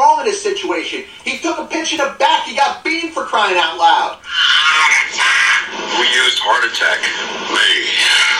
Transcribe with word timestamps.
wrong 0.00 0.24
in 0.24 0.24
this 0.24 0.40
situation. 0.40 1.04
He 1.22 1.38
took 1.38 1.60
a 1.60 1.66
pitch 1.68 1.92
in 1.92 2.00
the 2.00 2.16
back. 2.18 2.48
He 2.48 2.56
got 2.56 2.82
beaten 2.82 3.12
for 3.12 3.28
crying 3.28 3.60
out 3.60 3.76
loud. 3.76 4.16
Who 5.92 6.02
used 6.08 6.40
heart 6.40 6.64
attack? 6.64 7.04
Me. 7.52 7.68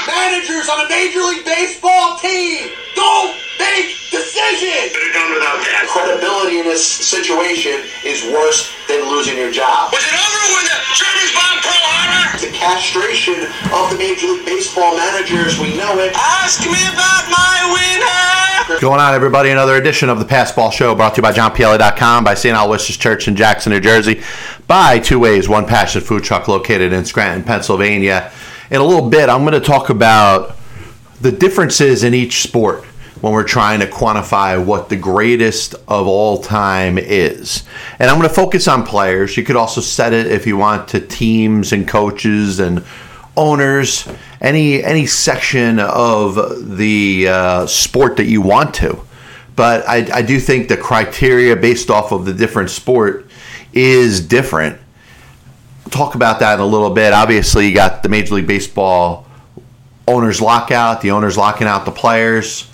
Managers 0.09 0.73
on 0.73 0.81
a 0.81 0.89
Major 0.89 1.21
League 1.21 1.45
Baseball 1.45 2.17
team 2.17 2.73
don't 2.97 3.37
make 3.61 3.93
decisions. 4.09 4.97
Could 4.97 5.13
have 5.13 5.17
done 5.21 5.31
without 5.37 5.61
that. 5.61 5.85
Credibility 5.93 6.65
in 6.65 6.67
this 6.67 6.81
situation 6.81 7.85
is 8.09 8.25
worse 8.33 8.73
than 8.89 9.05
losing 9.13 9.37
your 9.37 9.53
job. 9.53 9.93
Was 9.93 10.01
it 10.01 10.17
over 10.17 10.43
when 10.57 10.65
the 10.65 10.79
Germans 10.97 11.33
bombed 11.37 11.61
Pearl 11.61 11.85
Harbor? 11.93 12.41
The 12.41 12.53
castration 12.57 13.37
of 13.77 13.93
the 13.93 14.01
Major 14.01 14.33
League 14.33 14.49
Baseball 14.49 14.97
managers, 14.97 15.61
we 15.61 15.77
know 15.77 16.01
it. 16.01 16.17
Ask 16.17 16.65
me 16.65 16.81
about 16.89 17.29
my 17.29 17.57
winner. 17.77 18.50
Going 18.79 19.01
on, 19.01 19.15
everybody. 19.15 19.51
Another 19.51 19.77
edition 19.77 20.09
of 20.09 20.19
the 20.21 20.25
Passball 20.25 20.73
Show 20.73 20.95
brought 20.95 21.15
to 21.15 21.19
you 21.19 21.23
by 21.23 21.33
JohnPielli.com, 21.33 22.25
by 22.25 22.35
St. 22.35 22.57
Aloysius 22.57 22.97
Church 22.97 23.27
in 23.27 23.35
Jackson, 23.35 23.73
New 23.73 23.81
Jersey, 23.81 24.23
by 24.67 24.99
Two 24.99 25.19
Ways, 25.19 25.49
One 25.49 25.67
Passion 25.67 26.01
Food 26.01 26.23
Truck 26.23 26.47
located 26.47 26.93
in 26.93 27.05
Scranton, 27.05 27.43
Pennsylvania. 27.43 28.33
In 28.71 28.81
a 28.81 28.85
little 28.85 29.11
bit, 29.11 29.29
I'm 29.29 29.45
going 29.45 29.61
to 29.61 29.67
talk 29.67 29.91
about 29.91 30.57
the 31.21 31.33
differences 31.33 32.05
in 32.05 32.15
each 32.15 32.43
sport 32.43 32.85
when 33.21 33.33
we're 33.33 33.45
trying 33.45 33.81
to 33.81 33.87
quantify 33.87 34.65
what 34.65 34.89
the 34.89 34.97
greatest 34.97 35.75
of 35.89 36.07
all 36.07 36.41
time 36.41 36.97
is. 36.97 37.65
And 37.99 38.09
I'm 38.09 38.17
going 38.19 38.29
to 38.29 38.35
focus 38.35 38.69
on 38.69 38.87
players. 38.87 39.37
You 39.37 39.43
could 39.43 39.57
also 39.57 39.81
set 39.81 40.13
it 40.13 40.29
if 40.29 40.47
you 40.47 40.57
want 40.57 40.89
to 40.89 41.01
teams 41.01 41.73
and 41.73 41.87
coaches 41.87 42.61
and 42.61 42.85
owners, 43.37 44.09
any 44.41 44.83
any 44.83 45.07
section 45.07 45.79
of 45.79 46.77
the 46.77 47.29
uh, 47.29 47.67
sport 47.67 48.17
that 48.17 48.27
you 48.27 48.41
want 48.41 48.75
to. 48.77 49.01
But 49.57 49.87
I, 49.89 50.09
I 50.13 50.23
do 50.23 50.41
think 50.41 50.69
the 50.69 50.77
criteria 50.77 51.55
based 51.57 51.91
off 51.91 52.13
of 52.13 52.25
the 52.25 52.33
different 52.33 52.71
sport 52.71 53.29
is 53.73 54.21
different. 54.21 54.81
Talk 55.91 56.15
about 56.15 56.39
that 56.41 56.55
in 56.55 56.61
a 56.61 56.67
little 56.67 56.91
bit. 56.91 57.13
Obviously, 57.13 57.69
you 57.69 57.75
got 57.75 58.03
the 58.03 58.09
Major 58.09 58.37
League 58.37 58.47
Baseball 58.47 59.27
owners 60.07 60.41
lockout, 60.41 61.01
the 61.03 61.11
owners 61.11 61.37
locking 61.37 61.67
out 61.67 61.85
the 61.85 61.91
players. 61.91 62.69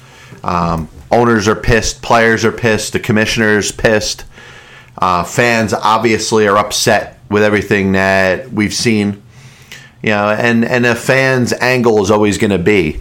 Um, 0.45 0.89
owners 1.11 1.49
are 1.49 1.57
pissed, 1.57 2.03
players 2.03 2.45
are 2.45 2.53
pissed, 2.53 2.93
the 2.93 3.01
commissioners 3.01 3.73
pissed. 3.73 4.25
Uh, 4.99 5.25
fans 5.25 5.75
obviously 5.75 6.47
are 6.47 6.57
upset 6.57 7.19
with 7.29 7.43
everything 7.43 7.93
that 7.93 8.51
we've 8.51 8.73
seen. 8.73 9.23
You 10.07 10.13
know, 10.13 10.29
and 10.29 10.65
and 10.65 10.87
a 10.87 10.95
fan's 10.95 11.53
angle 11.55 12.01
is 12.01 12.13
always 12.13 12.39
going 12.39 12.53
to 12.53 12.61
be 12.61 13.01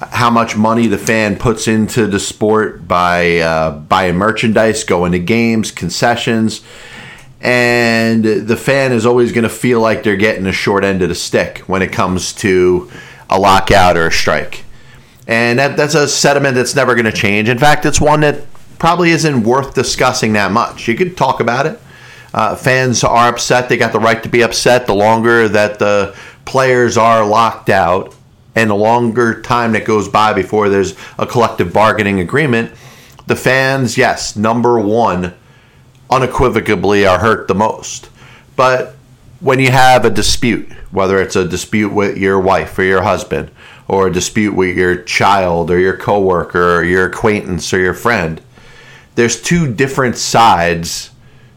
how 0.00 0.28
much 0.28 0.56
money 0.56 0.88
the 0.88 0.98
fan 0.98 1.36
puts 1.36 1.68
into 1.68 2.08
the 2.08 2.18
sport 2.18 2.88
by 2.88 3.38
uh, 3.38 3.70
buying 3.78 4.16
merchandise, 4.16 4.82
going 4.82 5.12
to 5.12 5.20
games, 5.20 5.70
concessions, 5.70 6.60
and 7.40 8.24
the 8.24 8.56
fan 8.56 8.90
is 8.90 9.06
always 9.06 9.30
going 9.30 9.44
to 9.44 9.48
feel 9.48 9.80
like 9.80 10.02
they're 10.02 10.16
getting 10.16 10.44
a 10.48 10.52
short 10.52 10.82
end 10.82 11.00
of 11.00 11.10
the 11.10 11.14
stick 11.14 11.58
when 11.68 11.80
it 11.80 11.92
comes 11.92 12.32
to 12.32 12.90
a 13.30 13.38
lockout 13.38 13.96
or 13.96 14.08
a 14.08 14.12
strike. 14.12 14.64
And 15.28 15.60
that, 15.60 15.76
that's 15.76 15.94
a 15.94 16.08
sentiment 16.08 16.56
that's 16.56 16.74
never 16.74 16.96
going 16.96 17.04
to 17.04 17.12
change. 17.12 17.48
In 17.48 17.58
fact, 17.58 17.86
it's 17.86 18.00
one 18.00 18.22
that 18.22 18.46
probably 18.80 19.10
isn't 19.10 19.44
worth 19.44 19.74
discussing 19.74 20.32
that 20.32 20.50
much. 20.50 20.88
You 20.88 20.96
could 20.96 21.16
talk 21.16 21.38
about 21.38 21.66
it. 21.66 21.80
Uh, 22.34 22.56
fans 22.56 23.04
are 23.04 23.28
upset. 23.28 23.68
They 23.68 23.76
got 23.76 23.92
the 23.92 24.00
right 24.00 24.22
to 24.22 24.28
be 24.28 24.42
upset. 24.42 24.86
The 24.86 24.94
longer 24.94 25.48
that 25.48 25.78
the 25.78 26.16
players 26.44 26.96
are 26.96 27.26
locked 27.26 27.70
out 27.70 28.14
and 28.54 28.70
the 28.70 28.74
longer 28.74 29.40
time 29.40 29.72
that 29.72 29.84
goes 29.84 30.08
by 30.08 30.32
before 30.32 30.68
there's 30.68 30.94
a 31.18 31.26
collective 31.26 31.72
bargaining 31.72 32.20
agreement, 32.20 32.72
the 33.26 33.36
fans, 33.36 33.96
yes, 33.96 34.36
number 34.36 34.78
one, 34.78 35.34
unequivocally 36.10 37.06
are 37.06 37.18
hurt 37.18 37.48
the 37.48 37.54
most. 37.54 38.10
But 38.56 38.94
when 39.40 39.58
you 39.58 39.70
have 39.70 40.04
a 40.04 40.10
dispute, 40.10 40.70
whether 40.90 41.20
it's 41.20 41.36
a 41.36 41.48
dispute 41.48 41.92
with 41.92 42.18
your 42.18 42.38
wife 42.38 42.78
or 42.78 42.84
your 42.84 43.02
husband, 43.02 43.50
or 43.88 44.06
a 44.06 44.12
dispute 44.12 44.54
with 44.54 44.76
your 44.76 44.96
child 44.96 45.70
or 45.70 45.78
your 45.78 45.96
coworker 45.96 46.76
or 46.76 46.84
your 46.84 47.06
acquaintance 47.06 47.72
or 47.72 47.78
your 47.78 47.94
friend, 47.94 48.40
there's 49.14 49.40
two 49.40 49.72
different 49.72 50.16
sides 50.16 51.10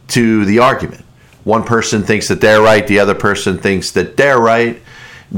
to 0.08 0.46
the 0.46 0.60
argument. 0.60 1.05
One 1.46 1.64
person 1.64 2.04
thinks 2.04 2.28
that 2.28 2.42
they're 2.42 2.62
right, 2.62 2.86
the 2.86 3.00
other 3.00 3.16
person 3.16 3.58
thinks 3.58 3.92
that 3.92 4.18
they're 4.18 4.40
right. 4.40 4.82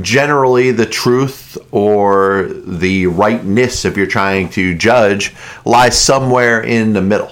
Generally, 0.01 0.71
the 0.71 0.85
truth 0.85 1.57
or 1.71 2.49
the 2.65 3.07
rightness, 3.07 3.85
if 3.85 3.95
you're 3.95 4.07
trying 4.07 4.49
to 4.49 4.73
judge, 4.73 5.35
lies 5.65 5.97
somewhere 5.99 6.61
in 6.61 6.93
the 6.93 7.01
middle. 7.01 7.31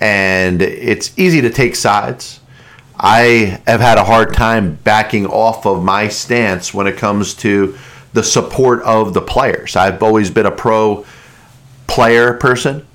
And 0.00 0.62
it's 0.62 1.16
easy 1.18 1.40
to 1.40 1.50
take 1.50 1.76
sides. 1.76 2.40
I 2.98 3.60
have 3.66 3.80
had 3.80 3.98
a 3.98 4.04
hard 4.04 4.32
time 4.32 4.78
backing 4.84 5.26
off 5.26 5.66
of 5.66 5.82
my 5.82 6.08
stance 6.08 6.72
when 6.72 6.86
it 6.86 6.96
comes 6.96 7.34
to 7.34 7.76
the 8.12 8.22
support 8.22 8.82
of 8.82 9.12
the 9.12 9.22
players. 9.22 9.74
I've 9.74 10.02
always 10.02 10.30
been 10.30 10.46
a 10.46 10.52
pro 10.52 11.04
player 11.88 12.34
person. 12.34 12.86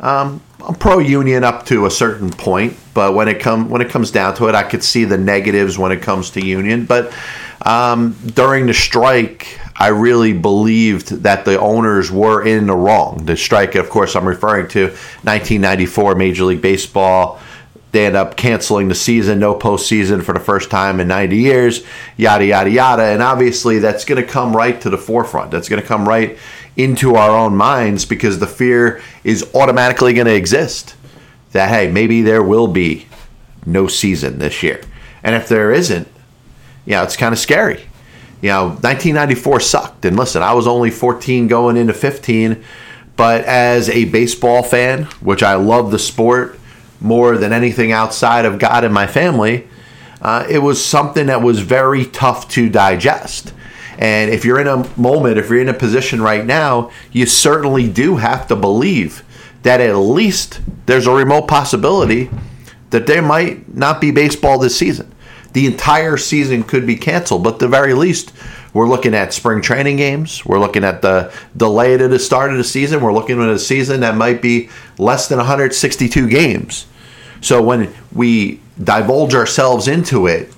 Um, 0.00 0.42
I'm 0.66 0.74
pro 0.74 0.98
union 0.98 1.44
up 1.44 1.66
to 1.66 1.86
a 1.86 1.90
certain 1.90 2.30
point, 2.30 2.76
but 2.94 3.14
when 3.14 3.28
it 3.28 3.40
come 3.40 3.68
when 3.68 3.80
it 3.80 3.90
comes 3.90 4.10
down 4.10 4.34
to 4.36 4.48
it, 4.48 4.54
I 4.54 4.62
could 4.62 4.84
see 4.84 5.04
the 5.04 5.18
negatives 5.18 5.78
when 5.78 5.92
it 5.92 6.02
comes 6.02 6.30
to 6.30 6.44
union. 6.44 6.86
But 6.86 7.12
um, 7.64 8.16
during 8.34 8.66
the 8.66 8.74
strike, 8.74 9.58
I 9.76 9.88
really 9.88 10.32
believed 10.32 11.08
that 11.22 11.44
the 11.44 11.58
owners 11.58 12.10
were 12.10 12.44
in 12.44 12.66
the 12.66 12.74
wrong. 12.74 13.24
The 13.24 13.36
strike, 13.36 13.74
of 13.74 13.90
course, 13.90 14.14
I'm 14.14 14.26
referring 14.26 14.68
to 14.68 14.88
1994 14.88 16.14
Major 16.14 16.44
League 16.44 16.62
Baseball. 16.62 17.40
They 17.92 18.06
end 18.06 18.16
up 18.16 18.36
canceling 18.36 18.88
the 18.88 18.94
season, 18.94 19.38
no 19.38 19.54
postseason 19.54 20.22
for 20.22 20.32
the 20.32 20.40
first 20.40 20.70
time 20.70 20.98
in 20.98 21.08
90 21.08 21.36
years, 21.36 21.84
yada, 22.16 22.46
yada, 22.46 22.70
yada. 22.70 23.02
And 23.02 23.20
obviously, 23.20 23.80
that's 23.80 24.06
going 24.06 24.20
to 24.20 24.26
come 24.26 24.56
right 24.56 24.80
to 24.80 24.88
the 24.88 24.96
forefront. 24.96 25.50
That's 25.50 25.68
going 25.68 25.82
to 25.82 25.86
come 25.86 26.08
right 26.08 26.38
into 26.76 27.14
our 27.16 27.30
own 27.30 27.56
minds 27.56 28.04
because 28.04 28.38
the 28.38 28.46
fear 28.46 29.02
is 29.24 29.48
automatically 29.54 30.12
going 30.12 30.26
to 30.26 30.34
exist 30.34 30.94
that, 31.52 31.68
hey, 31.68 31.90
maybe 31.90 32.22
there 32.22 32.42
will 32.42 32.68
be 32.68 33.06
no 33.66 33.86
season 33.86 34.38
this 34.38 34.62
year. 34.62 34.80
And 35.22 35.34
if 35.34 35.48
there 35.48 35.72
isn't, 35.72 36.08
you 36.86 36.92
know, 36.92 37.02
it's 37.02 37.16
kind 37.16 37.32
of 37.32 37.38
scary. 37.38 37.84
You 38.40 38.48
know, 38.48 38.64
1994 38.68 39.60
sucked. 39.60 40.04
And 40.04 40.16
listen, 40.16 40.42
I 40.42 40.54
was 40.54 40.66
only 40.66 40.90
14 40.90 41.46
going 41.46 41.76
into 41.76 41.92
15. 41.92 42.64
But 43.14 43.44
as 43.44 43.88
a 43.88 44.06
baseball 44.06 44.62
fan, 44.62 45.04
which 45.20 45.42
I 45.42 45.54
love 45.54 45.90
the 45.90 45.98
sport, 45.98 46.58
more 47.00 47.36
than 47.36 47.52
anything 47.52 47.92
outside 47.92 48.44
of 48.44 48.58
God 48.58 48.84
and 48.84 48.94
my 48.94 49.06
family, 49.06 49.68
uh, 50.20 50.46
it 50.48 50.58
was 50.58 50.84
something 50.84 51.26
that 51.26 51.42
was 51.42 51.60
very 51.60 52.06
tough 52.06 52.48
to 52.50 52.68
digest. 52.68 53.52
And 53.98 54.30
if 54.30 54.44
you're 54.44 54.60
in 54.60 54.66
a 54.66 54.88
moment, 54.98 55.38
if 55.38 55.50
you're 55.50 55.60
in 55.60 55.68
a 55.68 55.74
position 55.74 56.22
right 56.22 56.44
now, 56.44 56.90
you 57.12 57.26
certainly 57.26 57.88
do 57.88 58.16
have 58.16 58.46
to 58.48 58.56
believe 58.56 59.22
that 59.62 59.80
at 59.80 59.96
least 59.96 60.60
there's 60.86 61.06
a 61.06 61.12
remote 61.12 61.46
possibility 61.46 62.30
that 62.90 63.06
there 63.06 63.22
might 63.22 63.74
not 63.74 64.00
be 64.00 64.10
baseball 64.10 64.58
this 64.58 64.76
season. 64.76 65.12
The 65.52 65.66
entire 65.66 66.16
season 66.16 66.62
could 66.62 66.86
be 66.86 66.96
canceled, 66.96 67.44
but 67.44 67.54
at 67.54 67.60
the 67.60 67.68
very 67.68 67.94
least, 67.94 68.32
we're 68.72 68.88
looking 68.88 69.14
at 69.14 69.34
spring 69.34 69.60
training 69.60 69.96
games. 69.96 70.44
We're 70.46 70.58
looking 70.58 70.82
at 70.82 71.02
the 71.02 71.32
delay 71.56 71.96
to 71.98 72.08
the 72.08 72.18
start 72.18 72.50
of 72.50 72.56
the 72.56 72.64
season. 72.64 73.02
We're 73.02 73.12
looking 73.12 73.40
at 73.42 73.48
a 73.48 73.58
season 73.58 74.00
that 74.00 74.16
might 74.16 74.40
be 74.40 74.70
less 74.98 75.28
than 75.28 75.38
162 75.38 76.28
games. 76.28 76.86
So 77.42 77.62
when 77.62 77.92
we 78.12 78.60
divulge 78.82 79.34
ourselves 79.34 79.88
into 79.88 80.26
it, 80.26 80.54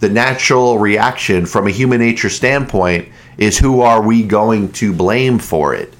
the 0.00 0.08
natural 0.08 0.78
reaction 0.78 1.46
from 1.46 1.66
a 1.66 1.70
human 1.70 2.00
nature 2.00 2.30
standpoint 2.30 3.08
is 3.36 3.58
who 3.58 3.80
are 3.80 4.02
we 4.02 4.22
going 4.24 4.72
to 4.72 4.92
blame 4.92 5.38
for 5.38 5.74
it? 5.74 5.94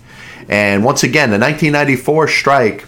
And 0.49 0.85
once 0.85 1.03
again, 1.03 1.31
the 1.31 1.39
1994 1.39 2.29
strike, 2.29 2.87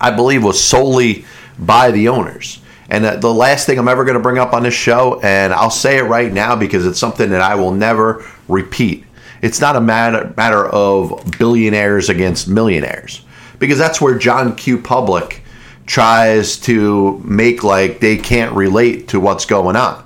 I 0.00 0.10
believe, 0.10 0.42
was 0.42 0.62
solely 0.62 1.24
by 1.58 1.90
the 1.90 2.08
owners. 2.08 2.60
And 2.88 3.04
the 3.04 3.32
last 3.32 3.66
thing 3.66 3.78
I'm 3.78 3.88
ever 3.88 4.04
going 4.04 4.16
to 4.16 4.22
bring 4.22 4.38
up 4.38 4.52
on 4.52 4.62
this 4.62 4.74
show, 4.74 5.20
and 5.22 5.52
I'll 5.52 5.70
say 5.70 5.96
it 5.98 6.02
right 6.02 6.32
now 6.32 6.54
because 6.54 6.86
it's 6.86 6.98
something 6.98 7.30
that 7.30 7.40
I 7.40 7.54
will 7.54 7.72
never 7.72 8.24
repeat. 8.48 9.04
It's 9.42 9.60
not 9.60 9.76
a 9.76 9.80
matter, 9.80 10.32
matter 10.36 10.66
of 10.66 11.38
billionaires 11.38 12.08
against 12.08 12.48
millionaires, 12.48 13.24
because 13.58 13.78
that's 13.78 14.00
where 14.00 14.16
John 14.18 14.54
Q. 14.54 14.78
Public 14.78 15.42
tries 15.86 16.58
to 16.60 17.18
make 17.24 17.62
like 17.62 18.00
they 18.00 18.16
can't 18.16 18.54
relate 18.54 19.08
to 19.08 19.20
what's 19.20 19.44
going 19.44 19.76
on. 19.76 20.03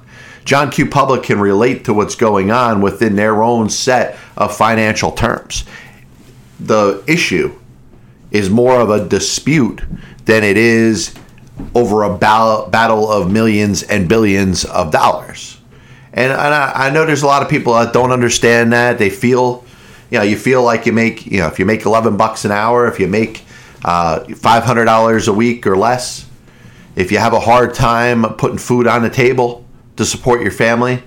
John 0.48 0.70
Q. 0.70 0.88
Public 0.88 1.24
can 1.24 1.38
relate 1.38 1.84
to 1.84 1.92
what's 1.92 2.14
going 2.14 2.50
on 2.50 2.80
within 2.80 3.16
their 3.16 3.42
own 3.42 3.68
set 3.68 4.16
of 4.34 4.56
financial 4.56 5.12
terms. 5.12 5.64
The 6.58 7.04
issue 7.06 7.54
is 8.30 8.48
more 8.48 8.80
of 8.80 8.88
a 8.88 9.06
dispute 9.06 9.82
than 10.24 10.44
it 10.44 10.56
is 10.56 11.14
over 11.74 12.02
a 12.02 12.16
battle 12.16 13.12
of 13.12 13.30
millions 13.30 13.82
and 13.82 14.08
billions 14.08 14.64
of 14.64 14.90
dollars. 14.90 15.58
And, 16.14 16.32
I, 16.32 16.86
I 16.86 16.90
know 16.90 17.04
there's 17.04 17.22
a 17.22 17.26
lot 17.26 17.42
of 17.42 17.50
people 17.50 17.74
that 17.74 17.92
don't 17.92 18.10
understand 18.10 18.72
that. 18.72 18.96
They 18.96 19.10
feel, 19.10 19.66
you 20.10 20.16
know, 20.16 20.24
you 20.24 20.38
feel 20.38 20.62
like 20.62 20.86
you 20.86 20.94
make, 20.94 21.26
you 21.26 21.40
know, 21.40 21.48
if 21.48 21.58
you 21.58 21.66
make 21.66 21.84
11 21.84 22.16
bucks 22.16 22.46
an 22.46 22.52
hour, 22.52 22.88
if 22.88 22.98
you 22.98 23.06
make 23.06 23.44
uh, 23.84 24.20
$500 24.20 25.28
a 25.28 25.32
week 25.34 25.66
or 25.66 25.76
less. 25.76 26.24
If 26.96 27.12
you 27.12 27.18
have 27.18 27.34
a 27.34 27.40
hard 27.40 27.74
time 27.74 28.22
putting 28.36 28.56
food 28.56 28.86
on 28.86 29.02
the 29.02 29.10
table 29.10 29.67
to 29.98 30.06
support 30.06 30.40
your 30.40 30.52
family, 30.52 31.02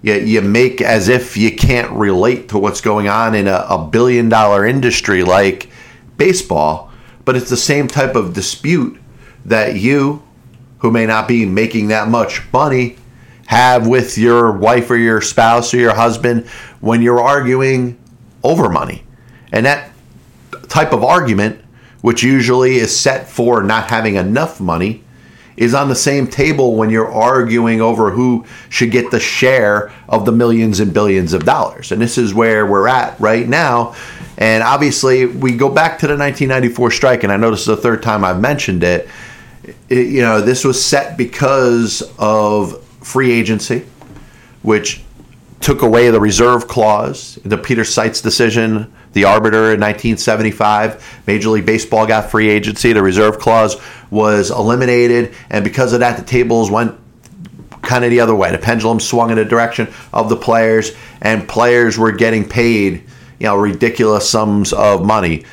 you, 0.00 0.14
you 0.14 0.40
make 0.40 0.80
as 0.80 1.08
if 1.08 1.36
you 1.36 1.54
can't 1.54 1.90
relate 1.90 2.48
to 2.50 2.58
what's 2.58 2.80
going 2.80 3.08
on 3.08 3.34
in 3.34 3.48
a, 3.48 3.66
a 3.68 3.88
billion 3.88 4.28
dollar 4.28 4.64
industry 4.64 5.24
like 5.24 5.68
baseball, 6.16 6.90
but 7.24 7.36
it's 7.36 7.50
the 7.50 7.56
same 7.56 7.88
type 7.88 8.14
of 8.14 8.32
dispute 8.32 8.98
that 9.44 9.74
you, 9.74 10.22
who 10.78 10.92
may 10.92 11.04
not 11.04 11.26
be 11.26 11.44
making 11.44 11.88
that 11.88 12.08
much 12.08 12.40
money, 12.52 12.96
have 13.46 13.88
with 13.88 14.16
your 14.16 14.52
wife 14.52 14.88
or 14.88 14.96
your 14.96 15.20
spouse 15.20 15.74
or 15.74 15.78
your 15.78 15.94
husband 15.94 16.46
when 16.78 17.02
you're 17.02 17.20
arguing 17.20 17.98
over 18.44 18.68
money. 18.68 19.02
And 19.50 19.66
that 19.66 19.90
type 20.68 20.92
of 20.92 21.02
argument, 21.02 21.60
which 22.02 22.22
usually 22.22 22.76
is 22.76 22.96
set 22.96 23.28
for 23.28 23.64
not 23.64 23.90
having 23.90 24.14
enough 24.14 24.60
money, 24.60 25.02
is 25.60 25.74
on 25.74 25.90
the 25.90 25.94
same 25.94 26.26
table 26.26 26.74
when 26.74 26.88
you're 26.88 27.12
arguing 27.12 27.82
over 27.82 28.10
who 28.10 28.46
should 28.70 28.90
get 28.90 29.10
the 29.10 29.20
share 29.20 29.92
of 30.08 30.24
the 30.24 30.32
millions 30.32 30.80
and 30.80 30.92
billions 30.92 31.34
of 31.34 31.44
dollars. 31.44 31.92
And 31.92 32.00
this 32.00 32.16
is 32.16 32.32
where 32.32 32.64
we're 32.64 32.88
at 32.88 33.20
right 33.20 33.46
now. 33.46 33.94
And 34.38 34.62
obviously, 34.62 35.26
we 35.26 35.54
go 35.54 35.68
back 35.68 35.98
to 35.98 36.06
the 36.06 36.16
1994 36.16 36.90
strike, 36.92 37.24
and 37.24 37.32
I 37.32 37.36
know 37.36 37.50
this 37.50 37.60
is 37.60 37.66
the 37.66 37.76
third 37.76 38.02
time 38.02 38.24
I've 38.24 38.40
mentioned 38.40 38.82
it. 38.82 39.06
it 39.90 40.06
you 40.08 40.22
know, 40.22 40.40
this 40.40 40.64
was 40.64 40.82
set 40.82 41.18
because 41.18 42.10
of 42.18 42.82
free 43.02 43.30
agency, 43.30 43.84
which 44.62 45.04
took 45.60 45.82
away 45.82 46.10
the 46.10 46.20
reserve 46.20 46.68
clause. 46.68 47.38
The 47.44 47.58
Peter 47.58 47.84
Seitz 47.84 48.22
decision, 48.22 48.90
the 49.12 49.24
arbiter 49.24 49.72
in 49.72 49.80
1975, 49.80 51.22
Major 51.26 51.50
League 51.50 51.66
Baseball 51.66 52.06
got 52.06 52.30
free 52.30 52.48
agency. 52.48 52.92
The 52.92 53.02
reserve 53.02 53.38
clause 53.38 53.76
was 54.10 54.50
eliminated, 54.50 55.34
and 55.50 55.64
because 55.64 55.92
of 55.92 56.00
that, 56.00 56.16
the 56.16 56.24
tables 56.24 56.70
went 56.70 56.96
kind 57.82 58.04
of 58.04 58.10
the 58.10 58.20
other 58.20 58.34
way. 58.34 58.52
The 58.52 58.58
pendulum 58.58 59.00
swung 59.00 59.30
in 59.30 59.36
the 59.36 59.44
direction 59.44 59.88
of 60.12 60.28
the 60.28 60.36
players, 60.36 60.92
and 61.20 61.48
players 61.48 61.98
were 61.98 62.12
getting 62.12 62.48
paid, 62.48 63.04
you 63.38 63.46
know, 63.46 63.56
ridiculous 63.56 64.28
sums 64.28 64.72
of 64.72 65.04
money, 65.04 65.44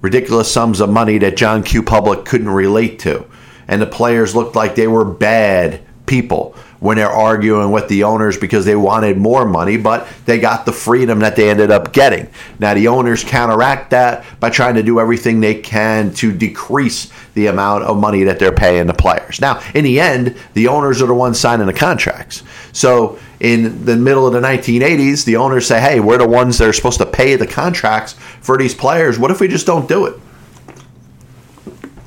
ridiculous 0.00 0.50
sums 0.50 0.80
of 0.80 0.90
money 0.90 1.18
that 1.18 1.36
John 1.36 1.62
Q. 1.62 1.82
Public 1.82 2.24
couldn't 2.24 2.50
relate 2.50 2.98
to, 3.00 3.26
and 3.68 3.80
the 3.80 3.86
players 3.86 4.34
looked 4.34 4.56
like 4.56 4.74
they 4.74 4.88
were 4.88 5.04
bad 5.04 5.80
people 6.06 6.56
when 6.84 6.98
they're 6.98 7.08
arguing 7.08 7.70
with 7.70 7.88
the 7.88 8.04
owners 8.04 8.36
because 8.36 8.66
they 8.66 8.76
wanted 8.76 9.16
more 9.16 9.46
money, 9.46 9.78
but 9.78 10.06
they 10.26 10.38
got 10.38 10.66
the 10.66 10.72
freedom 10.72 11.20
that 11.20 11.34
they 11.34 11.48
ended 11.48 11.70
up 11.70 11.94
getting. 11.94 12.28
Now, 12.58 12.74
the 12.74 12.88
owners 12.88 13.24
counteract 13.24 13.92
that 13.92 14.22
by 14.38 14.50
trying 14.50 14.74
to 14.74 14.82
do 14.82 15.00
everything 15.00 15.40
they 15.40 15.54
can 15.54 16.12
to 16.16 16.30
decrease 16.30 17.10
the 17.32 17.46
amount 17.46 17.84
of 17.84 17.96
money 17.96 18.24
that 18.24 18.38
they're 18.38 18.52
paying 18.52 18.86
the 18.86 18.92
players. 18.92 19.40
Now, 19.40 19.62
in 19.74 19.82
the 19.82 19.98
end, 19.98 20.36
the 20.52 20.68
owners 20.68 21.00
are 21.00 21.06
the 21.06 21.14
ones 21.14 21.40
signing 21.40 21.66
the 21.66 21.72
contracts. 21.72 22.42
So, 22.72 23.18
in 23.40 23.86
the 23.86 23.96
middle 23.96 24.26
of 24.26 24.34
the 24.34 24.42
1980s, 24.42 25.24
the 25.24 25.36
owners 25.36 25.66
say, 25.66 25.80
hey, 25.80 26.00
we're 26.00 26.18
the 26.18 26.28
ones 26.28 26.58
that 26.58 26.68
are 26.68 26.74
supposed 26.74 26.98
to 26.98 27.06
pay 27.06 27.36
the 27.36 27.46
contracts 27.46 28.12
for 28.42 28.58
these 28.58 28.74
players. 28.74 29.18
What 29.18 29.30
if 29.30 29.40
we 29.40 29.48
just 29.48 29.64
don't 29.64 29.88
do 29.88 30.04
it? 30.04 30.20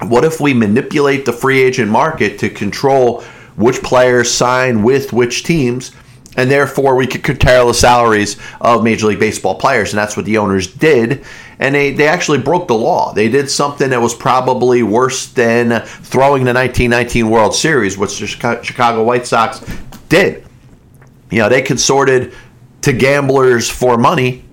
What 0.08 0.24
if 0.24 0.40
we 0.40 0.54
manipulate 0.54 1.26
the 1.26 1.34
free 1.34 1.64
agent 1.64 1.90
market 1.90 2.38
to 2.40 2.50
control 2.52 3.24
which 3.58 3.82
players 3.84 4.32
sign 4.32 4.84
with 4.84 5.12
which 5.12 5.44
teams, 5.44 5.92
and 6.38 6.50
therefore 6.50 6.96
we 6.96 7.08
could 7.08 7.24
curtail 7.24 7.68
the 7.68 7.74
salaries 7.74 8.38
of 8.62 8.84
Major 8.84 9.08
League 9.08 9.20
Baseball 9.20 9.56
players. 9.56 9.92
And 9.92 9.98
that's 9.98 10.16
what 10.16 10.26
the 10.26 10.38
owners 10.38 10.68
did. 10.68 11.26
And 11.60 11.74
they, 11.74 11.92
they 11.92 12.08
actually 12.08 12.38
broke 12.38 12.68
the 12.68 12.76
law. 12.76 13.12
They 13.12 13.28
did 13.28 13.50
something 13.50 13.90
that 13.90 14.00
was 14.00 14.14
probably 14.14 14.84
worse 14.84 15.26
than 15.26 15.82
throwing 15.82 16.44
the 16.44 16.54
1919 16.54 17.30
World 17.30 17.56
Series, 17.56 17.98
which 17.98 18.20
the 18.20 18.28
Chicago 18.28 19.04
White 19.04 19.26
Sox 19.26 19.66
did. 20.08 20.46
You 21.32 21.40
know, 21.40 21.50
they 21.50 21.64
consorted 21.64 22.34
to 22.82 22.94
gamblers 22.94 23.68
for 23.70 23.98
money. 23.98 24.46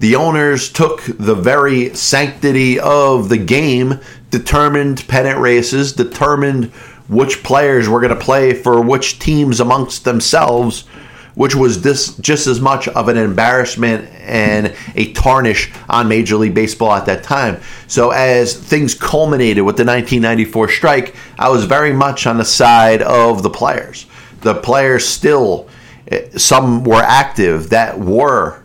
The 0.00 0.16
owners 0.16 0.70
took 0.70 1.02
the 1.04 1.34
very 1.34 1.94
sanctity 1.94 2.78
of 2.80 3.28
the 3.28 3.38
game, 3.38 4.00
determined 4.30 5.06
pennant 5.08 5.38
races, 5.38 5.92
determined 5.92 6.72
which 7.08 7.42
players 7.42 7.88
were 7.88 8.00
going 8.00 8.14
to 8.14 8.24
play 8.24 8.52
for 8.52 8.80
which 8.80 9.18
teams 9.18 9.60
amongst 9.60 10.04
themselves, 10.04 10.86
which 11.34 11.54
was 11.54 11.82
this 11.82 12.16
just 12.16 12.46
as 12.46 12.60
much 12.60 12.86
of 12.88 13.08
an 13.08 13.16
embarrassment 13.16 14.08
and 14.20 14.74
a 14.94 15.12
tarnish 15.12 15.72
on 15.88 16.08
Major 16.08 16.36
League 16.36 16.54
Baseball 16.54 16.92
at 16.92 17.06
that 17.06 17.22
time. 17.22 17.60
So 17.86 18.10
as 18.10 18.54
things 18.54 18.94
culminated 18.94 19.64
with 19.64 19.76
the 19.76 19.84
1994 19.84 20.68
strike, 20.68 21.16
I 21.38 21.48
was 21.48 21.64
very 21.64 21.92
much 21.92 22.26
on 22.26 22.36
the 22.36 22.44
side 22.44 23.02
of 23.02 23.42
the 23.42 23.50
players. 23.50 24.06
The 24.42 24.54
players 24.54 25.08
still, 25.08 25.68
eh, 26.08 26.28
some 26.36 26.84
were 26.84 27.02
active 27.02 27.70
that 27.70 27.98
were 27.98 28.62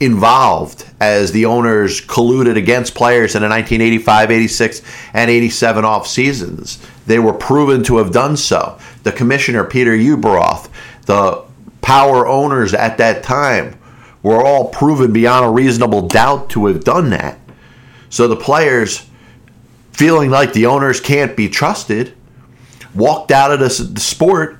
involved 0.00 0.84
as 1.00 1.32
the 1.32 1.46
owners 1.46 2.00
colluded 2.02 2.56
against 2.56 2.94
players 2.94 3.34
in 3.34 3.42
the 3.42 3.48
1985, 3.48 4.30
86, 4.30 4.82
and 5.14 5.30
87 5.30 5.84
off 5.84 6.06
seasons. 6.06 6.78
They 7.06 7.18
were 7.18 7.32
proven 7.32 7.82
to 7.84 7.98
have 7.98 8.12
done 8.12 8.36
so. 8.36 8.78
The 9.04 9.12
commissioner, 9.12 9.64
Peter 9.64 9.92
Ueberroth, 9.92 10.68
the 11.06 11.44
power 11.80 12.26
owners 12.26 12.74
at 12.74 12.98
that 12.98 13.22
time 13.22 13.78
were 14.22 14.44
all 14.44 14.68
proven 14.68 15.12
beyond 15.12 15.46
a 15.46 15.50
reasonable 15.50 16.08
doubt 16.08 16.50
to 16.50 16.66
have 16.66 16.82
done 16.82 17.10
that. 17.10 17.38
So 18.10 18.26
the 18.26 18.36
players, 18.36 19.08
feeling 19.92 20.30
like 20.30 20.52
the 20.52 20.66
owners 20.66 21.00
can't 21.00 21.36
be 21.36 21.48
trusted, 21.48 22.12
walked 22.94 23.30
out 23.30 23.52
of 23.52 23.60
the 23.60 23.70
sport, 23.70 24.58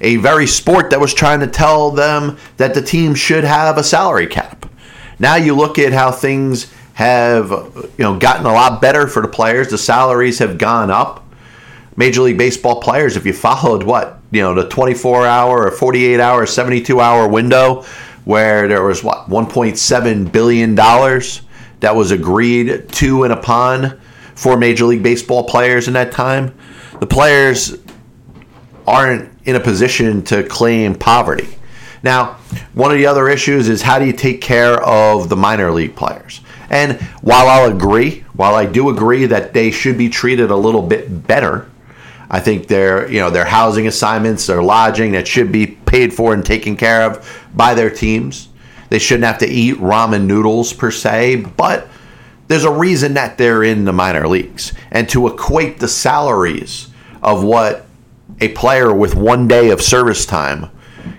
a 0.00 0.16
very 0.16 0.46
sport 0.46 0.90
that 0.90 1.00
was 1.00 1.12
trying 1.12 1.40
to 1.40 1.48
tell 1.48 1.90
them 1.90 2.38
that 2.58 2.74
the 2.74 2.82
team 2.82 3.14
should 3.14 3.42
have 3.42 3.76
a 3.76 3.82
salary 3.82 4.28
cap. 4.28 4.70
Now 5.18 5.34
you 5.34 5.56
look 5.56 5.78
at 5.78 5.92
how 5.92 6.12
things 6.12 6.72
have 6.94 7.50
you 7.96 8.04
know 8.04 8.18
gotten 8.18 8.46
a 8.46 8.52
lot 8.52 8.80
better 8.80 9.08
for 9.08 9.22
the 9.22 9.28
players. 9.28 9.68
The 9.70 9.78
salaries 9.78 10.38
have 10.38 10.58
gone 10.58 10.90
up. 10.90 11.24
Major 11.98 12.22
League 12.22 12.38
Baseball 12.38 12.80
players, 12.80 13.16
if 13.16 13.26
you 13.26 13.32
followed 13.32 13.82
what, 13.82 14.20
you 14.30 14.40
know, 14.40 14.54
the 14.54 14.68
24 14.68 15.26
hour 15.26 15.66
or 15.66 15.70
48 15.72 16.20
hour, 16.20 16.46
72 16.46 17.00
hour 17.00 17.26
window 17.26 17.84
where 18.24 18.68
there 18.68 18.84
was 18.84 19.02
what, 19.02 19.28
1.7 19.28 20.30
billion 20.30 20.76
dollars 20.76 21.42
that 21.80 21.96
was 21.96 22.12
agreed 22.12 22.88
to 22.90 23.24
and 23.24 23.32
upon 23.32 23.98
for 24.36 24.56
Major 24.56 24.84
League 24.84 25.02
Baseball 25.02 25.42
players 25.42 25.88
in 25.88 25.94
that 25.94 26.12
time, 26.12 26.56
the 27.00 27.06
players 27.06 27.76
aren't 28.86 29.32
in 29.44 29.56
a 29.56 29.60
position 29.60 30.22
to 30.22 30.44
claim 30.44 30.94
poverty. 30.94 31.48
Now, 32.04 32.34
one 32.74 32.92
of 32.92 32.98
the 32.98 33.06
other 33.06 33.28
issues 33.28 33.68
is 33.68 33.82
how 33.82 33.98
do 33.98 34.04
you 34.04 34.12
take 34.12 34.40
care 34.40 34.80
of 34.84 35.28
the 35.28 35.36
minor 35.36 35.72
league 35.72 35.96
players? 35.96 36.42
And 36.70 37.00
while 37.22 37.48
I'll 37.48 37.72
agree, 37.72 38.20
while 38.34 38.54
I 38.54 38.66
do 38.66 38.88
agree 38.88 39.26
that 39.26 39.52
they 39.52 39.72
should 39.72 39.98
be 39.98 40.08
treated 40.08 40.52
a 40.52 40.56
little 40.56 40.82
bit 40.82 41.26
better, 41.26 41.68
I 42.30 42.40
think 42.40 42.66
their 42.66 43.10
you 43.10 43.20
know 43.20 43.30
their 43.30 43.44
housing 43.44 43.86
assignments, 43.86 44.46
their 44.46 44.62
lodging 44.62 45.12
that 45.12 45.26
should 45.26 45.50
be 45.50 45.66
paid 45.66 46.12
for 46.12 46.34
and 46.34 46.44
taken 46.44 46.76
care 46.76 47.02
of 47.02 47.48
by 47.54 47.74
their 47.74 47.90
teams. 47.90 48.48
They 48.90 48.98
shouldn't 48.98 49.26
have 49.26 49.38
to 49.38 49.48
eat 49.48 49.76
ramen 49.76 50.26
noodles 50.26 50.72
per 50.72 50.90
se, 50.90 51.36
but 51.56 51.88
there's 52.48 52.64
a 52.64 52.70
reason 52.70 53.14
that 53.14 53.36
they're 53.36 53.62
in 53.62 53.84
the 53.84 53.92
minor 53.92 54.26
leagues. 54.26 54.72
And 54.90 55.08
to 55.10 55.28
equate 55.28 55.78
the 55.78 55.88
salaries 55.88 56.88
of 57.22 57.44
what 57.44 57.86
a 58.40 58.48
player 58.48 58.92
with 58.94 59.14
one 59.14 59.46
day 59.48 59.70
of 59.70 59.82
service 59.82 60.24
time 60.24 60.70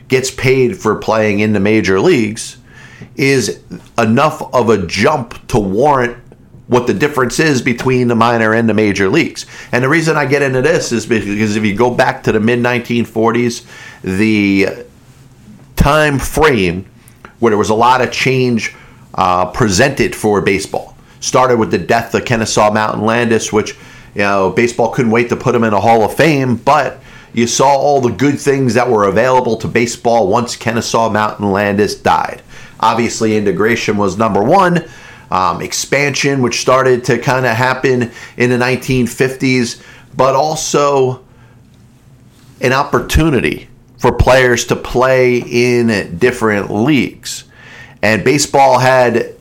gets 0.08 0.32
paid 0.32 0.78
for 0.78 0.96
playing 0.96 1.40
in 1.40 1.54
the 1.54 1.60
major 1.60 2.00
leagues 2.00 2.58
is 3.16 3.62
enough 3.98 4.42
of 4.54 4.70
a 4.70 4.86
jump 4.86 5.48
to 5.48 5.60
warrant 5.60 6.18
what 6.70 6.88
the 6.88 6.94
difference 6.94 7.40
is 7.40 7.62
between 7.62 8.08
the 8.08 8.16
minor 8.16 8.54
and 8.54 8.70
the 8.70 8.74
major 8.74 9.10
leagues. 9.10 9.46
And 9.72 9.84
the 9.84 9.90
reason 9.90 10.16
I 10.16 10.26
get 10.26 10.42
into 10.42 10.62
this 10.62 10.92
is 10.92 11.06
because 11.06 11.56
if 11.56 11.66
you 11.66 11.76
go 11.76 11.94
back 11.94 12.24
to 12.24 12.32
the 12.32 12.40
mid 12.40 12.60
1940s, 12.60 13.66
the 14.04 14.86
time 15.76 16.18
frame 16.18 16.86
where 17.40 17.52
there 17.52 17.58
was 17.58 17.70
a 17.70 17.76
lot 17.76 18.02
of 18.02 18.12
change 18.12 18.74
uh, 19.16 19.46
presented 19.52 20.16
for 20.16 20.42
baseball 20.42 20.96
started 21.20 21.58
with 21.58 21.72
the 21.72 21.78
death 21.78 22.14
of 22.16 22.26
Kennesaw 22.26 22.72
Mountain 22.72 23.06
Landis, 23.06 23.52
which 23.52 23.76
you 24.16 24.22
know 24.22 24.52
baseball 24.52 24.92
couldn't 24.92 25.12
wait 25.12 25.30
to 25.30 25.36
put 25.36 25.56
him 25.56 25.64
in 25.64 25.74
a 25.74 25.80
Hall 25.80 26.04
of 26.04 26.16
Fame, 26.16 26.56
but 26.56 27.00
you 27.34 27.46
saw 27.46 27.68
all 27.68 28.02
the 28.02 28.12
good 28.12 28.40
things 28.40 28.74
that 28.74 28.90
were 28.90 29.06
available 29.06 29.56
to 29.58 29.68
baseball 29.68 30.28
once 30.28 30.56
Kennesaw 30.56 31.10
Mountain 31.10 31.52
Landis 31.52 31.96
died. 31.96 32.42
Obviously, 32.80 33.38
integration 33.38 33.98
was 33.98 34.18
number 34.18 34.42
one. 34.44 34.86
Um, 35.32 35.62
expansion, 35.62 36.42
which 36.42 36.60
started 36.60 37.04
to 37.06 37.20
kind 37.20 37.46
of 37.46 37.56
happen 37.56 38.12
in 38.36 38.50
the 38.50 38.58
1950s, 38.58 39.80
but 40.18 40.34
also 40.34 41.24
an 42.62 42.74
opportunity 42.74 43.70
for 44.00 44.12
players 44.14 44.66
to 44.66 44.76
play 44.76 45.38
in 45.38 46.18
different 46.18 46.72
leagues. 46.72 47.44
And 48.02 48.24
baseball 48.24 48.80
had 48.80 49.36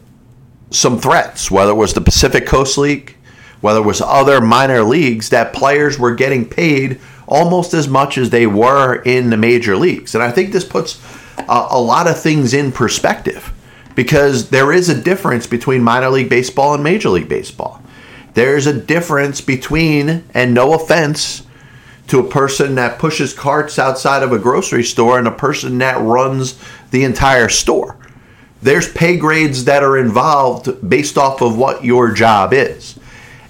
some 0.71 0.99
threats, 0.99 1.51
whether 1.51 1.71
it 1.71 1.77
was 1.77 1.95
the 1.95 2.01
Pacific 2.01 2.47
Coast 2.47 2.77
League, 2.77 3.17
whether 3.61 3.81
it 3.81 3.87
was 3.87 4.01
other 4.01 4.41
minor 4.41 4.83
leagues, 4.83 5.31
that 5.31 5.53
players 5.53 5.99
were 5.99 6.15
getting 6.15 6.45
paid 6.45 7.01
almost 7.27 7.75
as 7.75 7.89
much 7.89 8.19
as 8.19 8.31
they 8.31 8.47
were 8.47 9.03
in 9.03 9.31
the 9.31 9.37
major 9.37 9.77
leagues. 9.77 10.15
And 10.15 10.25
I 10.25 10.31
think 10.31 10.53
this 10.53 10.65
puts 10.65 11.01
a, 11.39 11.69
a 11.71 11.81
lot 11.81 12.07
of 12.07 12.21
things 12.21 12.55
in 12.55 12.73
perspective 12.73 13.53
because 13.99 14.51
there 14.51 14.73
is 14.73 14.89
a 14.89 15.03
difference 15.03 15.49
between 15.49 15.83
minor 15.83 16.09
league 16.09 16.29
baseball 16.29 16.73
and 16.73 16.85
major 16.85 17.09
league 17.09 17.29
baseball. 17.29 17.83
There's 18.35 18.69
a 18.69 18.73
difference 18.73 19.41
between, 19.41 20.23
and 20.33 20.55
no 20.55 20.73
offense 20.73 21.45
to 22.07 22.21
a 22.21 22.31
person 22.31 22.77
that 22.77 23.01
pushes 23.01 23.33
carts 23.33 23.77
outside 23.77 24.23
of 24.23 24.31
a 24.31 24.39
grocery 24.39 24.85
store 24.85 25.19
and 25.19 25.27
a 25.27 25.33
person 25.33 25.79
that 25.79 26.01
runs 26.01 26.57
the 26.93 27.03
entire 27.03 27.49
store. 27.49 27.97
There's 28.63 28.89
pay 28.93 29.17
grades 29.17 29.65
that 29.65 29.83
are 29.83 29.99
involved 29.99 30.89
based 30.89 31.19
off 31.19 31.43
of 31.43 31.59
what 31.59 31.85
your 31.85 32.13
job 32.13 32.53
is. 32.53 32.97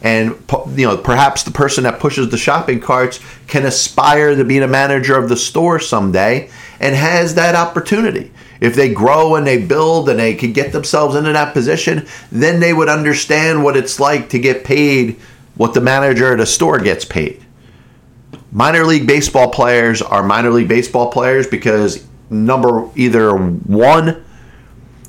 And 0.00 0.30
you 0.74 0.86
know, 0.86 0.96
perhaps 0.96 1.42
the 1.42 1.50
person 1.50 1.84
that 1.84 2.00
pushes 2.00 2.30
the 2.30 2.38
shopping 2.38 2.80
carts 2.80 3.20
can 3.48 3.66
aspire 3.66 4.34
to 4.34 4.44
being 4.46 4.62
a 4.62 4.66
manager 4.66 5.18
of 5.18 5.28
the 5.28 5.36
store 5.36 5.78
someday 5.78 6.48
and 6.80 6.96
has 6.96 7.34
that 7.34 7.54
opportunity. 7.54 8.30
If 8.60 8.74
they 8.74 8.92
grow 8.92 9.36
and 9.36 9.46
they 9.46 9.64
build 9.64 10.08
and 10.08 10.18
they 10.18 10.34
can 10.34 10.52
get 10.52 10.72
themselves 10.72 11.14
into 11.14 11.32
that 11.32 11.52
position, 11.52 12.06
then 12.32 12.60
they 12.60 12.72
would 12.72 12.88
understand 12.88 13.62
what 13.62 13.76
it's 13.76 14.00
like 14.00 14.30
to 14.30 14.38
get 14.38 14.64
paid 14.64 15.18
what 15.58 15.74
the 15.74 15.80
manager 15.80 16.32
at 16.32 16.40
a 16.40 16.46
store 16.46 16.78
gets 16.78 17.04
paid. 17.04 17.44
Minor 18.50 18.84
league 18.84 19.06
baseball 19.06 19.50
players 19.50 20.00
are 20.00 20.22
minor 20.22 20.50
league 20.50 20.68
baseball 20.68 21.10
players 21.10 21.46
because 21.46 22.06
number 22.30 22.88
either 22.94 23.36
one, 23.36 24.24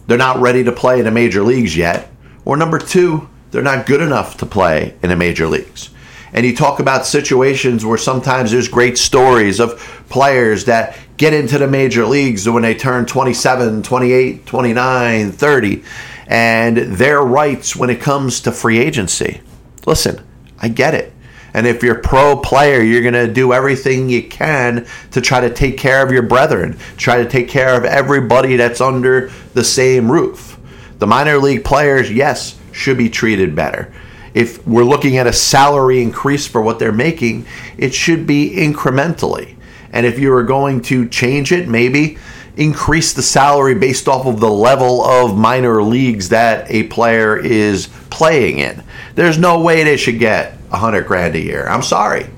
they're 0.08 0.18
not 0.18 0.42
ready 0.42 0.64
to 0.64 0.72
play 0.72 1.00
in 1.00 1.06
the 1.06 1.12
major 1.12 1.44
leagues 1.44 1.78
yet, 1.78 2.12
or 2.44 2.58
number 2.58 2.80
two, 2.80 3.30
they're 3.52 3.62
not 3.62 3.86
good 3.86 4.02
enough 4.02 4.38
to 4.38 4.46
play 4.46 4.96
in 5.04 5.10
the 5.10 5.16
major 5.16 5.48
leagues. 5.48 5.92
And 6.34 6.46
you 6.46 6.56
talk 6.56 6.80
about 6.80 7.06
situations 7.06 7.86
where 7.86 7.98
sometimes 7.98 8.52
there's 8.52 8.68
great 8.68 8.98
stories 8.98 9.60
of 9.60 9.80
players 10.10 10.66
that 10.66 10.98
get 11.18 11.34
into 11.34 11.58
the 11.58 11.68
major 11.68 12.06
leagues 12.06 12.48
when 12.48 12.64
they 12.64 12.76
turn 12.76 13.06
27, 13.06 13.84
28, 13.84 14.46
29, 14.46 15.32
30, 15.32 15.84
and 16.28 16.78
their 16.78 17.22
rights 17.22 17.76
when 17.76 17.90
it 17.90 18.00
comes 18.00 18.42
to 18.42 18.52
free 18.52 18.80
agency. 18.80 19.42
Listen, 19.86 20.24
I 20.60 20.70
get 20.70 20.94
it. 20.94 21.14
And 21.54 21.66
if 21.66 21.82
you're 21.82 21.98
a 21.98 22.02
pro 22.02 22.38
player, 22.38 22.82
you're 22.82 23.02
going 23.02 23.14
to 23.14 23.32
do 23.32 23.54
everything 23.54 24.10
you 24.10 24.28
can 24.28 24.86
to 25.12 25.22
try 25.22 25.42
to 25.42 25.50
take 25.50 25.78
care 25.78 26.06
of 26.06 26.12
your 26.12 26.22
brethren, 26.22 26.78
try 26.96 27.24
to 27.24 27.30
take 27.30 27.50
care 27.50 27.76
of 27.76 27.86
everybody 27.86 28.56
that's 28.56 28.82
under 28.82 29.32
the 29.54 29.64
same 29.64 30.12
roof. 30.12 30.58
The 31.00 31.08
minor 31.08 31.38
league 31.38 31.64
players, 31.64 32.12
yes, 32.12 32.60
should 32.72 32.98
be 32.98 33.10
treated 33.10 33.56
better. 33.56 33.92
If 34.34 34.66
we're 34.68 34.84
looking 34.84 35.18
at 35.18 35.28
a 35.28 35.34
salary 35.34 36.02
increase 36.02 36.48
for 36.48 36.62
what 36.62 36.80
they're 36.80 36.92
making, 36.92 37.46
it 37.78 37.94
should 37.94 38.28
be 38.28 38.56
incrementally. 38.56 39.56
And 39.92 40.06
if 40.06 40.20
you 40.20 40.34
are 40.34 40.44
going 40.44 40.82
to 40.84 41.08
change 41.10 41.52
it, 41.52 41.68
maybe 41.68 42.18
increase 42.58 43.14
the 43.14 43.22
salary 43.22 43.74
based 43.74 44.08
off 44.08 44.26
of 44.26 44.40
the 44.40 44.50
level 44.50 45.04
of 45.04 45.38
minor 45.38 45.82
leagues 45.82 46.30
that 46.30 46.70
a 46.70 46.84
player 46.84 47.38
is 47.38 47.88
playing 48.10 48.60
in. 48.60 48.84
There's 49.16 49.38
no 49.38 49.62
way 49.62 49.84
they 49.84 49.98
should 49.98 50.20
get 50.20 50.58
a 50.72 50.78
hundred 50.78 51.08
grand 51.08 51.36
a 51.36 51.40
year. 51.40 51.68
I'm 51.68 51.82
sorry. 51.82 52.30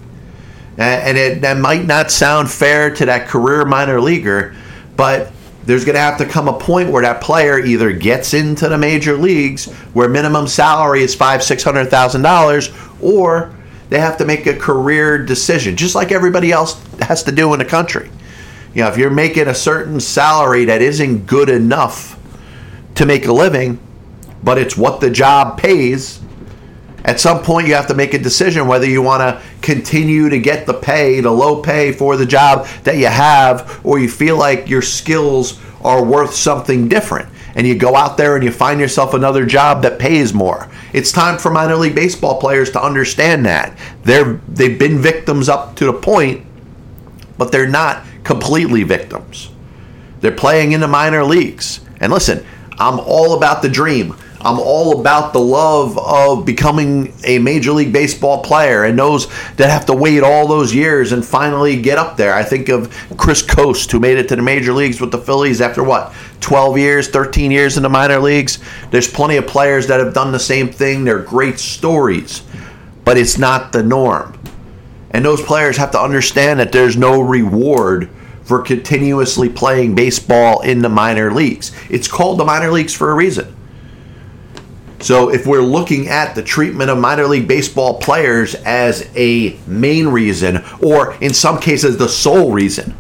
And 0.78 1.18
it, 1.18 1.42
that 1.42 1.58
might 1.58 1.86
not 1.86 2.12
sound 2.12 2.50
fair 2.50 2.94
to 2.96 3.06
that 3.06 3.28
career 3.28 3.66
minor 3.66 4.00
leaguer, 4.00 4.56
but 4.96 5.32
there's 5.66 5.86
going 5.86 5.96
to 5.96 6.02
have 6.02 6.18
to 6.18 6.26
come 6.26 6.48
a 6.48 6.58
point 6.58 6.90
where 6.90 7.04
that 7.04 7.22
player 7.22 7.60
either 7.60 7.92
gets 7.92 8.34
into 8.34 8.68
the 8.68 8.78
major 8.78 9.18
leagues 9.18 9.72
where 9.94 10.10
minimum 10.10 10.48
salary 10.48 11.04
is 11.04 11.14
five 11.14 11.44
six 11.44 11.64
hundred 11.64 11.90
thousand 11.90 12.22
dollars 12.22 12.70
or 13.02 13.56
they 13.90 14.00
have 14.00 14.18
to 14.18 14.26
make 14.26 14.48
a 14.48 14.56
career 14.56 15.18
decision 15.24 15.76
just 15.76 15.96
like 15.96 16.12
everybody 16.12 16.52
else 16.52 16.82
has 17.02 17.24
to 17.24 17.32
do 17.32 17.54
in 17.54 17.60
the 17.60 17.66
country. 17.66 18.10
You 18.74 18.84
know 18.84 18.90
if 18.90 18.98
you're 18.98 19.12
making 19.12 19.48
a 19.48 19.56
certain 19.56 20.00
salary 20.00 20.66
that 20.66 20.82
isn't 20.82 21.26
good 21.26 21.50
enough 21.50 22.18
to 22.96 23.06
make 23.06 23.26
a 23.26 23.34
living 23.34 23.80
but 24.44 24.58
it's 24.58 24.76
what 24.76 25.02
the 25.02 25.10
job 25.10 25.58
pays 25.58 26.22
at 27.04 27.20
some 27.20 27.44
point 27.44 27.68
you 27.68 27.74
have 27.74 27.88
to 27.88 27.94
make 27.94 28.14
a 28.14 28.20
decision 28.20 28.68
whether 28.68 28.86
you 28.86 29.02
want 29.02 29.22
to 29.22 29.42
continue 29.62 30.30
to 30.30 30.40
get 30.40 30.66
the 30.66 30.74
pay, 30.74 31.20
the 31.20 31.32
low 31.32 31.62
pay 31.62 31.92
for 31.92 32.18
the 32.18 32.26
job 32.26 32.68
that 32.84 32.98
you 32.98 33.08
have, 33.08 33.82
or 33.84 34.00
you 34.00 34.10
feel 34.10 34.38
like 34.38 34.70
your 34.70 34.82
skills 34.82 35.60
are 35.84 36.04
worth 36.04 36.34
something 36.34 36.88
different. 36.88 37.30
And 37.56 37.68
you 37.68 37.76
go 37.76 37.96
out 37.96 38.16
there 38.18 38.36
and 38.36 38.44
you 38.46 38.52
find 38.52 38.80
yourself 38.80 39.14
another 39.14 39.46
job 39.46 39.82
that 39.82 40.00
pays 40.00 40.34
more. 40.34 40.70
It's 40.94 41.12
time 41.12 41.38
for 41.38 41.52
minor 41.52 41.76
league 41.76 41.96
baseball 41.96 42.40
players 42.40 42.72
to 42.72 42.82
understand 42.84 43.46
that. 43.46 43.78
They're 44.04 44.40
they've 44.48 44.80
been 44.80 45.00
victims 45.00 45.50
up 45.50 45.76
to 45.78 45.86
the 45.86 45.94
point, 45.94 46.46
but 47.38 47.52
they're 47.52 47.68
not 47.68 48.06
completely 48.24 48.84
victims. 48.84 49.50
They're 50.22 50.32
playing 50.32 50.72
in 50.72 50.80
the 50.80 50.88
minor 50.88 51.24
leagues. 51.24 51.82
And 52.00 52.14
listen, 52.14 52.46
I'm 52.78 53.00
all 53.00 53.36
about 53.36 53.62
the 53.62 53.70
dream. 53.70 54.16
I'm 54.44 54.60
all 54.60 55.00
about 55.00 55.34
the 55.34 55.40
love 55.40 55.98
of 56.00 56.46
becoming 56.46 57.14
a 57.24 57.38
Major 57.38 57.72
League 57.72 57.94
Baseball 57.94 58.42
player 58.42 58.84
and 58.86 58.98
those 58.98 59.28
that 59.56 59.70
have 59.70 59.86
to 59.86 59.94
wait 59.94 60.24
all 60.24 60.48
those 60.48 60.74
years 60.74 61.12
and 61.12 61.24
finally 61.24 61.80
get 61.80 62.00
up 62.00 62.18
there. 62.18 62.34
I 62.34 62.44
think 62.44 62.70
of 62.70 62.92
Chris 63.18 63.44
Coste, 63.44 63.92
who 63.92 64.00
made 64.00 64.18
it 64.18 64.28
to 64.30 64.36
the 64.36 64.42
major 64.42 64.74
leagues 64.74 65.00
with 65.00 65.12
the 65.12 65.20
Phillies 65.20 65.62
after 65.62 65.84
what, 65.84 66.14
12 66.40 66.78
years, 66.78 67.08
13 67.10 67.52
years 67.52 67.78
in 67.78 67.84
the 67.84 67.90
minor 67.90 68.20
leagues. 68.20 68.58
There's 68.90 69.08
plenty 69.08 69.38
of 69.38 69.46
players 69.46 69.86
that 69.88 70.00
have 70.00 70.14
done 70.14 70.32
the 70.32 70.40
same 70.40 70.70
thing. 70.70 71.04
They're 71.04 71.20
great 71.20 71.60
stories, 71.60 72.42
but 73.06 73.18
it's 73.18 73.38
not 73.38 73.72
the 73.72 73.84
norm. 73.84 74.40
And 75.12 75.24
those 75.24 75.42
players 75.42 75.78
have 75.78 75.92
to 75.92 76.02
understand 76.02 76.60
that 76.60 76.72
there's 76.72 76.98
no 76.98 77.22
reward 77.22 78.10
for 78.44 78.62
continuously 78.62 79.50
playing 79.50 79.94
baseball 79.94 80.62
in 80.62 80.82
the 80.82 80.90
minor 80.90 81.32
leagues. 81.32 81.72
It's 81.90 82.08
called 82.08 82.40
the 82.40 82.46
minor 82.46 82.72
leagues 82.72 82.94
for 82.94 83.12
a 83.12 83.14
reason. 83.14 83.56
So 85.02 85.30
if 85.30 85.48
we're 85.48 85.64
looking 85.64 86.08
at 86.08 86.36
the 86.36 86.44
treatment 86.44 86.90
of 86.90 86.98
minor 86.98 87.26
league 87.26 87.48
baseball 87.48 88.00
players 88.00 88.56
as 88.56 89.10
a 89.16 89.58
main 89.66 90.08
reason, 90.08 90.64
or 90.82 91.16
in 91.16 91.34
some 91.34 91.60
cases 91.60 91.98
the 91.98 92.08
sole 92.08 92.52
reason, 92.52 92.92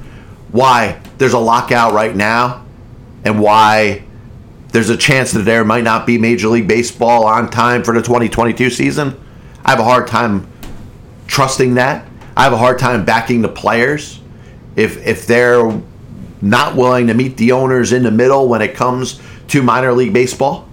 why 0.52 1.00
there's 1.18 1.34
a 1.34 1.40
lockout 1.40 1.94
right 1.94 2.16
now, 2.16 2.66
and 3.24 3.40
why 3.40 4.04
there's 4.70 4.90
a 4.90 4.98
chance 4.98 5.32
that 5.34 5.44
there 5.44 5.64
might 5.64 5.84
not 5.84 6.08
be 6.08 6.18
Major 6.18 6.48
League 6.48 6.68
Baseball 6.68 7.26
on 7.26 7.50
time 7.50 7.84
for 7.84 7.94
the 7.94 8.02
2022 8.02 8.70
season, 8.70 9.20
I 9.64 9.72
have 9.72 9.80
a 9.80 9.84
hard 9.84 10.08
time 10.08 10.48
trusting 11.28 11.76
that. 11.76 12.08
I 12.36 12.44
have 12.44 12.54
a 12.54 12.58
hard 12.58 12.80
time 12.80 13.06
backing 13.06 13.42
the 13.42 13.50
players 13.50 14.20
if 14.76 15.06
if 15.06 15.28
they're 15.28 15.82
not 16.42 16.76
willing 16.76 17.08
to 17.08 17.14
meet 17.14 17.38
the 17.38 17.52
owners 17.52 17.94
in 17.94 18.04
the 18.04 18.12
middle 18.12 18.48
when 18.48 18.62
it 18.62 18.74
comes 18.74 19.22
to 19.50 19.62
minor 19.62 19.94
league 19.94 20.14
baseball. 20.14 20.68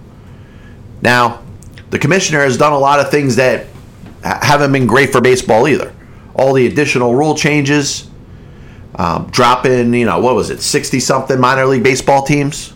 Now, 1.01 1.41
the 1.89 1.99
commissioner 1.99 2.41
has 2.41 2.57
done 2.57 2.73
a 2.73 2.77
lot 2.77 2.99
of 2.99 3.09
things 3.09 3.37
that 3.37 3.67
haven't 4.23 4.71
been 4.71 4.87
great 4.87 5.11
for 5.11 5.21
baseball 5.21 5.67
either. 5.67 5.93
All 6.35 6.53
the 6.53 6.67
additional 6.67 7.15
rule 7.15 7.35
changes, 7.35 8.09
um, 8.95 9.27
dropping, 9.27 9.93
you 9.93 10.05
know, 10.05 10.19
what 10.19 10.35
was 10.35 10.49
it, 10.49 10.61
60 10.61 10.99
something 10.99 11.39
minor 11.39 11.65
league 11.65 11.83
baseball 11.83 12.23
teams. 12.23 12.73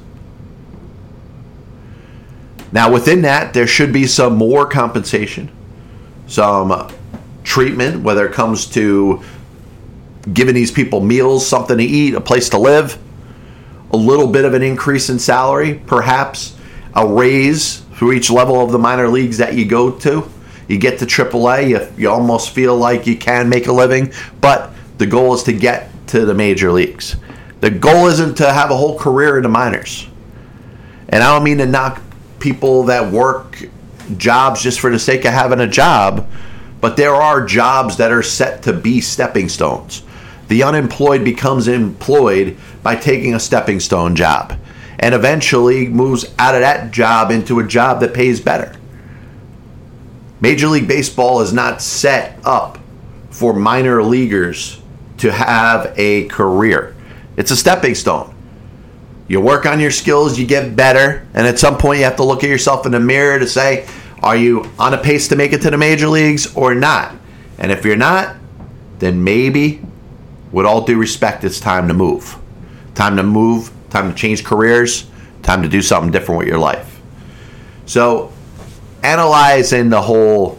Now, 2.72 2.92
within 2.92 3.22
that, 3.22 3.54
there 3.54 3.68
should 3.68 3.94
be 3.94 4.08
some 4.08 4.36
more 4.36 4.66
compensation, 4.66 5.52
some 6.28 6.92
treatment, 7.44 8.02
whether 8.02 8.28
it 8.28 8.34
comes 8.34 8.66
to 8.72 9.22
giving 10.32 10.56
these 10.56 10.72
people 10.72 11.02
meals, 11.02 11.46
something 11.46 11.78
to 11.78 11.84
eat, 11.84 12.16
a 12.16 12.22
place 12.22 12.50
to 12.50 12.58
live, 12.58 12.98
a 13.92 13.98
little 13.98 14.28
bit 14.28 14.44
of 14.44 14.54
an 14.56 14.64
increase 14.64 15.10
in 15.10 15.20
salary, 15.20 15.82
perhaps 15.86 16.58
a 16.96 17.06
raise 17.06 17.83
through 18.04 18.12
each 18.12 18.30
level 18.30 18.60
of 18.60 18.70
the 18.74 18.78
minor 18.78 19.08
leagues 19.08 19.38
that 19.38 19.54
you 19.54 19.64
go 19.64 19.90
to. 19.90 20.30
You 20.68 20.78
get 20.78 21.00
to 21.00 21.06
AAA, 21.06 21.70
you, 21.70 21.88
you 21.98 22.10
almost 22.10 22.50
feel 22.50 22.76
like 22.76 23.08
you 23.08 23.16
can 23.16 23.48
make 23.48 23.68
a 23.68 23.72
living, 23.72 24.12
but 24.42 24.74
the 24.98 25.06
goal 25.06 25.34
is 25.34 25.44
to 25.44 25.54
get 25.54 25.90
to 26.08 26.26
the 26.26 26.34
major 26.34 26.70
leagues. 26.70 27.16
The 27.62 27.70
goal 27.70 28.08
isn't 28.08 28.36
to 28.40 28.52
have 28.52 28.72
a 28.72 28.76
whole 28.76 29.00
career 29.00 29.38
in 29.38 29.44
the 29.44 29.50
minors. 29.50 30.06
And 31.08 31.24
I 31.24 31.34
don't 31.34 31.46
mean 31.46 31.60
to 31.60 31.66
knock 31.66 32.02
people 32.40 32.84
that 32.84 33.10
work 33.10 33.70
jobs 34.18 34.62
just 34.62 34.82
for 34.82 34.92
the 34.92 35.00
sake 35.00 35.24
of 35.24 35.32
having 35.32 35.62
a 35.62 35.68
job, 35.68 36.30
but 36.82 36.98
there 36.98 37.16
are 37.16 37.46
jobs 37.46 37.96
that 37.96 38.12
are 38.12 38.22
set 38.22 38.64
to 38.64 38.74
be 38.74 39.00
stepping 39.00 39.48
stones. 39.48 40.04
The 40.50 40.64
unemployed 40.64 41.24
becomes 41.24 41.70
employed 41.70 42.58
by 42.82 42.98
taking 42.98 43.34
a 43.34 43.40
stepping 43.40 43.80
stone 43.80 44.14
job 44.18 44.60
and 45.00 45.16
eventually 45.16 45.88
moves 45.88 46.26
out 46.40 46.56
of 46.56 46.62
that 46.62 46.92
job 46.92 47.32
into 47.32 47.60
a 47.60 47.68
job 47.68 48.00
that 48.02 48.14
pays 48.14 48.40
better. 48.40 48.76
Major 50.42 50.68
League 50.68 50.88
Baseball 50.88 51.42
is 51.42 51.54
not 51.54 51.82
set 51.82 52.38
up 52.44 52.78
for 53.30 53.54
minor 53.54 54.04
leaguers 54.04 54.82
to 55.18 55.32
have 55.32 55.94
a 55.98 56.26
career. 56.26 56.96
It's 57.38 57.52
a 57.52 57.56
stepping 57.56 57.96
stone. 57.96 58.36
You 59.28 59.40
work 59.40 59.66
on 59.66 59.80
your 59.80 59.92
skills, 59.92 60.38
you 60.38 60.46
get 60.46 60.76
better, 60.76 61.26
and 61.34 61.48
at 61.48 61.58
some 61.58 61.78
point 61.78 62.00
you 62.00 62.04
have 62.04 62.18
to 62.18 62.24
look 62.24 62.44
at 62.44 62.50
yourself 62.50 62.86
in 62.86 62.92
the 62.92 63.00
mirror 63.00 63.40
to 63.40 63.48
say, 63.48 63.88
are 64.22 64.36
you 64.36 64.70
on 64.78 64.94
a 64.94 64.98
pace 64.98 65.28
to 65.30 65.36
make 65.36 65.54
it 65.54 65.62
to 65.62 65.70
the 65.70 65.78
major 65.78 66.08
leagues 66.08 66.56
or 66.56 66.76
not? 66.76 67.16
And 67.58 67.72
if 67.72 67.86
you're 67.86 67.96
not, 67.96 68.36
then 69.00 69.24
maybe, 69.24 69.82
with 70.52 70.66
all 70.66 70.86
due 70.86 70.98
respect, 70.98 71.44
it's 71.44 71.60
time 71.60 71.88
to 71.88 71.94
move. 71.94 72.38
Time 72.96 73.18
to 73.18 73.24
move, 73.24 73.72
time 73.94 74.12
to 74.12 74.18
change 74.18 74.44
careers, 74.44 75.06
time 75.44 75.62
to 75.62 75.70
do 75.70 75.82
something 75.82 76.12
different 76.12 76.40
with 76.40 76.48
your 76.48 76.58
life. 76.58 77.00
So, 77.86 78.34
analyzing 79.04 79.90
the 79.90 80.02
whole 80.02 80.58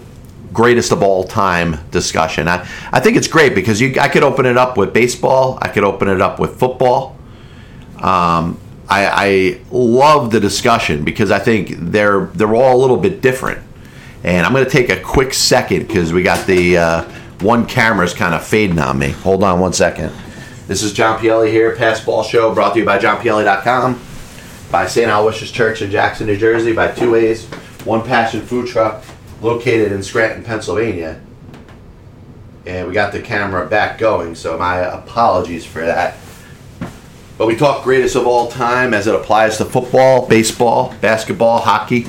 greatest 0.53 0.93
of 0.93 1.03
all 1.03 1.25
time 1.25 1.79
discussion, 1.91 2.47
I, 2.47 2.61
I 2.93 3.01
think 3.01 3.17
it's 3.17 3.27
great 3.27 3.57
because 3.57 3.81
you, 3.81 3.97
I 4.01 4.09
could 4.09 4.23
open 4.23 4.47
it 4.47 4.57
up 4.57 4.79
with 4.79 4.95
baseball, 4.95 5.59
I 5.61 5.69
could 5.69 5.83
open 5.83 6.09
it 6.09 6.21
up 6.21 6.39
with 6.39 6.59
football. 6.59 7.17
Um, 7.97 8.61
I, 8.89 9.07
I 9.11 9.61
love 9.73 10.31
the 10.31 10.39
discussion 10.39 11.05
because 11.05 11.31
I 11.31 11.41
think 11.41 11.71
they're 11.71 12.27
they're 12.27 12.55
all 12.55 12.77
a 12.77 12.81
little 12.81 12.99
bit 12.99 13.21
different. 13.21 13.63
And 14.23 14.47
I'm 14.47 14.53
going 14.53 14.65
to 14.65 14.71
take 14.71 14.91
a 14.91 15.01
quick 15.01 15.35
second 15.35 15.89
because 15.89 16.13
we 16.13 16.23
got 16.23 16.47
the 16.47 16.79
uh, 16.79 17.03
one 17.41 17.67
camera's 17.67 18.15
kind 18.15 18.35
of 18.35 18.47
fading 18.47 18.79
on 18.79 18.99
me. 18.99 19.11
Hold 19.11 19.43
on 19.43 19.59
one 19.59 19.73
second. 19.73 20.13
This 20.67 20.83
is 20.83 20.95
John 20.95 21.19
Pielli 21.19 21.51
here, 21.51 21.77
Pass 21.77 22.03
Ball 22.03 22.23
Show, 22.23 22.55
brought 22.55 22.73
to 22.73 22.79
you 22.79 22.87
by 22.87 22.99
JohnPielli.com, 22.99 24.01
by 24.71 24.87
St. 24.87 25.11
Aloysius 25.11 25.51
Church 25.51 25.83
in 25.83 25.91
Jackson, 25.91 26.27
New 26.27 26.39
Jersey, 26.39 26.73
by 26.73 26.91
Two 26.91 27.11
Ways, 27.11 27.45
One 27.85 28.03
Passion 28.03 28.41
Food 28.41 28.67
Truck, 28.67 29.05
located 29.43 29.93
in 29.93 30.03
Scranton, 30.03 30.43
Pennsylvania. 30.43 31.21
And 32.65 32.89
we 32.89 32.95
got 32.95 33.13
the 33.13 33.21
camera 33.21 33.67
back 33.67 33.99
going, 33.99 34.35
so 34.35 34.57
my 34.57 34.79
apologies 34.79 35.67
for 35.67 35.85
that. 35.85 36.17
But 37.37 37.47
we 37.47 37.57
talk 37.57 37.85
greatest 37.85 38.17
of 38.17 38.27
all 38.27 38.51
time 38.51 38.95
as 38.95 39.07
it 39.07 39.15
applies 39.15 39.59
to 39.59 39.67
football, 39.67 40.27
baseball, 40.27 40.95
basketball, 41.03 41.59
hockey. 41.59 42.07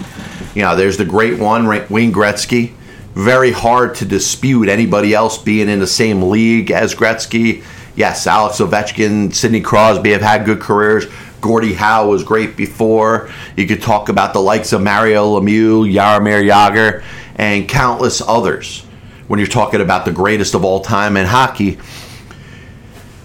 You 0.53 0.61
know, 0.61 0.77
there's 0.77 0.95
the 0.95 1.03
great 1.03 1.37
one, 1.39 1.67
Wayne 1.67 2.13
Gretzky. 2.13 2.71
Very 3.15 3.51
hard 3.51 3.95
to 3.95 4.05
dispute 4.05 4.69
anybody 4.69 5.13
else 5.13 5.37
being 5.37 5.67
in 5.67 5.79
the 5.79 5.87
same 5.87 6.21
league 6.29 6.71
as 6.71 6.95
Gretzky 6.95 7.61
yes, 7.95 8.27
Alex 8.27 8.57
Ovechkin, 8.59 9.33
Sidney 9.33 9.61
Crosby 9.61 10.11
have 10.11 10.21
had 10.21 10.45
good 10.45 10.59
careers. 10.59 11.05
Gordie 11.41 11.73
Howe 11.73 12.09
was 12.09 12.23
great 12.23 12.57
before. 12.57 13.29
You 13.55 13.67
could 13.67 13.81
talk 13.81 14.09
about 14.09 14.33
the 14.33 14.39
likes 14.39 14.73
of 14.73 14.81
Mario 14.81 15.39
Lemieux, 15.39 15.91
Jaromir 15.91 16.47
Jagr, 16.47 17.03
and 17.35 17.69
countless 17.69 18.21
others 18.21 18.81
when 19.27 19.39
you're 19.39 19.47
talking 19.47 19.81
about 19.81 20.05
the 20.05 20.11
greatest 20.11 20.55
of 20.55 20.65
all 20.65 20.81
time 20.81 21.17
in 21.17 21.25
hockey. 21.25 21.77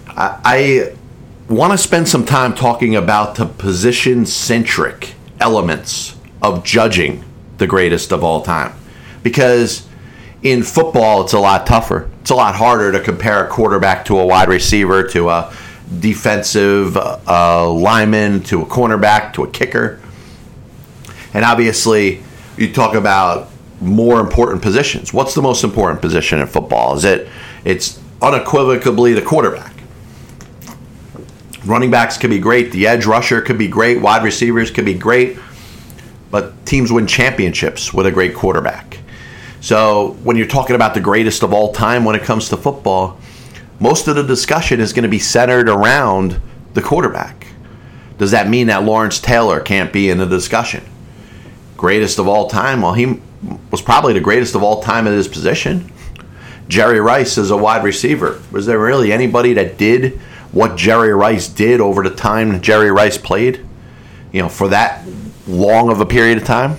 I, 0.08 0.38
I 0.44 0.96
want 1.52 1.72
to 1.72 1.78
spend 1.78 2.08
some 2.08 2.24
time 2.24 2.54
talking 2.54 2.94
about 2.94 3.36
the 3.36 3.46
position 3.46 4.26
centric 4.26 5.14
elements 5.40 6.16
of 6.42 6.64
judging 6.64 7.24
the 7.58 7.66
greatest 7.66 8.12
of 8.12 8.22
all 8.22 8.42
time. 8.42 8.74
Because 9.22 9.86
in 10.42 10.62
football, 10.62 11.22
it's 11.22 11.32
a 11.32 11.38
lot 11.38 11.66
tougher. 11.66 12.10
It's 12.30 12.34
a 12.34 12.37
lot 12.37 12.54
harder 12.54 12.92
to 12.92 13.00
compare 13.00 13.44
a 13.44 13.49
quarterback 13.49 14.04
to 14.04 14.20
a 14.20 14.25
wide 14.25 14.49
receiver, 14.49 15.02
to 15.08 15.30
a 15.30 15.52
defensive 15.99 16.96
uh, 16.96 17.68
lineman, 17.68 18.44
to 18.44 18.62
a 18.62 18.66
cornerback, 18.66 19.32
to 19.32 19.42
a 19.42 19.50
kicker. 19.50 20.00
And 21.34 21.44
obviously, 21.44 22.22
you 22.56 22.72
talk 22.72 22.94
about 22.94 23.50
more 23.80 24.20
important 24.20 24.62
positions. 24.62 25.12
What's 25.12 25.34
the 25.34 25.42
most 25.42 25.64
important 25.64 26.00
position 26.00 26.38
in 26.38 26.46
football? 26.46 26.94
Is 26.94 27.04
it? 27.04 27.28
It's 27.64 28.00
unequivocally 28.22 29.12
the 29.12 29.22
quarterback. 29.22 29.75
Running 31.64 31.90
backs 31.90 32.16
could 32.16 32.30
be 32.30 32.38
great. 32.38 32.70
The 32.70 32.87
edge 32.87 33.06
rusher 33.06 33.40
could 33.40 33.58
be 33.58 33.66
great. 33.66 34.00
Wide 34.00 34.22
receivers 34.22 34.70
could 34.70 34.84
be 34.84 34.94
great. 34.94 35.37
But 36.30 36.64
teams 36.64 36.92
win 36.92 37.08
championships 37.08 37.92
with 37.92 38.06
a 38.06 38.12
great 38.12 38.37
quarterback. 38.37 39.00
So 39.61 40.16
when 40.23 40.37
you're 40.37 40.46
talking 40.46 40.75
about 40.75 40.94
the 40.94 41.01
greatest 41.01 41.42
of 41.42 41.53
all 41.53 41.73
time 41.73 42.05
when 42.05 42.16
it 42.16 42.23
comes 42.23 42.49
to 42.49 42.57
football, 42.57 43.18
most 43.79 44.09
of 44.09 44.16
the 44.16 44.23
discussion 44.23 44.81
is 44.81 44.92
going 44.92 45.03
to 45.03 45.09
be 45.09 45.18
centered 45.18 45.68
around 45.68 46.40
the 46.75 46.83
quarterback. 46.83 47.46
Does 48.18 48.31
that 48.33 48.49
mean 48.49 48.66
that 48.66 48.85
Lawrence 48.85 49.18
Taylor 49.18 49.61
can't 49.61 49.92
be 49.92 50.11
in 50.11 50.18
the 50.18 50.27
discussion? 50.27 50.85
Greatest 51.77 52.18
of 52.18 52.29
all 52.29 52.49
time? 52.49 52.83
Well, 52.83 52.92
he 52.92 53.20
was 53.70 53.81
probably 53.81 54.12
the 54.12 54.20
greatest 54.20 54.55
of 54.55 54.62
all 54.62 54.83
time 54.83 55.07
at 55.07 55.14
his 55.14 55.29
position. 55.29 55.90
Jerry 56.68 57.01
Rice 57.01 57.38
is 57.38 57.51
a 57.51 57.57
wide 57.57 57.83
receiver. 57.83 58.40
Was 58.53 58.66
there 58.66 58.79
really 58.79 59.12
anybody 59.12 59.55
that 59.55 59.79
did 59.79 60.18
what 60.53 60.77
Jerry 60.77 61.14
Rice 61.14 61.49
did 61.49 61.81
over 61.81 62.03
the 62.03 62.14
time 62.14 62.61
Jerry 62.61 62.90
Rice 62.90 63.18
played? 63.18 63.66
You 64.33 64.42
know, 64.42 64.49
for 64.49 64.68
that 64.68 65.07
long 65.49 65.90
of 65.90 66.01
a 66.01 66.07
period 66.07 66.38
of 66.38 66.44
time? 66.44 66.77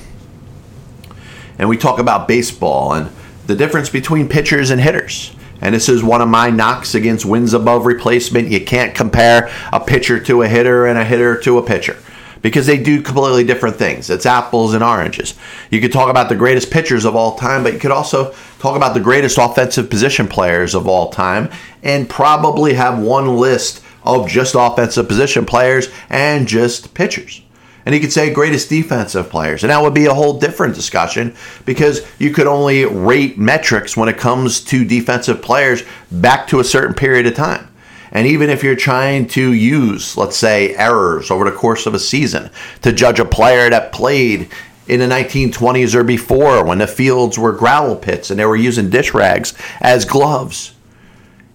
And 1.62 1.70
we 1.70 1.78
talk 1.78 2.00
about 2.00 2.28
baseball 2.28 2.94
and 2.94 3.12
the 3.46 3.56
difference 3.56 3.88
between 3.88 4.28
pitchers 4.28 4.72
and 4.72 4.82
hitters. 4.82 5.32
And 5.62 5.76
this 5.76 5.90
is 5.90 6.04
one 6.04 6.20
of 6.20 6.28
my 6.28 6.50
knocks 6.50 6.96
against 6.96 7.24
wins 7.24 7.54
above 7.54 7.86
replacement. 7.86 8.50
You 8.50 8.66
can't 8.66 8.96
compare 8.96 9.48
a 9.72 9.80
pitcher 9.80 10.20
to 10.22 10.42
a 10.42 10.48
hitter 10.48 10.88
and 10.88 10.98
a 10.98 11.06
hitter 11.06 11.40
to 11.42 11.60
a 11.60 11.62
pitcher 11.62 11.98
because 12.42 12.66
they 12.66 12.82
do 12.82 13.04
completely 13.04 13.44
different 13.44 13.76
things. 13.76 14.10
It's 14.10 14.26
apples 14.26 14.74
and 14.74 14.84
oranges. 14.84 15.36
You 15.70 15.80
could 15.80 15.92
talk 15.92 16.10
about 16.10 16.30
the 16.30 16.36
greatest 16.36 16.72
pitchers 16.72 17.06
of 17.06 17.16
all 17.16 17.36
time, 17.36 17.62
but 17.62 17.74
you 17.74 17.80
could 17.80 17.92
also 17.92 18.34
talk 18.58 18.76
about 18.76 18.96
the 18.96 19.00
greatest 19.00 19.38
offensive 19.38 19.88
position 19.88 20.28
players 20.28 20.74
of 20.74 20.88
all 20.88 21.12
time 21.12 21.52
and 21.84 22.10
probably 22.10 22.74
have 22.74 22.98
one 22.98 23.38
list 23.38 23.84
of 24.04 24.28
just 24.28 24.56
offensive 24.58 25.08
position 25.08 25.46
players 25.46 25.90
and 26.10 26.48
just 26.48 26.96
pitchers. 26.96 27.44
And 27.86 27.96
you 27.96 28.02
could 28.02 28.14
say 28.14 28.32
greatest 28.32 28.70
defensive 28.70 29.30
players. 29.30 29.64
And 29.64 29.72
that 29.72 29.82
would 29.82 29.94
be 29.94 30.06
a 30.06 30.14
whole 30.14 30.40
different 30.40 30.76
discussion 30.76 31.36
because 31.66 32.06
you 32.20 32.32
could 32.32 32.48
only 32.48 32.86
rate 32.86 33.38
metrics 33.38 33.98
when 33.98 34.10
it 34.10 34.18
comes 34.18 34.62
to 34.66 34.86
defensive 34.86 35.42
players 35.42 35.84
back 36.12 36.48
to 36.48 36.60
a 36.60 36.64
certain 36.64 36.94
period 36.94 37.26
of 37.26 37.36
time. 37.36 37.68
And 38.12 38.28
even 38.28 38.50
if 38.50 38.62
you're 38.62 38.76
trying 38.76 39.28
to 39.30 39.54
use, 39.54 40.18
let's 40.18 40.36
say, 40.36 40.76
errors 40.76 41.32
over 41.32 41.46
the 41.46 41.56
course 41.56 41.86
of 41.86 41.94
a 41.94 42.00
season 42.00 42.50
to 42.82 42.92
judge 42.92 43.20
a 43.20 43.26
player 43.26 43.70
that 43.70 43.94
played 43.94 44.50
in 44.88 45.00
the 45.00 45.08
1920s 45.08 45.96
or 45.96 46.04
before 46.04 46.66
when 46.66 46.80
the 46.80 46.88
fields 46.88 47.40
were 47.40 47.54
gravel 47.54 47.96
pits 47.96 48.30
and 48.30 48.40
they 48.40 48.46
were 48.46 48.58
using 48.58 48.90
dish 48.90 49.14
rags 49.14 49.54
as 49.80 50.04
gloves, 50.04 50.74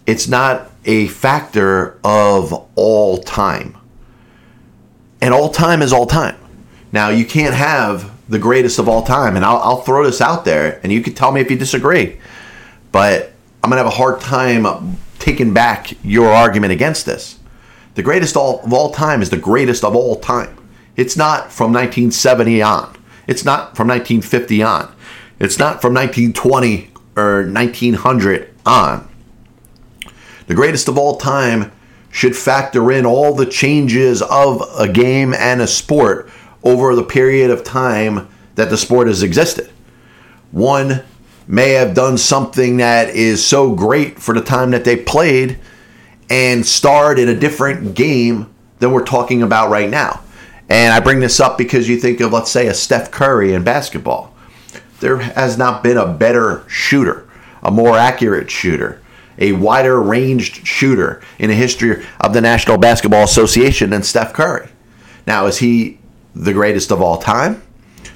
it's 0.07 0.27
not 0.27 0.71
a 0.87 1.09
factor 1.09 1.99
of 2.03 2.53
all 2.77 3.19
time 3.19 3.77
and 5.27 5.35
all 5.35 5.51
time 5.51 5.83
is 5.83 5.93
all 5.93 6.07
time. 6.07 6.37
Now 6.93 7.09
you 7.09 7.27
can't 7.27 7.53
have 7.53 8.12
the 8.31 8.39
greatest 8.39 8.79
of 8.79 8.89
all 8.89 9.03
time, 9.03 9.35
and 9.35 9.45
I'll, 9.45 9.59
I'll 9.59 9.81
throw 9.83 10.05
this 10.05 10.21
out 10.21 10.45
there, 10.45 10.79
and 10.85 10.93
you 10.93 11.03
can 11.03 11.15
tell 11.15 11.33
me 11.33 11.41
if 11.41 11.51
you 11.51 11.59
disagree. 11.59 12.21
But 12.93 13.33
I'm 13.61 13.69
gonna 13.69 13.83
have 13.83 13.93
a 13.93 13.97
hard 13.97 14.21
time 14.21 14.97
taking 15.19 15.53
back 15.53 15.93
your 16.05 16.29
argument 16.29 16.73
against 16.73 17.07
this. 17.07 17.41
The 17.97 18.05
greatest 18.05 18.37
of 18.37 18.73
all 18.73 18.93
time 18.93 19.21
is 19.21 19.31
the 19.31 19.37
greatest 19.37 19.83
of 19.83 19.97
all 19.97 20.15
time. 20.15 20.57
It's 20.95 21.17
not 21.17 21.51
from 21.51 21.73
1970 21.73 22.62
on. 22.62 22.97
It's 23.27 23.45
not 23.45 23.77
from 23.77 23.89
1950 23.89 24.62
on. 24.62 24.95
It's 25.41 25.59
not 25.59 25.83
from 25.83 25.93
1920 25.93 26.91
or 27.17 27.45
1900 27.47 28.55
on. 28.65 29.09
The 30.47 30.55
greatest 30.55 30.87
of 30.87 30.97
all 30.97 31.17
time 31.17 31.73
should 32.16 32.35
factor 32.35 32.90
in 32.90 33.05
all 33.05 33.35
the 33.35 33.44
changes 33.44 34.22
of 34.22 34.62
a 34.79 34.88
game 34.88 35.35
and 35.35 35.61
a 35.61 35.66
sport 35.66 36.31
over 36.64 36.94
the 36.94 37.02
period 37.02 37.50
of 37.50 37.62
time 37.62 38.26
that 38.55 38.70
the 38.70 38.76
sport 38.79 39.07
has 39.07 39.22
existed. 39.22 39.70
One 40.50 41.02
may 41.46 41.72
have 41.72 41.92
done 41.92 42.16
something 42.16 42.79
that 42.79 43.11
is 43.11 43.44
so 43.44 43.74
great 43.74 44.18
for 44.18 44.35
the 44.35 44.40
time 44.40 44.70
that 44.70 44.83
they 44.83 44.96
played 44.96 45.59
and 46.31 46.64
starred 46.64 47.18
in 47.18 47.29
a 47.29 47.38
different 47.38 47.94
game 47.94 48.50
than 48.79 48.92
we're 48.92 49.05
talking 49.05 49.42
about 49.42 49.68
right 49.68 49.90
now. 49.90 50.22
And 50.70 50.94
I 50.94 51.00
bring 51.00 51.20
this 51.20 51.38
up 51.38 51.59
because 51.59 51.87
you 51.87 51.98
think 51.98 52.20
of, 52.20 52.33
let's 52.33 52.50
say, 52.50 52.66
a 52.68 52.72
Steph 52.72 53.11
Curry 53.11 53.52
in 53.52 53.62
basketball. 53.62 54.35
There 55.00 55.18
has 55.18 55.59
not 55.59 55.83
been 55.83 55.98
a 55.98 56.11
better 56.11 56.64
shooter, 56.66 57.29
a 57.62 57.70
more 57.70 57.98
accurate 57.98 58.50
shooter, 58.50 59.02
a 59.38 59.53
wider 59.53 60.01
ranged 60.01 60.66
shooter 60.66 61.22
in 61.38 61.49
the 61.49 61.55
history 61.55 62.05
of 62.20 62.33
the 62.33 62.40
National 62.40 62.79
Basketball 62.79 63.25
Association 63.25 63.90
than 63.90 64.03
Steph 64.03 64.33
Curry. 64.33 64.68
Now, 65.27 65.46
is 65.46 65.59
he 65.59 65.99
the 66.35 66.53
greatest 66.53 66.90
of 66.90 67.03
all 67.03 67.18
time? 67.18 67.62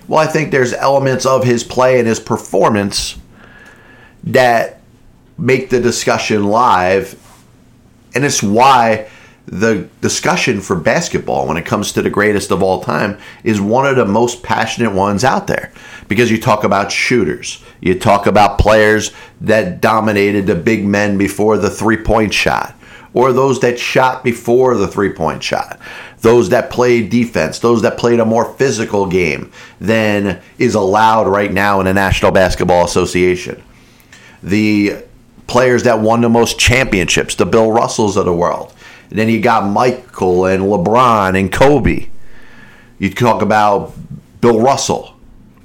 Well, 0.08 0.20
I 0.20 0.26
think 0.26 0.50
there's 0.50 0.72
elements 0.72 1.26
of 1.26 1.44
his 1.44 1.62
play 1.62 1.98
and 1.98 2.08
his 2.08 2.20
performance 2.20 3.16
that 4.24 4.80
make 5.38 5.70
the 5.70 5.80
discussion 5.80 6.44
live. 6.44 7.16
And 8.14 8.24
it's 8.24 8.42
why 8.42 9.08
the 9.50 9.88
discussion 10.00 10.60
for 10.60 10.76
basketball 10.76 11.48
when 11.48 11.56
it 11.56 11.66
comes 11.66 11.92
to 11.92 12.02
the 12.02 12.08
greatest 12.08 12.52
of 12.52 12.62
all 12.62 12.80
time 12.82 13.18
is 13.42 13.60
one 13.60 13.84
of 13.84 13.96
the 13.96 14.04
most 14.04 14.44
passionate 14.44 14.92
ones 14.92 15.24
out 15.24 15.48
there. 15.48 15.72
Because 16.06 16.30
you 16.30 16.40
talk 16.40 16.62
about 16.62 16.92
shooters, 16.92 17.62
you 17.80 17.98
talk 17.98 18.26
about 18.26 18.60
players 18.60 19.12
that 19.40 19.80
dominated 19.80 20.46
the 20.46 20.54
big 20.54 20.84
men 20.84 21.18
before 21.18 21.58
the 21.58 21.68
three 21.68 21.96
point 21.96 22.32
shot, 22.32 22.76
or 23.12 23.32
those 23.32 23.58
that 23.60 23.76
shot 23.78 24.22
before 24.22 24.76
the 24.76 24.86
three 24.86 25.12
point 25.12 25.42
shot, 25.42 25.80
those 26.20 26.50
that 26.50 26.70
played 26.70 27.10
defense, 27.10 27.58
those 27.58 27.82
that 27.82 27.98
played 27.98 28.20
a 28.20 28.24
more 28.24 28.54
physical 28.54 29.04
game 29.06 29.50
than 29.80 30.40
is 30.58 30.76
allowed 30.76 31.26
right 31.26 31.52
now 31.52 31.80
in 31.80 31.86
the 31.86 31.94
National 31.94 32.30
Basketball 32.30 32.84
Association. 32.84 33.60
The 34.44 35.02
players 35.48 35.82
that 35.82 35.98
won 35.98 36.20
the 36.20 36.28
most 36.28 36.56
championships, 36.56 37.34
the 37.34 37.46
Bill 37.46 37.72
Russells 37.72 38.16
of 38.16 38.26
the 38.26 38.32
world. 38.32 38.72
Then 39.10 39.28
you 39.28 39.40
got 39.40 39.68
Michael 39.68 40.46
and 40.46 40.64
LeBron 40.64 41.38
and 41.38 41.52
Kobe. 41.52 42.08
You 42.98 43.12
talk 43.12 43.42
about 43.42 43.92
Bill 44.40 44.60
Russell, 44.60 45.16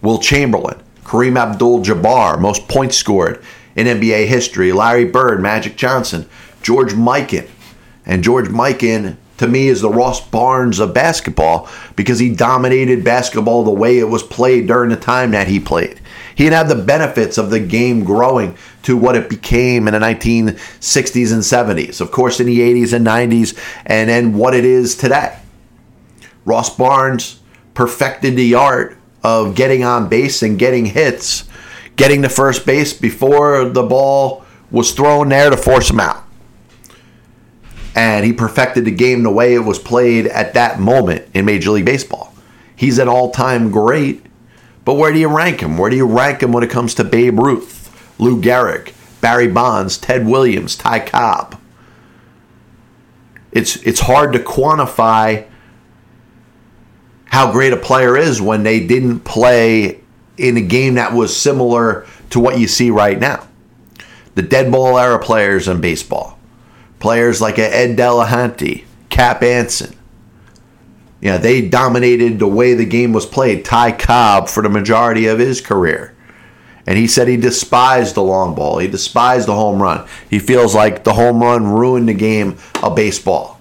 Wilt 0.01 0.23
Chamberlain, 0.23 0.81
Kareem 1.03 1.38
Abdul 1.38 1.84
Jabbar, 1.84 2.39
most 2.39 2.67
points 2.67 2.97
scored 2.97 3.41
in 3.75 3.88
NBA 3.88 4.27
history, 4.27 4.71
Larry 4.71 5.05
Bird, 5.05 5.41
Magic 5.41 5.75
Johnson, 5.75 6.27
George 6.62 6.93
Mikan. 6.93 7.47
And 8.05 8.23
George 8.23 8.47
Mikan, 8.47 9.17
to 9.38 9.47
me, 9.47 9.67
is 9.67 9.81
the 9.81 9.89
Ross 9.89 10.25
Barnes 10.27 10.79
of 10.79 10.93
basketball 10.93 11.69
because 11.95 12.19
he 12.19 12.34
dominated 12.34 13.03
basketball 13.03 13.63
the 13.63 13.71
way 13.71 13.99
it 13.99 14.10
was 14.10 14.23
played 14.23 14.67
during 14.67 14.89
the 14.89 14.95
time 14.95 15.31
that 15.31 15.47
he 15.47 15.60
played. 15.60 15.99
He 16.36 16.43
didn't 16.43 16.58
have 16.58 16.69
the 16.69 16.84
benefits 16.84 17.38
of 17.38 17.49
the 17.49 17.60
game 17.60 18.03
growing 18.03 18.58
to 18.85 18.95
what 18.95 19.15
it 19.15 19.29
became 19.29 19.87
in 19.87 19.93
the 19.93 19.99
1960s 19.99 21.33
and 21.33 21.41
70s, 21.41 22.01
of 22.01 22.11
course, 22.11 22.39
in 22.39 22.45
the 22.45 22.59
80s 22.59 22.93
and 22.93 23.05
90s, 23.05 23.57
and 23.85 24.09
then 24.09 24.33
what 24.33 24.55
it 24.55 24.65
is 24.65 24.95
today. 24.95 25.37
Ross 26.45 26.75
Barnes 26.75 27.41
perfected 27.73 28.35
the 28.35 28.55
art 28.55 28.97
of 29.23 29.55
getting 29.55 29.83
on 29.83 30.07
base 30.07 30.41
and 30.43 30.59
getting 30.59 30.85
hits, 30.85 31.47
getting 31.95 32.21
to 32.21 32.29
first 32.29 32.65
base 32.65 32.93
before 32.93 33.67
the 33.69 33.83
ball 33.83 34.45
was 34.69 34.91
thrown 34.91 35.29
there 35.29 35.49
to 35.49 35.57
force 35.57 35.89
him 35.89 35.99
out. 35.99 36.23
And 37.95 38.25
he 38.25 38.33
perfected 38.33 38.85
the 38.85 38.91
game 38.91 39.23
the 39.23 39.31
way 39.31 39.55
it 39.55 39.59
was 39.59 39.79
played 39.79 40.27
at 40.27 40.53
that 40.53 40.79
moment 40.79 41.27
in 41.33 41.45
Major 41.45 41.71
League 41.71 41.85
Baseball. 41.85 42.33
He's 42.75 42.99
an 42.99 43.07
all 43.07 43.31
time 43.31 43.71
great 43.71 44.25
but 44.85 44.93
where 44.93 45.11
do 45.11 45.19
you 45.19 45.27
rank 45.27 45.61
him? 45.61 45.77
Where 45.77 45.89
do 45.89 45.97
you 45.97 46.05
rank 46.05 46.43
him 46.43 46.53
when 46.53 46.63
it 46.63 46.69
comes 46.69 46.93
to 46.95 47.03
Babe 47.03 47.39
Ruth, 47.39 47.74
Lou 48.17 48.41
Gehrig, 48.41 48.93
Barry 49.21 49.47
Bonds, 49.47 49.97
Ted 49.97 50.25
Williams, 50.25 50.75
Ty 50.75 50.99
Cobb? 50.99 51.60
It's 53.51 53.78
it's 53.78 54.01
hard 54.01 54.34
to 54.34 54.39
quantify 54.39 55.47
how 57.25 57.51
great 57.51 57.73
a 57.73 57.78
player 57.78 58.17
is 58.17 58.41
when 58.41 58.63
they 58.63 58.86
didn't 58.86 59.21
play 59.21 60.01
in 60.38 60.58
a 60.58 60.62
game 60.62 60.95
that 60.95 61.13
was 61.13 61.36
similar 61.36 62.06
to 62.30 62.39
what 62.39 62.60
you 62.60 62.67
see 62.67 62.89
right 62.89 63.19
now. 63.19 63.47
The 64.36 64.41
dead 64.41 64.71
ball 64.71 64.97
era 64.97 65.19
players 65.19 65.67
in 65.67 65.80
baseball. 65.80 66.38
Players 66.99 67.41
like 67.41 67.58
Ed 67.58 67.97
Delahanty, 67.97 68.86
Cap 69.10 69.43
Anson, 69.43 69.95
yeah, 71.25 71.38
they 71.38 71.67
dominated 71.67 72.38
the 72.39 72.47
way 72.47 72.73
the 72.73 72.86
game 72.86 73.13
was 73.13 73.25
played. 73.25 73.65
Ty 73.65 73.93
Cobb 73.93 74.47
for 74.47 74.62
the 74.62 74.69
majority 74.69 75.25
of 75.25 75.39
his 75.39 75.60
career. 75.60 76.14
And 76.87 76.97
he 76.97 77.07
said 77.07 77.27
he 77.27 77.37
despised 77.37 78.15
the 78.15 78.23
long 78.23 78.53
ball. 78.53 78.77
He 78.77 78.87
despised 78.87 79.47
the 79.47 79.55
home 79.55 79.81
run. 79.81 80.07
He 80.29 80.39
feels 80.39 80.75
like 80.75 81.03
the 81.03 81.13
home 81.13 81.41
run 81.41 81.65
ruined 81.65 82.07
the 82.07 82.13
game 82.13 82.57
of 82.83 82.95
baseball. 82.95 83.59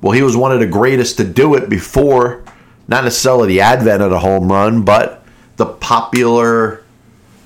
Well, 0.00 0.12
he 0.12 0.22
was 0.22 0.36
one 0.36 0.52
of 0.52 0.60
the 0.60 0.66
greatest 0.66 1.16
to 1.16 1.24
do 1.24 1.54
it 1.54 1.70
before, 1.70 2.44
not 2.88 3.04
necessarily 3.04 3.48
the 3.48 3.60
advent 3.60 4.02
of 4.02 4.10
the 4.10 4.18
home 4.18 4.50
run, 4.50 4.82
but 4.82 5.24
the 5.56 5.66
popular 5.66 6.82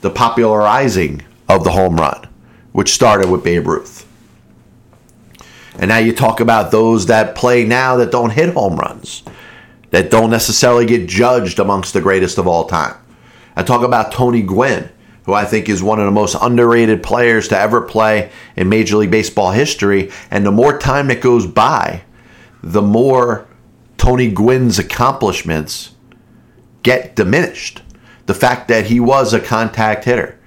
the 0.00 0.10
popularizing 0.10 1.22
of 1.48 1.64
the 1.64 1.72
home 1.72 1.96
run, 1.96 2.28
which 2.72 2.92
started 2.92 3.28
with 3.28 3.42
Babe 3.42 3.66
Ruth. 3.66 4.06
And 5.78 5.88
now 5.88 5.98
you 5.98 6.12
talk 6.12 6.40
about 6.40 6.70
those 6.70 7.06
that 7.06 7.34
play 7.34 7.64
now 7.64 7.96
that 7.96 8.10
don't 8.10 8.30
hit 8.30 8.54
home 8.54 8.76
runs 8.76 9.22
that 9.90 10.10
don't 10.10 10.30
necessarily 10.30 10.86
get 10.86 11.08
judged 11.08 11.58
amongst 11.58 11.92
the 11.92 12.00
greatest 12.00 12.38
of 12.38 12.46
all 12.46 12.66
time. 12.66 12.94
I 13.56 13.62
talk 13.62 13.82
about 13.82 14.12
Tony 14.12 14.42
Gwynn, 14.42 14.90
who 15.26 15.34
I 15.34 15.44
think 15.44 15.68
is 15.68 15.82
one 15.82 15.98
of 15.98 16.06
the 16.06 16.12
most 16.12 16.36
underrated 16.40 17.02
players 17.02 17.48
to 17.48 17.58
ever 17.58 17.82
play 17.82 18.30
in 18.54 18.68
Major 18.68 18.96
League 18.96 19.10
Baseball 19.10 19.50
history. 19.50 20.10
And 20.30 20.46
the 20.46 20.52
more 20.52 20.78
time 20.78 21.08
that 21.08 21.20
goes 21.20 21.46
by, 21.46 22.02
the 22.62 22.82
more 22.82 23.46
Tony 23.98 24.30
Gwynn's 24.30 24.78
accomplishments 24.78 25.94
get 26.84 27.16
diminished. 27.16 27.82
The 28.26 28.34
fact 28.34 28.68
that 28.68 28.86
he 28.86 29.00
was 29.00 29.32
a 29.32 29.40
contact 29.40 30.04
hitter, 30.04 30.38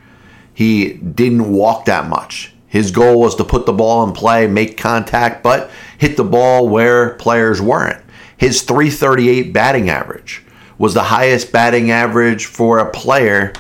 he 0.54 0.94
didn't 0.94 1.52
walk 1.52 1.86
that 1.86 2.08
much. 2.08 2.54
His 2.68 2.92
goal 2.92 3.20
was 3.20 3.36
to 3.36 3.44
put 3.44 3.66
the 3.66 3.74
ball 3.74 4.08
in 4.08 4.14
play, 4.14 4.48
make 4.48 4.78
contact, 4.78 5.44
but 5.44 5.72
hit 5.98 6.16
the 6.16 6.24
ball 6.24 6.70
where 6.70 7.16
players 7.16 7.62
weren't. 7.62 8.02
His 8.38 8.62
338 8.62 9.52
batting 9.52 9.90
average 9.90 10.44
was 10.78 10.94
the 10.94 11.04
highest 11.04 11.52
batting 11.52 11.92
average 11.92 12.46
for 12.46 12.80
a 12.80 12.90
player 12.90 13.52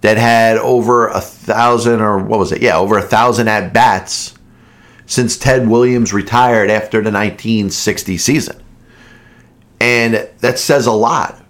that 0.00 0.16
had 0.16 0.56
over 0.58 1.08
a 1.08 1.20
thousand 1.20 2.00
or 2.00 2.18
what 2.18 2.38
was 2.38 2.52
it? 2.52 2.62
Yeah, 2.62 2.78
over 2.78 2.98
a 2.98 3.02
thousand 3.02 3.48
at 3.48 3.72
bats 3.72 4.34
since 5.06 5.36
Ted 5.36 5.68
Williams 5.68 6.12
retired 6.12 6.70
after 6.70 6.98
the 6.98 7.10
1960 7.10 8.16
season. 8.16 8.62
And 9.80 10.28
that 10.38 10.58
says 10.58 10.86
a 10.86 10.92
lot 10.92 11.42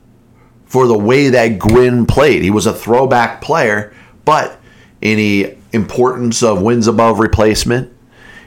for 0.64 0.86
the 0.86 0.98
way 0.98 1.28
that 1.28 1.58
Gwynn 1.58 2.06
played. 2.06 2.42
He 2.42 2.50
was 2.50 2.66
a 2.66 2.72
throwback 2.72 3.40
player, 3.40 3.92
but 4.24 4.58
in 5.00 5.16
the 5.16 5.56
importance 5.72 6.42
of 6.42 6.62
wins 6.62 6.86
above 6.86 7.18
replacement 7.18 7.92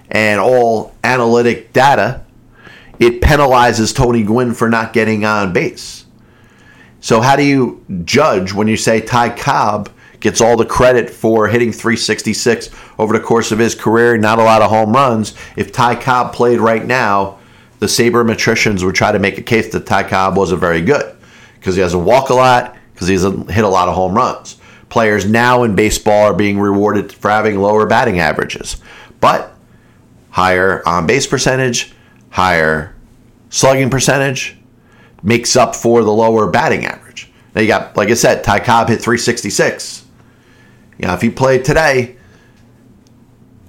and 0.09 0.39
all 0.39 0.95
analytic 1.03 1.73
data, 1.73 2.23
it 2.99 3.21
penalizes 3.21 3.95
Tony 3.95 4.23
Gwynn 4.23 4.53
for 4.53 4.69
not 4.69 4.93
getting 4.93 5.25
on 5.25 5.53
base. 5.53 6.02
So 7.03 7.19
how 7.19 7.35
do 7.35 7.43
you 7.43 7.85
judge 8.05 8.53
when 8.53 8.69
you 8.69 8.77
say 8.77 9.01
Ty 9.01 9.31
Cobb 9.31 9.89
gets 10.21 10.39
all 10.39 10.55
the 10.55 10.65
credit 10.65 11.09
for 11.09 11.49
hitting 11.49 11.73
366 11.73 12.69
over 12.97 13.11
the 13.11 13.19
course 13.19 13.51
of 13.51 13.59
his 13.59 13.75
career, 13.75 14.17
not 14.17 14.39
a 14.39 14.43
lot 14.43 14.61
of 14.61 14.69
home 14.69 14.93
runs? 14.93 15.33
If 15.57 15.73
Ty 15.73 15.95
Cobb 15.95 16.31
played 16.31 16.61
right 16.61 16.85
now, 16.85 17.39
the 17.79 17.87
sabermetricians 17.87 18.85
would 18.85 18.95
try 18.95 19.11
to 19.11 19.19
make 19.19 19.37
a 19.37 19.41
case 19.41 19.73
that 19.73 19.85
Ty 19.85 20.03
Cobb 20.03 20.37
wasn't 20.37 20.61
very 20.61 20.79
good 20.79 21.13
because 21.55 21.75
he 21.75 21.81
doesn't 21.81 22.05
walk 22.05 22.29
a 22.29 22.35
lot, 22.35 22.77
because 22.93 23.09
he 23.09 23.15
doesn't 23.15 23.51
hit 23.51 23.65
a 23.65 23.69
lot 23.69 23.89
of 23.89 23.95
home 23.95 24.15
runs. 24.15 24.55
Players 24.87 25.25
now 25.25 25.63
in 25.63 25.75
baseball 25.75 26.27
are 26.27 26.33
being 26.33 26.57
rewarded 26.57 27.11
for 27.11 27.29
having 27.29 27.59
lower 27.59 27.85
batting 27.85 28.19
averages, 28.21 28.77
but 29.19 29.53
higher 30.29 30.81
on 30.87 31.05
base 31.05 31.27
percentage, 31.27 31.91
higher 32.29 32.95
slugging 33.49 33.89
percentage 33.89 34.57
makes 35.23 35.55
up 35.55 35.75
for 35.75 36.03
the 36.03 36.11
lower 36.11 36.49
batting 36.49 36.85
average. 36.85 37.31
Now 37.55 37.61
you 37.61 37.67
got, 37.67 37.95
like 37.95 38.09
I 38.09 38.13
said, 38.13 38.43
Ty 38.43 38.59
Cobb 38.59 38.89
hit 38.89 39.01
366. 39.01 40.05
You 40.99 41.07
know, 41.07 41.13
if 41.13 41.21
he 41.21 41.29
played 41.29 41.65
today, 41.65 42.17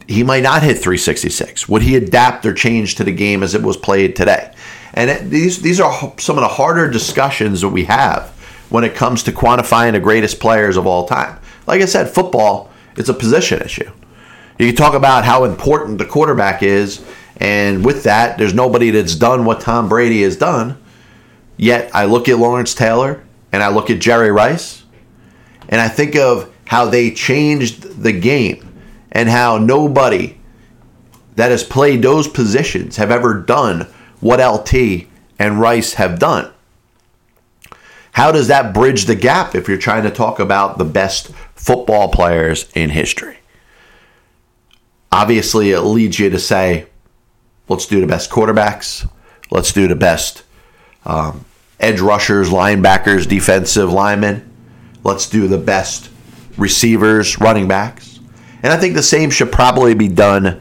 he 0.07 0.23
might 0.23 0.43
not 0.43 0.63
hit 0.63 0.75
366. 0.75 1.69
Would 1.69 1.83
he 1.83 1.97
adapt 1.97 2.45
or 2.45 2.53
change 2.53 2.97
to 2.97 3.05
the 3.05 3.13
game 3.13 3.43
as 3.43 3.55
it 3.55 3.63
was 3.63 3.77
played 3.77 4.17
today? 4.17 4.53
And 4.93 5.11
it, 5.11 5.31
these 5.31 5.63
these 5.63 5.81
are 5.81 6.13
some 6.19 6.37
of 6.37 6.43
the 6.43 6.49
harder 6.49 6.91
discussions 6.91 7.63
that 7.63 7.71
we 7.71 7.85
have 7.85 8.31
when 8.69 8.85
it 8.85 8.95
comes 8.95 9.23
to 9.25 9.33
quantifying 9.33 9.93
the 9.93 10.01
greatest 10.01 10.41
players 10.41 10.77
of 10.77 10.87
all 10.87 11.07
time. 11.07 11.39
Like 11.67 11.81
I 11.81 11.87
said, 11.87 12.11
football 12.11 12.71
it's 12.97 13.09
a 13.09 13.15
position 13.15 13.61
issue. 13.61 13.91
You 14.59 14.67
can 14.67 14.77
talk 14.77 14.95
about 14.95 15.25
how 15.25 15.45
important 15.45 15.99
the 15.99 16.05
quarterback 16.05 16.63
is 16.63 17.05
and 17.39 17.85
with 17.85 18.05
that, 18.05 18.39
there's 18.39 18.55
nobody 18.55 18.91
that's 18.91 19.17
done 19.17 19.45
what 19.45 19.61
Tom 19.61 19.89
Brady 19.89 20.23
has 20.23 20.37
done. 20.37 20.77
Yet 21.57 21.95
I 21.95 22.05
look 22.07 22.29
at 22.29 22.39
Lawrence 22.39 22.75
Taylor 22.75 23.25
and 23.53 23.63
I 23.63 23.69
look 23.69 23.91
at 23.91 24.01
Jerry 24.01 24.31
Rice 24.31 24.85
and 25.69 25.81
I 25.81 25.89
think 25.89 26.17
of 26.17 26.53
how 26.67 26.87
they 26.87 27.11
changed 27.11 28.03
the 28.03 28.13
game 28.13 28.81
and 29.13 29.29
how 29.29 29.59
nobody 29.59 30.39
that 31.37 31.51
has 31.51 31.65
played 31.65 32.03
those 32.03 32.29
positions 32.29 32.97
have 32.97 33.11
ever 33.11 33.35
done 33.41 33.83
what 34.21 34.41
LT 34.41 35.07
and 35.39 35.61
Rice 35.61 35.95
have 35.95 36.19
done. 36.19 36.53
How 38.13 38.31
does 38.31 38.47
that 38.47 38.73
bridge 38.73 39.07
the 39.07 39.17
gap 39.17 39.57
if 39.57 39.67
you're 39.67 39.77
trying 39.77 40.05
to 40.05 40.11
talk 40.11 40.39
about 40.39 40.79
the 40.79 40.85
best 40.85 41.33
football 41.57 42.09
players 42.09 42.71
in 42.75 42.91
history? 42.91 43.39
Obviously, 45.11 45.73
it 45.73 45.81
leads 45.81 46.19
you 46.19 46.31
to 46.31 46.39
say, 46.39 46.87
Let's 47.69 47.87
do 47.87 48.01
the 48.01 48.07
best 48.07 48.31
quarterbacks. 48.31 49.09
Let's 49.51 49.73
do 49.73 49.89
the 49.89 49.97
best 49.97 50.44
um, 51.05 51.45
edge 51.81 52.01
rushers, 52.01 52.51
linebackers, 52.51 53.29
defensive 53.29 53.93
linemen. 53.93 54.51
Let's 55.03 55.29
do 55.29 55.49
the 55.49 55.59
best 55.59 56.11
receivers, 56.57 57.39
running 57.41 57.69
backs. 57.69 58.21
And 58.63 58.73
I 58.73 58.79
think 58.79 58.95
the 58.95 59.03
same 59.03 59.31
should 59.31 59.53
probably 59.53 59.95
be 59.95 60.09
done 60.09 60.61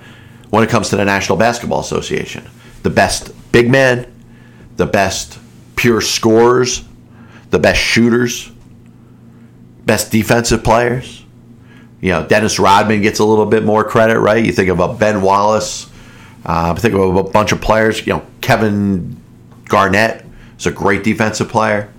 when 0.49 0.63
it 0.63 0.69
comes 0.69 0.89
to 0.89 0.97
the 0.97 1.05
National 1.05 1.37
Basketball 1.37 1.79
Association. 1.79 2.43
The 2.83 2.89
best 2.89 3.31
big 3.51 3.69
men, 3.69 4.11
the 4.75 4.85
best 4.85 5.39
pure 5.75 6.01
scorers, 6.01 6.83
the 7.51 7.59
best 7.59 7.79
shooters, 7.79 8.51
best 9.85 10.11
defensive 10.11 10.63
players. 10.63 11.23
You 12.01 12.09
know, 12.09 12.27
Dennis 12.27 12.59
Rodman 12.59 13.01
gets 13.01 13.19
a 13.19 13.25
little 13.25 13.45
bit 13.45 13.63
more 13.63 13.85
credit, 13.85 14.19
right? 14.19 14.43
You 14.43 14.51
think 14.51 14.69
of 14.69 14.81
a 14.81 14.93
Ben 14.93 15.21
Wallace, 15.21 15.89
uh, 16.45 16.75
think 16.75 16.93
of 16.93 17.15
a 17.15 17.23
bunch 17.23 17.53
of 17.53 17.61
players, 17.61 18.05
you 18.05 18.13
know, 18.13 18.25
Kevin 18.41 19.15
Garnett 19.65 20.22
is 20.63 20.67
a 20.67 20.71
great 20.71 21.03
defensive 21.03 21.49
player. 21.49 21.91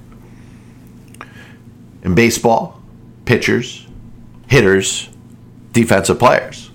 In 2.03 2.15
baseball, 2.15 2.81
pitchers, 3.25 3.87
hitters, 4.49 5.09
defensive 5.73 6.19
players. 6.19 6.71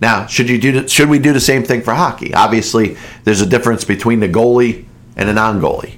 Now, 0.00 0.26
should 0.26 0.48
you 0.48 0.60
do 0.60 0.88
should 0.88 1.08
we 1.08 1.18
do 1.18 1.32
the 1.32 1.40
same 1.40 1.62
thing 1.62 1.82
for 1.82 1.94
hockey? 1.94 2.34
Obviously, 2.34 2.96
there's 3.24 3.40
a 3.40 3.46
difference 3.46 3.84
between 3.84 4.20
the 4.20 4.28
goalie 4.28 4.84
and 5.16 5.28
a 5.28 5.32
non-goalie. 5.32 5.94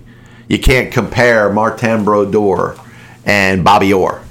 You 0.48 0.58
can't 0.58 0.92
compare 0.92 1.50
Martin 1.50 2.04
Brodeur 2.04 2.76
and 3.24 3.64
Bobby 3.64 3.92
Orr. 3.92 4.22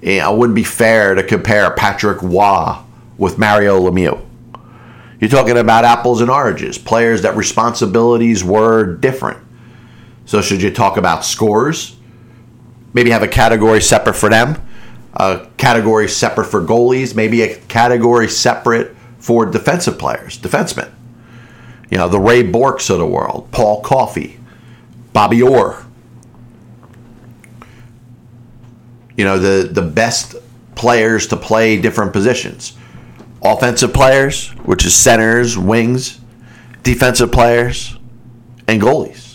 It 0.00 0.36
wouldn't 0.36 0.56
be 0.56 0.64
fair 0.64 1.14
to 1.14 1.22
compare 1.22 1.70
Patrick 1.70 2.22
Roy 2.22 2.76
with 3.18 3.38
Mario 3.38 3.80
Lemieux. 3.80 4.22
You're 5.20 5.30
talking 5.30 5.56
about 5.56 5.84
apples 5.84 6.20
and 6.20 6.30
oranges, 6.30 6.76
players 6.76 7.22
that 7.22 7.36
responsibilities 7.36 8.44
were 8.44 8.96
different. 8.96 9.45
So, 10.26 10.42
should 10.42 10.60
you 10.60 10.70
talk 10.70 10.96
about 10.96 11.24
scores? 11.24 11.96
Maybe 12.92 13.10
have 13.10 13.22
a 13.22 13.28
category 13.28 13.80
separate 13.80 14.14
for 14.14 14.28
them, 14.28 14.60
a 15.14 15.46
category 15.56 16.08
separate 16.08 16.46
for 16.46 16.60
goalies, 16.62 17.14
maybe 17.14 17.42
a 17.42 17.56
category 17.56 18.28
separate 18.28 18.96
for 19.18 19.46
defensive 19.46 19.98
players, 19.98 20.38
defensemen. 20.38 20.90
You 21.90 21.98
know, 21.98 22.08
the 22.08 22.18
Ray 22.18 22.42
Bourques 22.42 22.90
of 22.90 22.98
the 22.98 23.06
world, 23.06 23.48
Paul 23.52 23.82
Coffey, 23.82 24.40
Bobby 25.12 25.42
Orr. 25.42 25.84
You 29.16 29.24
know, 29.24 29.38
the, 29.38 29.68
the 29.68 29.82
best 29.82 30.34
players 30.74 31.28
to 31.28 31.36
play 31.36 31.80
different 31.80 32.12
positions. 32.12 32.76
Offensive 33.42 33.94
players, 33.94 34.50
which 34.64 34.84
is 34.84 34.94
centers, 34.94 35.56
wings, 35.56 36.20
defensive 36.82 37.30
players, 37.30 37.96
and 38.66 38.82
goalies. 38.82 39.25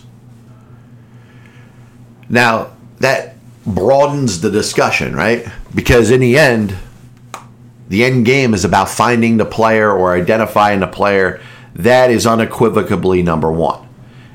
Now, 2.32 2.72
that 3.00 3.36
broadens 3.66 4.42
the 4.42 4.50
discussion, 4.50 5.16
right? 5.16 5.46
Because 5.76 6.10
in 6.10 6.22
the 6.22 6.38
end, 6.40 6.76
the 7.90 8.06
end 8.06 8.26
game 8.26 8.54
is 8.54 8.64
about 8.64 8.90
finding 8.90 9.38
the 9.38 9.46
player 9.46 9.92
or 9.92 10.16
identifying 10.16 10.80
the 10.80 10.88
player 10.88 11.42
that 11.76 12.10
is 12.10 12.26
unequivocally 12.26 13.22
number 13.22 13.52
one. 13.52 13.88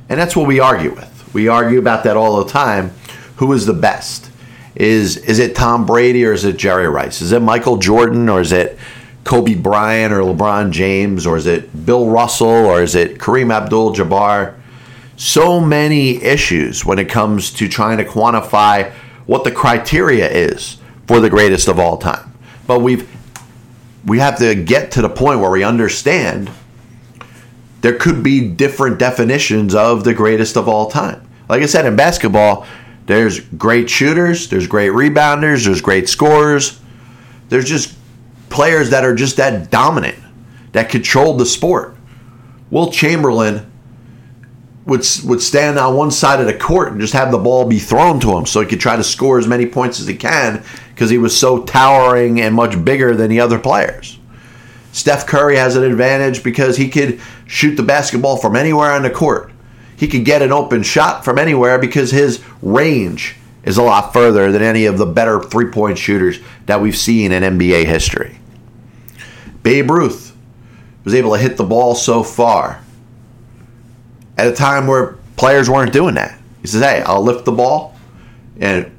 And 0.08 0.20
that's 0.20 0.36
what 0.36 0.46
we 0.46 0.60
argue 0.60 0.94
with. 0.94 1.30
We 1.34 1.48
argue 1.48 1.78
about 1.78 2.04
that 2.04 2.16
all 2.16 2.44
the 2.44 2.50
time. 2.50 2.92
Who 3.36 3.52
is 3.52 3.66
the 3.66 3.74
best? 3.74 4.30
Is 4.74 5.16
is 5.16 5.38
it 5.38 5.56
Tom 5.56 5.86
Brady 5.86 6.24
or 6.24 6.32
is 6.32 6.44
it 6.44 6.58
Jerry 6.58 6.88
Rice? 6.88 7.22
Is 7.22 7.32
it 7.32 7.40
Michael 7.40 7.78
Jordan 7.78 8.28
or 8.28 8.40
is 8.42 8.52
it 8.52 8.78
Kobe 9.24 9.54
Bryant 9.54 10.12
or 10.12 10.20
LeBron 10.20 10.70
James 10.70 11.26
or 11.26 11.36
is 11.36 11.46
it 11.46 11.86
Bill 11.86 12.08
Russell 12.08 12.46
or 12.46 12.82
is 12.82 12.94
it 12.94 13.18
Kareem 13.18 13.52
Abdul-Jabbar? 13.52 14.54
So 15.16 15.60
many 15.60 16.22
issues 16.22 16.84
when 16.84 16.98
it 16.98 17.08
comes 17.08 17.50
to 17.54 17.68
trying 17.68 17.98
to 17.98 18.04
quantify 18.04 18.92
what 19.26 19.44
the 19.44 19.50
criteria 19.50 20.30
is 20.30 20.78
for 21.06 21.20
the 21.20 21.30
greatest 21.30 21.68
of 21.68 21.78
all 21.78 21.96
time. 21.96 22.32
But 22.66 22.80
we've 22.80 23.08
we 24.04 24.20
have 24.20 24.38
to 24.38 24.54
get 24.54 24.92
to 24.92 25.02
the 25.02 25.08
point 25.08 25.40
where 25.40 25.50
we 25.50 25.64
understand 25.64 26.50
there 27.80 27.94
could 27.94 28.22
be 28.22 28.48
different 28.48 28.98
definitions 28.98 29.74
of 29.74 30.04
the 30.04 30.14
greatest 30.14 30.56
of 30.56 30.68
all 30.68 30.90
time. 30.90 31.28
Like 31.48 31.62
I 31.62 31.66
said 31.66 31.86
in 31.86 31.96
basketball, 31.96 32.66
there's 33.06 33.40
great 33.40 33.90
shooters, 33.90 34.48
there's 34.48 34.66
great 34.66 34.92
rebounders, 34.92 35.64
there's 35.64 35.80
great 35.80 36.08
scorers. 36.08 36.80
There's 37.48 37.68
just 37.68 37.96
players 38.48 38.90
that 38.90 39.04
are 39.04 39.14
just 39.14 39.36
that 39.36 39.70
dominant, 39.70 40.18
that 40.72 40.88
controlled 40.88 41.38
the 41.38 41.46
sport. 41.46 41.96
Wilt 42.70 42.92
Chamberlain 42.92 43.70
would 44.86 45.04
would 45.24 45.42
stand 45.42 45.78
on 45.78 45.96
one 45.96 46.12
side 46.12 46.40
of 46.40 46.46
the 46.46 46.56
court 46.56 46.92
and 46.92 47.00
just 47.00 47.12
have 47.12 47.32
the 47.32 47.38
ball 47.38 47.64
be 47.64 47.78
thrown 47.78 48.20
to 48.20 48.36
him 48.36 48.46
so 48.46 48.60
he 48.60 48.66
could 48.66 48.80
try 48.80 48.96
to 48.96 49.04
score 49.04 49.38
as 49.38 49.46
many 49.46 49.66
points 49.66 50.00
as 50.00 50.06
he 50.06 50.16
can 50.16 50.62
because 50.94 51.10
he 51.10 51.18
was 51.18 51.36
so 51.36 51.64
towering 51.64 52.40
and 52.40 52.54
much 52.54 52.82
bigger 52.84 53.14
than 53.14 53.28
the 53.28 53.40
other 53.40 53.58
players. 53.58 54.18
Steph 54.92 55.26
Curry 55.26 55.56
has 55.56 55.76
an 55.76 55.82
advantage 55.82 56.42
because 56.42 56.76
he 56.76 56.88
could 56.88 57.20
shoot 57.46 57.74
the 57.74 57.82
basketball 57.82 58.36
from 58.36 58.56
anywhere 58.56 58.92
on 58.92 59.02
the 59.02 59.10
court. 59.10 59.50
He 59.96 60.08
could 60.08 60.24
get 60.24 60.40
an 60.40 60.52
open 60.52 60.82
shot 60.82 61.24
from 61.24 61.38
anywhere 61.38 61.78
because 61.78 62.12
his 62.12 62.42
range 62.62 63.36
is 63.64 63.78
a 63.78 63.82
lot 63.82 64.12
further 64.12 64.52
than 64.52 64.62
any 64.62 64.86
of 64.86 64.98
the 64.98 65.06
better 65.06 65.42
three 65.42 65.70
point 65.70 65.98
shooters 65.98 66.38
that 66.66 66.80
we've 66.80 66.96
seen 66.96 67.32
in 67.32 67.42
NBA 67.42 67.86
history. 67.86 68.38
Babe 69.64 69.90
Ruth 69.90 70.36
was 71.02 71.12
able 71.12 71.32
to 71.32 71.38
hit 71.38 71.56
the 71.56 71.64
ball 71.64 71.96
so 71.96 72.22
far 72.22 72.80
at 74.36 74.46
a 74.46 74.52
time 74.52 74.86
where 74.86 75.18
players 75.36 75.68
weren't 75.70 75.92
doing 75.92 76.14
that. 76.14 76.38
He 76.62 76.68
says, 76.68 76.82
Hey, 76.82 77.02
I'll 77.02 77.22
lift 77.22 77.44
the 77.44 77.52
ball. 77.52 77.94
And 78.58 78.90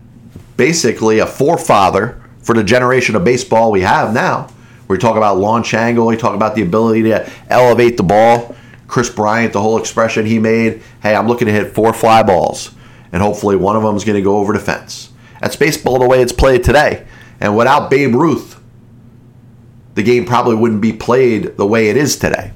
basically, 0.56 1.19
a 1.19 1.26
forefather 1.26 2.21
for 2.41 2.54
the 2.54 2.63
generation 2.63 3.15
of 3.15 3.23
baseball 3.23 3.71
we 3.71 3.82
have 3.82 4.13
now. 4.13 4.50
We 4.88 4.97
talk 4.97 5.17
about 5.17 5.38
launch 5.38 5.73
angle, 5.73 6.08
we 6.08 6.15
talk 6.15 6.34
about 6.34 6.56
the 6.56 6.62
ability 6.62 7.04
to 7.04 7.30
elevate 7.50 7.97
the 7.97 8.04
ball. 8.04 8.56
Kris 8.88 9.10
Bryant, 9.10 9.52
the 9.52 9.62
whole 9.62 9.78
expression 9.78 10.26
he 10.26 10.39
made, 10.39 10.82
hey, 11.04 11.13
I'm 11.13 11.28
looking 11.28 11.47
to 11.47 11.52
hit 11.52 11.73
four 11.73 11.91
fly 11.91 12.23
balls, 12.23 12.71
and 13.12 13.21
hopefully 13.21 13.58
one 13.58 13.76
of 13.76 13.84
them 13.84 13.97
is 13.97 14.06
going 14.06 14.15
to 14.15 14.21
go 14.21 14.38
over 14.38 14.54
the 14.54 14.60
fence. 14.60 15.12
That's 15.41 15.58
baseball 15.58 16.00
the 16.00 16.08
way 16.08 16.21
it's 16.21 16.32
played 16.32 16.63
today. 16.63 17.06
And 17.41 17.58
without 17.58 17.89
Babe 17.89 18.15
Ruth, 18.15 18.60
the 19.95 20.04
game 20.04 20.26
probably 20.26 20.56
wouldn't 20.56 20.82
be 20.82 20.93
played 20.93 21.58
the 21.58 21.65
way 21.65 21.89
it 21.89 21.97
is 21.97 22.17
today. 22.17 22.54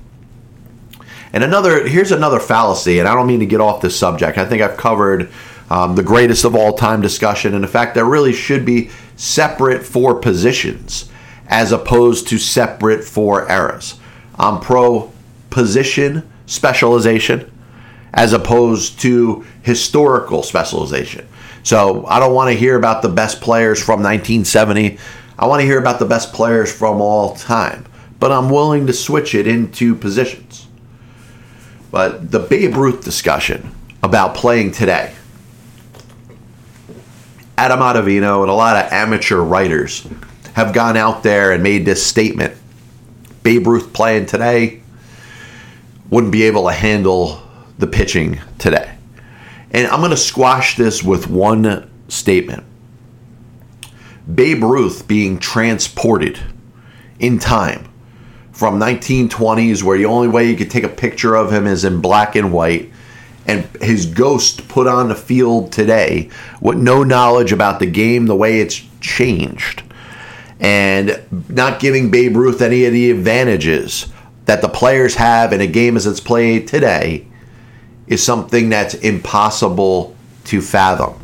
And 1.34 1.44
another, 1.44 1.88
here's 1.88 2.12
another 2.12 2.40
fallacy, 2.40 3.00
and 3.00 3.08
I 3.08 3.16
don't 3.16 3.28
mean 3.28 3.40
to 3.40 3.46
get 3.46 3.62
off 3.62 3.82
this 3.82 3.98
subject. 3.98 4.38
I 4.38 4.46
think 4.46 4.62
I've 4.62 4.78
covered 4.78 5.30
um, 5.70 5.96
the 5.96 6.04
greatest 6.04 6.44
of 6.44 6.56
all 6.56 6.74
time 6.74 7.02
discussion, 7.02 7.54
and 7.54 7.64
the 7.64 7.68
fact 7.68 7.96
there 7.96 8.06
really 8.06 8.34
should 8.34 8.66
be 8.66 8.90
separate 9.16 9.84
for 9.84 10.16
positions 10.16 11.10
as 11.48 11.72
opposed 11.72 12.28
to 12.30 12.38
separate 12.38 13.04
for 13.04 13.50
eras. 13.50 14.00
I'm 14.38 14.60
pro 14.60 15.12
position 15.50 16.30
specialization 16.46 17.50
as 18.14 18.34
opposed 18.34 19.00
to 19.02 19.46
historical 19.62 20.44
specialization. 20.44 21.28
So 21.64 22.06
I 22.08 22.20
don't 22.20 22.34
want 22.34 22.50
to 22.50 22.58
hear 22.58 22.76
about 22.76 23.02
the 23.02 23.10
best 23.10 23.42
players 23.42 23.80
from 23.80 24.02
1970. 24.02 24.98
I 25.38 25.48
want 25.48 25.62
to 25.62 25.66
hear 25.66 25.80
about 25.80 26.00
the 26.00 26.06
best 26.06 26.34
players 26.34 26.74
from 26.74 27.00
all 27.00 27.36
time. 27.36 27.86
But 28.20 28.32
I'm 28.32 28.50
willing 28.50 28.88
to 28.88 28.94
switch 28.94 29.34
it 29.34 29.48
into 29.48 29.96
positions. 29.96 30.61
But 31.92 32.32
the 32.32 32.40
Babe 32.40 32.76
Ruth 32.76 33.04
discussion 33.04 33.76
about 34.02 34.34
playing 34.34 34.72
today, 34.72 35.14
Adam 37.58 37.80
Ottavino 37.80 38.42
and 38.42 38.50
a 38.50 38.54
lot 38.54 38.78
of 38.78 38.92
amateur 38.92 39.38
writers 39.38 40.08
have 40.54 40.74
gone 40.74 40.98
out 40.98 41.22
there 41.22 41.52
and 41.52 41.62
made 41.62 41.86
this 41.86 42.04
statement. 42.04 42.56
Babe 43.44 43.68
Ruth 43.68 43.94
playing 43.94 44.26
today 44.26 44.82
wouldn't 46.10 46.32
be 46.32 46.44
able 46.44 46.68
to 46.68 46.74
handle 46.74 47.42
the 47.78 47.88
pitching 47.88 48.40
today. 48.58 48.96
And 49.72 49.88
I'm 49.88 50.00
going 50.00 50.12
to 50.12 50.18
squash 50.18 50.76
this 50.78 51.04
with 51.04 51.28
one 51.28 51.90
statement. 52.08 52.64
Babe 54.34 54.64
Ruth 54.64 55.08
being 55.08 55.40
transported 55.40 56.40
in 57.20 57.40
time 57.40 57.91
from 58.62 58.80
1920s 58.80 59.82
where 59.82 59.98
the 59.98 60.06
only 60.06 60.28
way 60.28 60.48
you 60.48 60.56
could 60.56 60.70
take 60.70 60.84
a 60.84 60.88
picture 60.88 61.34
of 61.34 61.52
him 61.52 61.66
is 61.66 61.84
in 61.84 62.00
black 62.00 62.36
and 62.36 62.54
white 62.54 62.92
and 63.48 63.66
his 63.82 64.06
ghost 64.06 64.68
put 64.68 64.86
on 64.86 65.10
the 65.10 65.16
field 65.16 65.72
today 65.72 66.30
with 66.62 66.78
no 66.78 67.02
knowledge 67.02 67.52
about 67.52 67.80
the 67.80 67.88
game 67.88 68.28
the 68.28 68.36
way 68.36 68.60
it's 68.60 68.84
changed 69.00 69.82
and 70.60 71.20
not 71.50 71.80
giving 71.80 72.12
Babe 72.12 72.36
Ruth 72.36 72.62
any 72.62 72.86
of 72.86 72.94
the 72.94 73.10
advantages 73.10 74.14
that 74.46 74.62
the 74.62 74.70
players 74.70 75.16
have 75.16 75.54
in 75.54 75.62
a 75.62 75.66
game 75.66 75.98
as 75.98 76.06
it's 76.06 76.20
played 76.20 76.68
today 76.68 77.26
is 78.06 78.24
something 78.24 78.70
that's 78.70 78.94
impossible 78.94 80.16
to 80.44 80.62
fathom. 80.62 81.20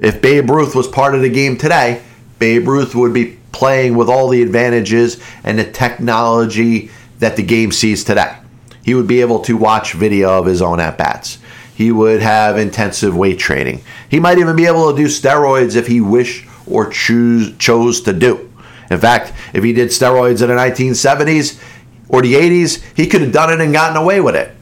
If 0.00 0.22
Babe 0.22 0.48
Ruth 0.48 0.74
was 0.74 0.88
part 0.88 1.14
of 1.14 1.20
the 1.20 1.28
game 1.28 1.58
today, 1.58 2.02
Babe 2.38 2.66
Ruth 2.66 2.94
would 2.94 3.12
be 3.12 3.38
playing 3.52 3.96
with 3.96 4.08
all 4.08 4.28
the 4.28 4.42
advantages 4.42 5.20
and 5.44 5.58
the 5.58 5.64
technology 5.64 6.90
that 7.18 7.36
the 7.36 7.42
game 7.42 7.72
sees 7.72 8.04
today. 8.04 8.36
He 8.82 8.94
would 8.94 9.06
be 9.06 9.20
able 9.20 9.40
to 9.40 9.56
watch 9.56 9.92
video 9.92 10.38
of 10.38 10.46
his 10.46 10.62
own 10.62 10.80
at 10.80 10.98
bats. 10.98 11.38
He 11.74 11.92
would 11.92 12.20
have 12.20 12.58
intensive 12.58 13.16
weight 13.16 13.38
training. 13.38 13.82
He 14.08 14.20
might 14.20 14.38
even 14.38 14.56
be 14.56 14.66
able 14.66 14.90
to 14.90 14.96
do 14.96 15.06
steroids 15.06 15.76
if 15.76 15.86
he 15.86 16.00
wished 16.00 16.46
or 16.66 16.90
choose 16.90 17.56
chose 17.56 18.00
to 18.02 18.12
do. 18.12 18.50
In 18.90 18.98
fact, 18.98 19.32
if 19.54 19.62
he 19.64 19.72
did 19.72 19.88
steroids 19.88 20.42
in 20.42 20.48
the 20.48 20.54
1970s 20.54 21.62
or 22.08 22.22
the 22.22 22.34
80s, 22.34 22.82
he 22.96 23.06
could 23.06 23.22
have 23.22 23.32
done 23.32 23.52
it 23.52 23.64
and 23.64 23.72
gotten 23.72 23.96
away 23.96 24.20
with 24.20 24.34
it. 24.34 24.54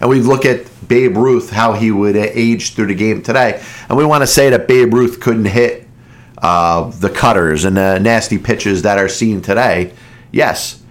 And 0.00 0.08
we 0.10 0.20
look 0.20 0.44
at 0.44 0.66
Babe 0.88 1.16
Ruth, 1.16 1.50
how 1.50 1.72
he 1.72 1.90
would 1.90 2.16
age 2.16 2.74
through 2.74 2.86
the 2.86 2.94
game 2.94 3.22
today. 3.22 3.62
And 3.88 3.98
we 3.98 4.04
want 4.04 4.22
to 4.22 4.26
say 4.26 4.50
that 4.50 4.68
Babe 4.68 4.92
Ruth 4.92 5.20
couldn't 5.20 5.46
hit 5.46 5.85
uh, 6.38 6.90
the 6.90 7.10
cutters 7.10 7.64
and 7.64 7.76
the 7.76 7.98
nasty 7.98 8.38
pitches 8.38 8.82
that 8.82 8.98
are 8.98 9.08
seen 9.08 9.40
today. 9.40 9.92
Yes, 10.32 10.82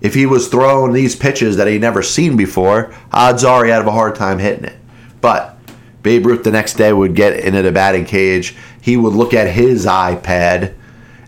if 0.00 0.14
he 0.14 0.26
was 0.26 0.48
throwing 0.48 0.92
these 0.92 1.16
pitches 1.16 1.56
that 1.56 1.66
he 1.66 1.78
never 1.78 2.02
seen 2.02 2.36
before, 2.36 2.94
odds 3.12 3.44
are 3.44 3.64
he'd 3.64 3.70
have 3.70 3.86
a 3.86 3.92
hard 3.92 4.14
time 4.14 4.38
hitting 4.38 4.64
it. 4.64 4.76
But 5.20 5.56
Babe 6.02 6.26
Ruth 6.26 6.44
the 6.44 6.50
next 6.50 6.74
day 6.74 6.92
would 6.92 7.14
get 7.14 7.38
into 7.38 7.62
the 7.62 7.72
batting 7.72 8.04
cage. 8.04 8.54
He 8.80 8.96
would 8.96 9.14
look 9.14 9.32
at 9.32 9.54
his 9.54 9.86
iPad 9.86 10.74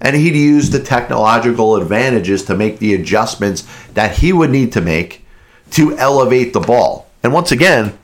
and 0.00 0.14
he'd 0.14 0.36
use 0.36 0.70
the 0.70 0.82
technological 0.82 1.76
advantages 1.76 2.44
to 2.44 2.54
make 2.54 2.78
the 2.78 2.94
adjustments 2.94 3.66
that 3.94 4.18
he 4.18 4.32
would 4.32 4.50
need 4.50 4.72
to 4.72 4.80
make 4.80 5.24
to 5.70 5.96
elevate 5.96 6.52
the 6.52 6.60
ball. 6.60 7.08
And 7.22 7.32
once 7.32 7.52
again, 7.52 7.98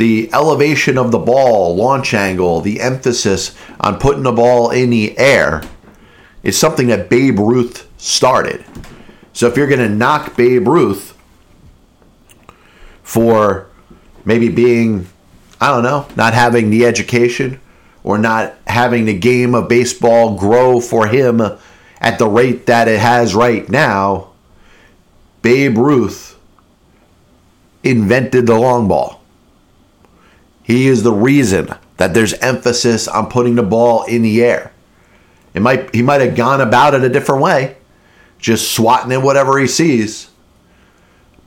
the 0.00 0.32
elevation 0.32 0.96
of 0.96 1.10
the 1.12 1.18
ball, 1.18 1.76
launch 1.76 2.14
angle, 2.14 2.62
the 2.62 2.80
emphasis 2.80 3.54
on 3.80 3.98
putting 3.98 4.22
the 4.22 4.32
ball 4.32 4.70
in 4.70 4.88
the 4.88 5.16
air 5.18 5.62
is 6.42 6.58
something 6.58 6.86
that 6.86 7.10
Babe 7.10 7.38
Ruth 7.38 7.86
started. 7.98 8.64
So 9.34 9.46
if 9.46 9.58
you're 9.58 9.66
going 9.66 9.80
to 9.80 9.94
knock 9.94 10.36
Babe 10.36 10.66
Ruth 10.66 11.14
for 13.02 13.66
maybe 14.24 14.48
being, 14.48 15.06
I 15.60 15.68
don't 15.68 15.82
know, 15.82 16.08
not 16.16 16.32
having 16.32 16.70
the 16.70 16.86
education 16.86 17.60
or 18.02 18.16
not 18.16 18.54
having 18.66 19.04
the 19.04 19.18
game 19.18 19.54
of 19.54 19.68
baseball 19.68 20.34
grow 20.34 20.80
for 20.80 21.08
him 21.08 21.42
at 22.00 22.18
the 22.18 22.26
rate 22.26 22.64
that 22.64 22.88
it 22.88 23.00
has 23.00 23.34
right 23.34 23.68
now, 23.68 24.30
Babe 25.42 25.76
Ruth 25.76 26.38
invented 27.84 28.46
the 28.46 28.58
long 28.58 28.88
ball. 28.88 29.19
He 30.70 30.86
is 30.86 31.02
the 31.02 31.12
reason 31.12 31.74
that 31.96 32.14
there's 32.14 32.32
emphasis 32.34 33.08
on 33.08 33.28
putting 33.28 33.56
the 33.56 33.62
ball 33.64 34.04
in 34.04 34.22
the 34.22 34.40
air. 34.40 34.72
It 35.52 35.62
might 35.62 35.92
he 35.92 36.00
might 36.00 36.20
have 36.20 36.36
gone 36.36 36.60
about 36.60 36.94
it 36.94 37.02
a 37.02 37.08
different 37.08 37.42
way, 37.42 37.76
just 38.38 38.70
swatting 38.70 39.10
at 39.10 39.20
whatever 39.20 39.58
he 39.58 39.66
sees. 39.66 40.30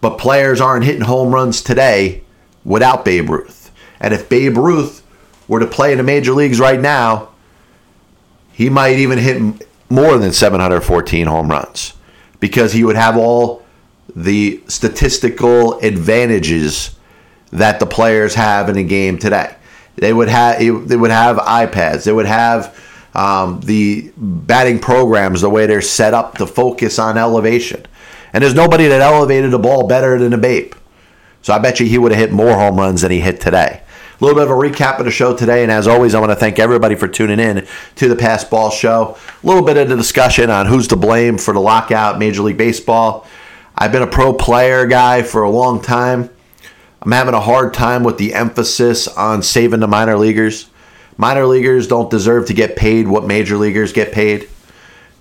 But 0.02 0.18
players 0.18 0.60
aren't 0.60 0.84
hitting 0.84 1.04
home 1.04 1.34
runs 1.34 1.62
today 1.62 2.22
without 2.66 3.06
Babe 3.06 3.30
Ruth. 3.30 3.72
And 4.02 4.14
if 4.14 4.28
Babe 4.28 4.58
Ruth 4.58 5.02
were 5.48 5.62
to 5.62 5.68
play 5.68 5.94
in 5.94 6.00
the 6.00 6.04
major 6.04 6.34
leagues 6.34 6.60
right 6.60 6.82
now, 6.82 7.30
he 8.52 8.70
might 8.70 8.98
even 8.98 9.20
hit 9.20 9.66
more 9.90 10.18
than 10.18 10.34
714 10.34 11.28
home 11.28 11.50
runs 11.50 11.94
because 12.42 12.74
he 12.74 12.84
would 12.84 12.98
have 12.98 13.16
all 13.16 13.64
the 14.18 14.62
statistical 14.68 15.80
advantages 15.80 16.98
that 17.54 17.80
the 17.80 17.86
players 17.86 18.36
have 18.36 18.70
in 18.70 18.78
a 18.78 18.84
game 18.84 19.18
today. 19.18 19.56
They 19.96 20.12
would 20.12 20.28
have 20.28 20.60
they 20.60 20.98
would 20.98 21.12
have 21.12 21.38
iPads. 21.38 22.04
They 22.04 22.12
would 22.12 22.26
have 22.26 22.80
um, 23.14 23.62
the 23.62 24.12
batting 24.18 24.80
programs 24.80 25.42
the 25.42 25.50
way 25.50 25.68
they're 25.68 25.82
set 25.82 26.14
up 26.14 26.38
to 26.40 26.48
focus 26.48 26.98
on 26.98 27.18
elevation. 27.18 27.86
And 28.34 28.44
there's 28.44 28.56
nobody 28.56 28.88
that 28.88 29.02
elevated 29.02 29.54
a 29.54 29.60
ball 29.60 29.88
better 29.88 30.18
than 30.18 30.34
a 30.34 30.38
Babe. 30.38 30.74
So 31.44 31.54
I 31.54 31.60
bet 31.60 31.80
you 31.80 31.86
he 31.86 31.98
would 31.98 32.12
have 32.12 32.20
hit 32.20 32.32
more 32.32 32.56
home 32.56 32.78
runs 32.78 33.02
than 33.02 33.12
he 33.12 33.20
hit 33.20 33.40
today. 33.40 33.82
A 34.20 34.24
little 34.24 34.40
bit 34.40 34.50
of 34.50 34.52
a 34.52 34.60
recap 34.60 35.00
of 35.00 35.06
the 35.06 35.12
show 35.12 35.36
today, 35.36 35.64
and 35.64 35.72
as 35.72 35.88
always, 35.88 36.16
I 36.16 36.20
want 36.20 36.32
to 36.32 36.36
thank 36.36 36.58
everybody 36.58 36.96
for 36.96 37.08
tuning 37.08 37.40
in 37.40 37.68
to 37.96 38.08
the 38.08 38.16
Pass 38.16 38.44
Ball 38.44 38.70
Show. 38.70 39.18
A 39.44 39.46
little 39.46 39.64
bit 39.64 39.76
of 39.76 39.90
the 39.90 39.98
discussion 39.98 40.50
on 40.50 40.66
who's 40.66 40.88
to 40.90 40.96
blame 40.96 41.38
for 41.38 41.54
the 41.54 41.60
lockout, 41.60 42.18
Major 42.18 42.44
League 42.44 42.58
Baseball. 42.58 43.28
I've 43.78 43.92
been 43.92 44.02
a 44.02 44.08
pro 44.08 44.34
player 44.34 44.86
guy 44.86 45.24
for 45.24 45.44
a 45.44 45.50
long 45.50 45.82
time. 45.82 46.30
I'm 47.04 47.12
having 47.12 47.34
a 47.34 47.42
hard 47.42 47.74
time 47.74 48.04
with 48.04 48.18
the 48.18 48.34
emphasis 48.34 49.10
on 49.10 49.44
saving 49.44 49.82
the 49.82 49.88
minor 49.88 50.18
leaguers. 50.18 50.70
Minor 51.18 51.46
leaguers 51.46 51.86
don't 51.86 52.10
deserve 52.10 52.48
to 52.48 52.54
get 52.54 52.78
paid 52.78 53.10
what 53.10 53.26
major 53.26 53.58
leaguers 53.58 53.92
get 53.92 54.14
paid. 54.14 54.48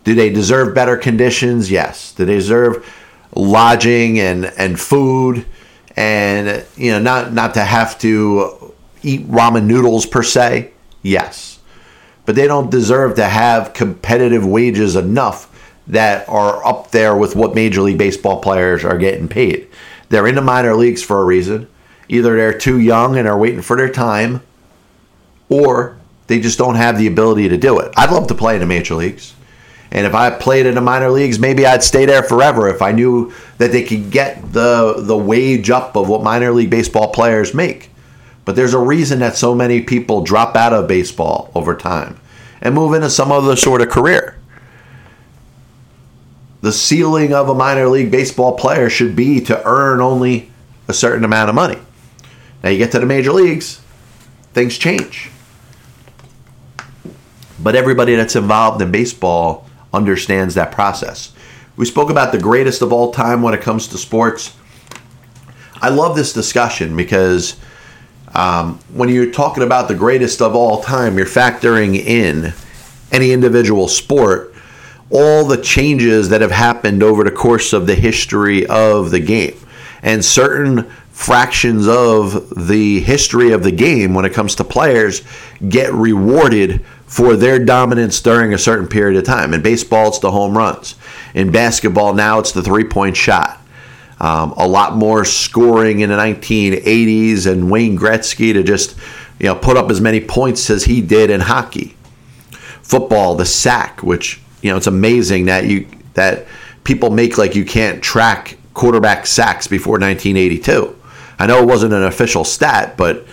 Do 0.05 0.15
they 0.15 0.31
deserve 0.31 0.77
better 0.77 0.97
conditions? 0.97 1.73
Yes. 1.73 2.15
Do 2.15 2.25
they 2.25 2.37
deserve 2.37 2.89
lodging 3.35 4.21
and, 4.21 4.45
and 4.45 4.79
food 4.79 5.45
and 5.97 6.65
you 6.77 6.91
know 6.91 6.99
not 6.99 7.33
not 7.33 7.55
to 7.55 7.65
have 7.65 7.99
to 7.99 8.73
eat 9.03 9.29
ramen 9.29 9.65
noodles 9.65 10.07
per 10.07 10.23
se? 10.23 10.71
Yes. 11.03 11.59
But 12.25 12.37
they 12.37 12.47
don't 12.47 12.71
deserve 12.71 13.17
to 13.17 13.25
have 13.25 13.73
competitive 13.73 14.47
wages 14.47 14.95
enough 14.95 15.49
that 15.89 16.29
are 16.29 16.65
up 16.65 16.93
there 16.93 17.17
with 17.17 17.35
what 17.35 17.57
Major 17.57 17.83
League 17.83 17.99
Baseball 17.99 18.41
players 18.41 18.85
are 18.85 18.97
getting 18.97 19.29
paid. 19.29 19.69
They're 20.13 20.27
in 20.27 20.35
the 20.35 20.43
minor 20.43 20.75
leagues 20.75 21.03
for 21.03 21.23
a 21.23 21.25
reason. 21.25 21.69
Either 22.07 22.37
they're 22.37 22.59
too 22.59 22.79
young 22.79 23.17
and 23.17 23.27
are 23.27 23.39
waiting 23.39 23.63
for 23.63 23.79
their 23.79 23.89
time, 23.89 24.43
or 25.49 25.97
they 26.27 26.39
just 26.39 26.59
don't 26.59 26.75
have 26.75 26.99
the 26.99 27.07
ability 27.07 27.49
to 27.49 27.57
do 27.57 27.79
it. 27.79 27.95
I'd 27.97 28.11
love 28.11 28.27
to 28.27 28.35
play 28.35 28.53
in 28.53 28.61
the 28.61 28.67
major 28.67 28.95
leagues. 28.95 29.35
And 29.91 30.07
if 30.07 30.15
I 30.15 30.29
played 30.29 30.67
in 30.67 30.75
the 30.75 30.83
minor 30.83 31.09
leagues, 31.09 31.39
maybe 31.39 31.65
I'd 31.65 31.83
stay 31.83 32.05
there 32.05 32.23
forever 32.23 32.69
if 32.69 32.83
I 32.83 32.93
knew 32.93 33.33
that 33.57 33.73
they 33.73 33.83
could 33.85 34.11
get 34.11 34.53
the 34.53 34.97
the 34.99 35.17
wage 35.17 35.71
up 35.71 35.97
of 35.97 36.11
what 36.11 36.23
minor 36.23 36.53
league 36.53 36.69
baseball 36.69 37.11
players 37.11 37.55
make. 37.55 37.89
But 38.45 38.55
there's 38.55 38.75
a 38.75 38.79
reason 38.79 39.21
that 39.21 39.37
so 39.37 39.55
many 39.55 39.81
people 39.81 40.23
drop 40.25 40.57
out 40.57 40.75
of 40.75 40.89
baseball 40.89 41.51
over 41.55 41.75
time 41.75 42.21
and 42.61 42.75
move 42.75 42.93
into 42.93 43.09
some 43.09 43.33
other 43.33 43.57
sort 43.57 43.81
of 43.81 43.89
career. 43.89 44.37
The 46.63 46.73
ceiling 46.73 47.35
of 47.35 47.49
a 47.49 47.55
minor 47.55 47.89
league 47.89 48.11
baseball 48.11 48.57
player 48.57 48.89
should 48.89 49.15
be 49.15 49.41
to 49.43 49.67
earn 49.67 50.01
only 50.01 50.51
a 50.89 50.93
certain 50.93 51.25
amount 51.25 51.49
of 51.49 51.55
money. 51.55 51.79
Now 52.63 52.71
you 52.71 52.79
get 52.79 52.93
to 52.93 53.01
the 53.01 53.07
major 53.07 53.33
leagues, 53.33 53.81
things 54.55 54.79
change. 54.79 55.31
But 57.61 57.75
everybody 57.75 58.15
that's 58.15 58.37
involved 58.37 58.81
in 58.81 58.91
baseball 58.91 59.67
understands 59.93 60.55
that 60.55 60.73
process. 60.73 61.33
We 61.77 61.85
spoke 61.85 62.11
about 62.11 62.33
the 62.33 62.39
greatest 62.39 62.81
of 62.81 62.93
all 62.93 63.13
time 63.13 63.43
when 63.43 63.55
it 63.55 63.61
comes 63.61 63.89
to 63.89 63.99
sports. 63.99 64.55
I 65.81 65.89
love 65.89 66.15
this 66.15 66.33
discussion 66.33 66.97
because 66.97 67.57
um, 68.35 68.79
when 68.93 69.09
you're 69.09 69.33
talking 69.33 69.65
about 69.65 69.89
the 69.89 69.95
greatest 69.95 70.41
of 70.41 70.55
all 70.55 70.81
time, 70.83 71.17
you're 71.17 71.27
factoring 71.27 71.97
in 71.97 72.53
any 73.11 73.33
individual 73.33 73.89
sport, 73.89 74.52
all 75.13 75.45
the 75.45 75.61
changes 75.61 76.31
that 76.31 76.41
have 76.41 76.51
happened 76.51 77.03
over 77.03 77.23
the 77.23 77.31
course 77.31 77.73
of 77.73 77.87
the 77.87 77.95
history 77.95 78.67
of 78.67 79.11
the 79.11 79.21
game. 79.21 79.57
And 80.03 80.25
certain 80.25 80.91
fractions 81.11 81.87
of 81.87 82.67
the 82.69 83.01
history 83.01 83.53
of 83.53 83.63
the 83.63 83.71
game 83.71 84.15
when 84.15 84.25
it 84.25 84.33
comes 84.33 84.55
to 84.57 84.65
players 84.65 85.23
get 85.69 85.93
rewarded 85.93 86.85
for 87.07 87.37
their 87.37 87.63
dominance 87.63 88.21
during 88.21 88.55
a 88.55 88.59
certain 88.59 88.89
period 88.89 89.19
of 89.19 89.25
time. 89.25 89.53
In 89.53 89.63
baseball, 89.63 90.09
it's 90.09 90.19
the 90.19 90.31
home 90.31 90.57
runs. 90.57 90.97
In 91.35 91.53
basketball, 91.53 92.15
now 92.15 92.39
it's 92.39 92.53
the 92.53 92.63
three 92.63 92.85
point 92.85 93.17
shot. 93.17 93.61
Um, 94.19 94.53
a 94.57 94.67
lot 94.67 94.97
more 94.97 95.25
scoring 95.25 96.01
in 96.01 96.09
the 96.09 96.17
1980s, 96.17 97.51
and 97.51 97.71
Wayne 97.71 97.99
Gretzky 97.99 98.53
to 98.55 98.63
just 98.63 98.97
you 99.39 99.47
know 99.47 99.55
put 99.55 99.77
up 99.77 99.91
as 99.91 100.01
many 100.01 100.21
points 100.21 100.71
as 100.71 100.85
he 100.85 101.03
did 101.03 101.29
in 101.29 101.41
hockey. 101.41 101.97
Football, 102.83 103.35
the 103.35 103.45
sack, 103.47 104.03
which 104.03 104.42
you 104.63 104.71
know 104.71 104.77
it's 104.77 104.87
amazing 104.87 105.47
that 105.47 105.67
you 105.67 105.87
that 106.15 106.47
people 106.85 107.11
make 107.11 107.39
like 107.39 107.55
you 107.55 107.65
can't 107.65 108.03
track 108.03 108.57
quarterback 108.75 109.27
sacks 109.27 109.67
before 109.67 109.99
1982. 109.99 110.97
I 111.39 111.47
know 111.47 111.63
it 111.63 111.67
wasn't 111.67 111.93
an 111.93 112.05
official 112.05 112.45
stat, 112.45 112.97
but 112.97 113.27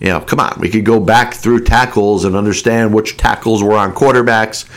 you 0.00 0.08
know, 0.08 0.20
come 0.20 0.40
on, 0.40 0.58
we 0.58 0.70
could 0.70 0.84
go 0.84 0.98
back 0.98 1.34
through 1.34 1.64
tackles 1.64 2.24
and 2.24 2.34
understand 2.34 2.94
which 2.94 3.16
tackles 3.16 3.62
were 3.62 3.76
on 3.76 3.94
quarterbacks. 3.94 4.68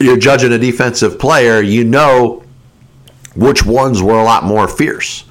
You're 0.00 0.16
judging 0.16 0.52
a 0.52 0.58
defensive 0.58 1.18
player, 1.18 1.60
you 1.60 1.84
know 1.84 2.44
which 3.34 3.66
ones 3.66 4.00
were 4.00 4.18
a 4.18 4.24
lot 4.24 4.44
more 4.44 4.68
fierce. 4.68 5.24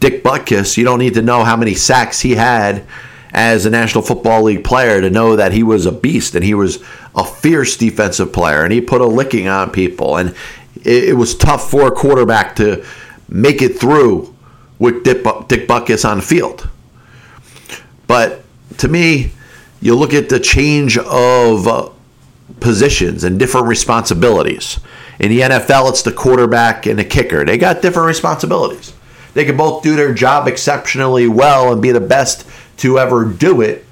Dick 0.00 0.22
Butkus, 0.22 0.76
you 0.76 0.84
don't 0.84 0.98
need 0.98 1.14
to 1.14 1.22
know 1.22 1.44
how 1.44 1.56
many 1.56 1.74
sacks 1.74 2.20
he 2.20 2.34
had 2.34 2.84
as 3.32 3.66
a 3.66 3.70
National 3.70 4.02
Football 4.02 4.44
League 4.44 4.64
player 4.64 5.00
to 5.00 5.10
know 5.10 5.36
that 5.36 5.52
he 5.52 5.62
was 5.62 5.86
a 5.86 5.92
beast 5.92 6.34
and 6.34 6.44
he 6.44 6.54
was 6.54 6.82
a 7.18 7.24
fierce 7.24 7.76
defensive 7.76 8.32
player 8.32 8.62
and 8.62 8.72
he 8.72 8.80
put 8.80 9.00
a 9.00 9.06
licking 9.06 9.48
on 9.48 9.70
people 9.70 10.16
and 10.16 10.30
it, 10.76 11.04
it 11.10 11.16
was 11.16 11.36
tough 11.36 11.70
for 11.70 11.88
a 11.88 11.90
quarterback 11.90 12.56
to 12.56 12.84
make 13.28 13.60
it 13.60 13.78
through 13.78 14.34
with 14.78 15.02
Dick, 15.04 15.24
Dick 15.48 15.66
Butkus 15.66 16.08
on 16.08 16.18
the 16.18 16.22
field. 16.22 16.68
But 18.06 18.42
to 18.78 18.88
me, 18.88 19.32
you 19.80 19.94
look 19.94 20.14
at 20.14 20.28
the 20.28 20.40
change 20.40 20.96
of 20.98 21.66
uh, 21.66 21.90
positions 22.60 23.24
and 23.24 23.38
different 23.38 23.66
responsibilities. 23.66 24.80
In 25.20 25.30
the 25.30 25.40
NFL, 25.40 25.90
it's 25.90 26.02
the 26.02 26.12
quarterback 26.12 26.86
and 26.86 26.98
the 26.98 27.04
kicker. 27.04 27.44
They 27.44 27.58
got 27.58 27.82
different 27.82 28.06
responsibilities. 28.06 28.92
They 29.34 29.44
can 29.44 29.56
both 29.56 29.82
do 29.82 29.94
their 29.96 30.14
job 30.14 30.48
exceptionally 30.48 31.28
well 31.28 31.72
and 31.72 31.82
be 31.82 31.92
the 31.92 32.00
best 32.00 32.46
to 32.78 32.98
ever 32.98 33.24
do 33.24 33.60
it, 33.60 33.84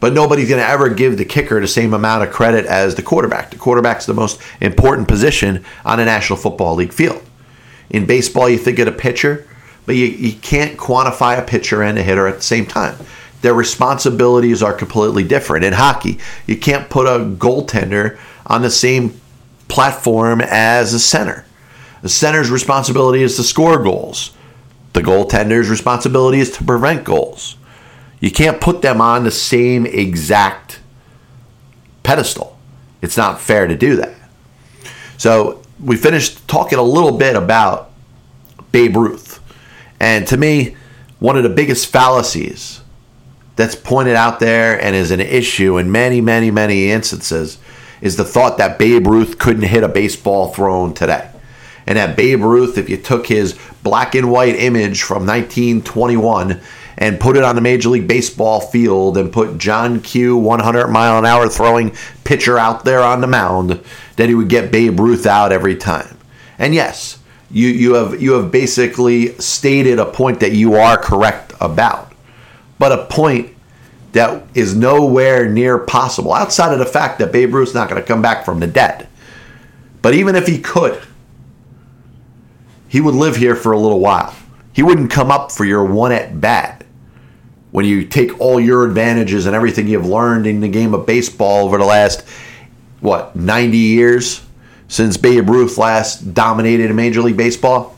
but 0.00 0.12
nobody's 0.12 0.48
going 0.48 0.60
to 0.60 0.68
ever 0.68 0.88
give 0.88 1.18
the 1.18 1.24
kicker 1.24 1.60
the 1.60 1.68
same 1.68 1.94
amount 1.94 2.24
of 2.24 2.32
credit 2.32 2.66
as 2.66 2.94
the 2.94 3.02
quarterback. 3.02 3.50
The 3.50 3.58
quarterback's 3.58 4.06
the 4.06 4.14
most 4.14 4.40
important 4.60 5.06
position 5.06 5.64
on 5.84 6.00
a 6.00 6.04
National 6.04 6.38
Football 6.38 6.74
League 6.74 6.92
field. 6.92 7.22
In 7.90 8.06
baseball, 8.06 8.48
you 8.48 8.58
think 8.58 8.78
of 8.78 8.88
a 8.88 8.92
pitcher, 8.92 9.46
but 9.86 9.96
you, 9.96 10.06
you 10.06 10.32
can't 10.32 10.78
quantify 10.78 11.38
a 11.38 11.42
pitcher 11.42 11.82
and 11.82 11.98
a 11.98 12.02
hitter 12.02 12.26
at 12.26 12.36
the 12.36 12.42
same 12.42 12.66
time 12.66 12.96
their 13.42 13.54
responsibilities 13.54 14.62
are 14.62 14.72
completely 14.72 15.24
different. 15.24 15.64
In 15.64 15.72
hockey, 15.72 16.18
you 16.46 16.56
can't 16.56 16.90
put 16.90 17.06
a 17.06 17.24
goaltender 17.24 18.18
on 18.46 18.62
the 18.62 18.70
same 18.70 19.18
platform 19.68 20.40
as 20.40 20.92
a 20.92 20.98
center. 20.98 21.44
The 22.02 22.08
center's 22.08 22.50
responsibility 22.50 23.22
is 23.22 23.36
to 23.36 23.42
score 23.42 23.82
goals. 23.82 24.32
The 24.92 25.02
goaltender's 25.02 25.68
responsibility 25.68 26.40
is 26.40 26.50
to 26.56 26.64
prevent 26.64 27.04
goals. 27.04 27.56
You 28.20 28.30
can't 28.30 28.60
put 28.60 28.82
them 28.82 29.00
on 29.00 29.24
the 29.24 29.30
same 29.30 29.86
exact 29.86 30.80
pedestal. 32.02 32.58
It's 33.02 33.16
not 33.16 33.40
fair 33.40 33.66
to 33.66 33.76
do 33.76 33.96
that. 33.96 34.14
So 35.16 35.62
we 35.82 35.96
finished 35.96 36.46
talking 36.46 36.78
a 36.78 36.82
little 36.82 37.16
bit 37.16 37.34
about 37.34 37.90
Babe 38.72 38.96
Ruth. 38.96 39.40
And 39.98 40.26
to 40.28 40.36
me, 40.36 40.76
one 41.18 41.36
of 41.36 41.42
the 41.42 41.48
biggest 41.48 41.88
fallacies 41.88 42.80
that's 43.56 43.74
pointed 43.74 44.16
out 44.16 44.40
there 44.40 44.80
and 44.80 44.94
is 44.94 45.10
an 45.10 45.20
issue 45.20 45.78
in 45.78 45.90
many, 45.90 46.20
many, 46.20 46.50
many 46.50 46.90
instances 46.90 47.58
is 48.00 48.16
the 48.16 48.24
thought 48.24 48.56
that 48.58 48.78
Babe 48.78 49.06
Ruth 49.06 49.38
couldn't 49.38 49.64
hit 49.64 49.82
a 49.82 49.88
baseball 49.88 50.52
thrown 50.52 50.94
today. 50.94 51.30
And 51.86 51.98
that 51.98 52.16
Babe 52.16 52.40
Ruth, 52.40 52.78
if 52.78 52.88
you 52.88 52.96
took 52.96 53.26
his 53.26 53.58
black 53.82 54.14
and 54.14 54.30
white 54.30 54.56
image 54.56 55.02
from 55.02 55.26
1921 55.26 56.60
and 57.00 57.18
put 57.18 57.36
it 57.36 57.42
on 57.42 57.54
the 57.54 57.62
Major 57.62 57.88
League 57.88 58.06
Baseball 58.06 58.60
field 58.60 59.16
and 59.16 59.32
put 59.32 59.56
John 59.56 60.00
Q 60.00 60.36
100 60.36 60.88
mile 60.88 61.18
an 61.18 61.24
hour 61.24 61.48
throwing 61.48 61.96
pitcher 62.24 62.58
out 62.58 62.84
there 62.84 63.00
on 63.00 63.22
the 63.22 63.26
mound, 63.26 63.80
that 64.16 64.28
he 64.28 64.34
would 64.34 64.50
get 64.50 64.70
Babe 64.70 65.00
Ruth 65.00 65.26
out 65.26 65.50
every 65.50 65.76
time. 65.76 66.18
And 66.58 66.74
yes, 66.74 67.18
you, 67.50 67.68
you 67.68 67.94
have 67.94 68.20
you 68.20 68.32
have 68.34 68.52
basically 68.52 69.28
stated 69.38 69.98
a 69.98 70.04
point 70.04 70.40
that 70.40 70.52
you 70.52 70.74
are 70.74 70.98
correct 70.98 71.54
about, 71.58 72.12
but 72.78 72.92
a 72.92 73.06
point 73.06 73.56
that 74.12 74.44
is 74.54 74.76
nowhere 74.76 75.48
near 75.48 75.78
possible 75.78 76.34
outside 76.34 76.72
of 76.72 76.78
the 76.78 76.86
fact 76.86 77.18
that 77.18 77.32
Babe 77.32 77.54
Ruth's 77.54 77.74
not 77.74 77.88
going 77.88 78.00
to 78.00 78.06
come 78.06 78.20
back 78.20 78.44
from 78.44 78.60
the 78.60 78.66
dead. 78.66 79.08
But 80.02 80.14
even 80.14 80.34
if 80.36 80.46
he 80.46 80.60
could, 80.60 81.00
he 82.88 83.00
would 83.00 83.14
live 83.14 83.36
here 83.36 83.54
for 83.56 83.72
a 83.72 83.78
little 83.78 84.00
while. 84.00 84.34
He 84.72 84.82
wouldn't 84.82 85.10
come 85.10 85.30
up 85.30 85.52
for 85.52 85.64
your 85.64 85.84
one 85.84 86.12
at 86.12 86.40
bat 86.40 86.79
when 87.72 87.84
you 87.84 88.04
take 88.04 88.40
all 88.40 88.58
your 88.58 88.84
advantages 88.84 89.46
and 89.46 89.54
everything 89.54 89.86
you've 89.86 90.06
learned 90.06 90.46
in 90.46 90.60
the 90.60 90.68
game 90.68 90.94
of 90.94 91.06
baseball 91.06 91.64
over 91.64 91.78
the 91.78 91.84
last, 91.84 92.22
what, 93.00 93.36
90 93.36 93.76
years 93.76 94.42
since 94.88 95.16
Babe 95.16 95.48
Ruth 95.48 95.78
last 95.78 96.34
dominated 96.34 96.90
in 96.90 96.96
Major 96.96 97.22
League 97.22 97.36
Baseball? 97.36 97.96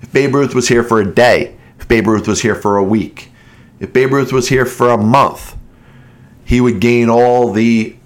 If 0.00 0.12
Babe 0.12 0.34
Ruth 0.34 0.54
was 0.54 0.68
here 0.68 0.84
for 0.84 1.00
a 1.00 1.12
day, 1.12 1.56
if 1.78 1.88
Babe 1.88 2.06
Ruth 2.06 2.28
was 2.28 2.42
here 2.42 2.54
for 2.54 2.76
a 2.76 2.84
week, 2.84 3.32
if 3.80 3.92
Babe 3.92 4.12
Ruth 4.12 4.32
was 4.32 4.48
here 4.48 4.64
for 4.64 4.90
a 4.90 4.98
month, 4.98 5.56
he 6.44 6.60
would 6.60 6.80
gain 6.80 7.08
all 7.08 7.52
the 7.52 7.96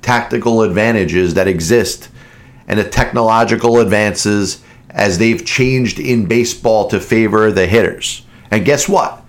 tactical 0.00 0.62
advantages 0.62 1.34
that 1.34 1.46
exist 1.46 2.08
and 2.66 2.78
the 2.78 2.88
technological 2.88 3.78
advances 3.78 4.62
as 4.90 5.18
they've 5.18 5.44
changed 5.44 5.98
in 5.98 6.26
baseball 6.26 6.88
to 6.88 7.00
favor 7.00 7.52
the 7.52 7.66
hitters. 7.66 8.24
And 8.50 8.64
guess 8.64 8.88
what? 8.88 9.21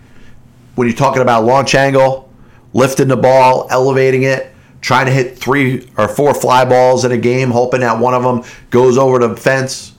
When 0.75 0.87
you're 0.87 0.97
talking 0.97 1.21
about 1.21 1.43
launch 1.43 1.75
angle, 1.75 2.31
lifting 2.73 3.07
the 3.07 3.17
ball, 3.17 3.67
elevating 3.69 4.23
it, 4.23 4.51
trying 4.81 5.05
to 5.05 5.11
hit 5.11 5.37
three 5.37 5.89
or 5.97 6.07
four 6.07 6.33
fly 6.33 6.65
balls 6.65 7.05
in 7.05 7.11
a 7.11 7.17
game, 7.17 7.51
hoping 7.51 7.81
that 7.81 7.99
one 7.99 8.13
of 8.13 8.23
them 8.23 8.43
goes 8.69 8.97
over 8.97 9.19
the 9.19 9.35
fence, 9.37 9.93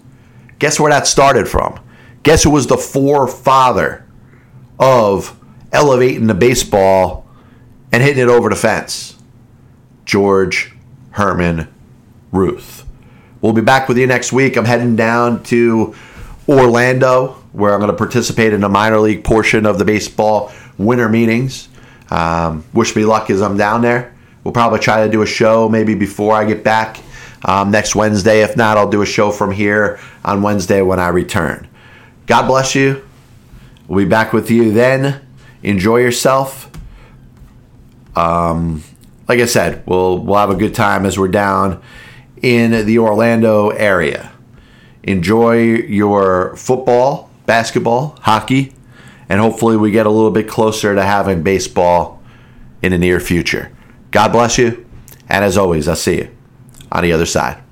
guess 0.59 0.79
where 0.79 0.91
that 0.91 1.07
started 1.07 1.49
from? 1.49 1.81
Guess 2.23 2.43
who 2.43 2.51
was 2.51 2.67
the 2.67 2.77
forefather 2.77 4.07
of 4.79 5.39
elevating 5.73 6.27
the 6.27 6.35
baseball 6.35 7.27
and 7.93 8.03
hitting 8.03 8.23
it 8.23 8.29
over 8.29 8.49
the 8.49 8.57
fence? 8.57 9.17
George 10.05 10.75
Herman 11.13 11.69
Ruth. 12.33 12.85
We'll 13.41 13.53
be 13.53 13.63
back 13.63 13.89
with 13.89 13.99
you 13.99 14.07
next 14.07 14.33
week. 14.33 14.57
I'm 14.57 14.65
heading 14.65 14.97
down 14.97 15.43
to 15.45 15.95
Orlando, 16.49 17.43
where 17.53 17.73
I'm 17.73 17.81
going 17.81 17.91
to 17.91 17.97
participate 17.97 18.53
in 18.53 18.61
the 18.61 18.69
minor 18.69 18.99
league 18.99 19.23
portion 19.23 19.65
of 19.67 19.79
the 19.79 19.85
baseball 19.85 20.53
winter 20.79 21.09
meetings. 21.09 21.69
Um, 22.11 22.65
wish 22.73 22.95
me 22.95 23.05
luck 23.05 23.31
as 23.31 23.43
I'm 23.43 23.57
down 23.57 23.83
there. 23.83 24.15
We'll 24.43 24.53
probably 24.53 24.79
try 24.79 25.07
to 25.07 25.11
do 25.11 25.23
a 25.23 25.27
show 25.27 25.69
maybe 25.69 25.95
before 25.95 26.35
I 26.35 26.45
get 26.45 26.63
back 26.63 26.99
um, 27.45 27.71
next 27.71 27.95
Wednesday. 27.95 28.43
If 28.43 28.57
not, 28.57 28.77
I'll 28.77 28.91
do 28.91 29.03
a 29.03 29.07
show 29.07 29.31
from 29.31 29.51
here 29.51 29.99
on 30.25 30.43
Wednesday 30.43 30.83
when 30.83 31.01
I 31.01 31.09
return. 31.09 31.67
God 32.27 32.47
bless 32.47 32.75
you. 32.75 33.07
We'll 33.89 34.05
be 34.05 34.09
back 34.09 34.33
with 34.33 34.51
you 34.51 34.73
then. 34.73 35.21
Enjoy 35.63 35.99
yourself. 35.99 36.71
Um, 38.17 38.83
like 39.29 39.41
I 39.41 39.47
said, 39.47 39.83
we'll 39.87 40.19
we'll 40.19 40.39
have 40.39 40.51
a 40.51 40.55
good 40.55 40.75
time 40.75 41.07
as 41.07 41.19
we're 41.19 41.29
down 41.29 41.83
in 42.43 42.87
the 42.87 42.99
Orlando 42.99 43.71
area. 43.71 44.31
Enjoy 45.03 45.63
your 45.63 46.55
football, 46.57 47.31
basketball, 47.47 48.19
hockey, 48.21 48.74
and 49.29 49.41
hopefully 49.41 49.77
we 49.77 49.91
get 49.91 50.07
a 50.07 50.11
little 50.11 50.31
bit 50.31 50.49
closer 50.49 50.95
to 50.95 51.03
having 51.03 51.43
baseball 51.43 52.23
in 52.83 52.93
the 52.93 52.99
near 52.99 53.21
future. 53.21 53.71
God 54.11 54.33
bless 54.33 54.59
you, 54.59 54.87
and 55.29 55.45
as 55.45 55.57
always, 55.57 55.89
I'll 55.89 55.97
see 55.97 56.17
you 56.19 56.31
on 56.93 57.03
the 57.03 57.13
other 57.13 57.27
side. 57.27 57.63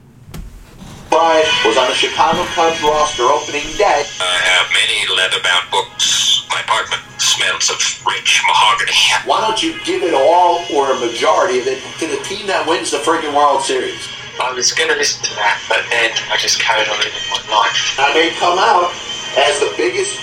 Bryant 1.08 1.46
was 1.64 1.76
on 1.76 1.88
the 1.88 1.94
Chicago 1.94 2.42
Cubs 2.56 2.82
roster 2.82 3.24
opening 3.24 3.68
day. 3.76 4.02
I 4.20 4.38
have 4.48 4.66
many 4.72 5.04
leather-bound 5.14 5.70
books. 5.70 6.48
My 6.48 6.60
apartment 6.60 7.02
smells 7.20 7.68
of 7.68 7.76
rich 8.08 8.40
mahogany. 8.48 8.96
Why 9.28 9.40
don't 9.40 9.62
you 9.62 9.78
give 9.84 10.02
it 10.02 10.14
all 10.14 10.64
or 10.72 10.92
a 10.92 10.98
majority 10.98 11.60
of 11.60 11.66
it 11.66 11.80
to 12.00 12.06
the 12.08 12.16
team 12.24 12.46
that 12.48 12.66
wins 12.66 12.90
the 12.90 12.98
friggin' 12.98 13.36
World 13.36 13.62
Series? 13.62 14.08
I 14.40 14.52
was 14.52 14.72
going 14.72 14.88
to 14.88 14.96
listen 14.96 15.22
to 15.28 15.34
that, 15.36 15.60
but 15.68 15.84
then 15.92 16.10
I 16.32 16.36
just 16.40 16.58
carried 16.58 16.88
on 16.88 16.96
living 16.96 17.12
my 17.28 17.44
life. 17.52 18.00
I 18.00 18.10
may 18.16 18.32
come 18.40 18.58
out 18.58 18.88
as 19.36 19.60
the 19.60 19.72
biggest 19.76 20.18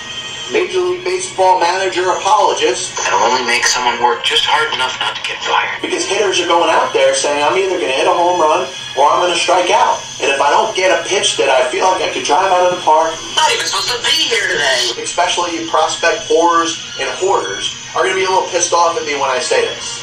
Major 0.52 0.80
League 0.82 1.04
Baseball 1.06 1.60
manager 1.62 2.10
apologist 2.10 2.96
That'll 2.98 3.22
only 3.22 3.46
make 3.46 3.62
someone 3.64 4.02
work 4.02 4.24
just 4.26 4.42
hard 4.44 4.72
enough 4.74 4.98
not 4.98 5.14
to 5.14 5.22
get 5.22 5.38
fired. 5.46 5.78
because 5.78 6.02
hitters 6.04 6.40
are 6.42 6.50
going 6.50 6.68
out 6.70 6.90
there 6.92 7.14
saying 7.14 7.38
I'm 7.42 7.54
either 7.54 7.78
going 7.78 7.90
to 7.92 7.98
hit 8.02 8.10
a 8.10 8.12
home 8.14 8.42
run 8.42 8.66
or 8.98 9.06
I'm 9.06 9.22
going 9.22 9.30
to 9.30 9.38
strike 9.38 9.70
out. 9.70 10.02
And 10.18 10.26
if 10.28 10.42
I 10.42 10.50
don't 10.50 10.74
get 10.74 10.90
a 10.90 11.06
pitch 11.06 11.38
that 11.38 11.46
I 11.48 11.62
feel 11.70 11.86
like 11.86 12.02
I 12.02 12.10
could 12.10 12.26
drive 12.26 12.50
out 12.50 12.66
of 12.66 12.74
the 12.74 12.82
park, 12.82 13.14
Not 13.38 13.46
even 13.54 13.62
supposed 13.64 13.94
to 13.94 14.02
be 14.02 14.26
here 14.26 14.50
today. 14.50 14.98
especially 14.98 15.62
prospect 15.70 16.26
whores 16.26 16.82
and 16.98 17.06
hoarders, 17.22 17.70
are 17.94 18.02
going 18.02 18.12
to 18.14 18.18
be 18.18 18.26
a 18.26 18.30
little 18.30 18.50
pissed 18.50 18.74
off 18.74 18.98
at 18.98 19.06
me 19.06 19.14
when 19.14 19.30
I 19.30 19.38
say 19.38 19.62
this. 19.62 20.02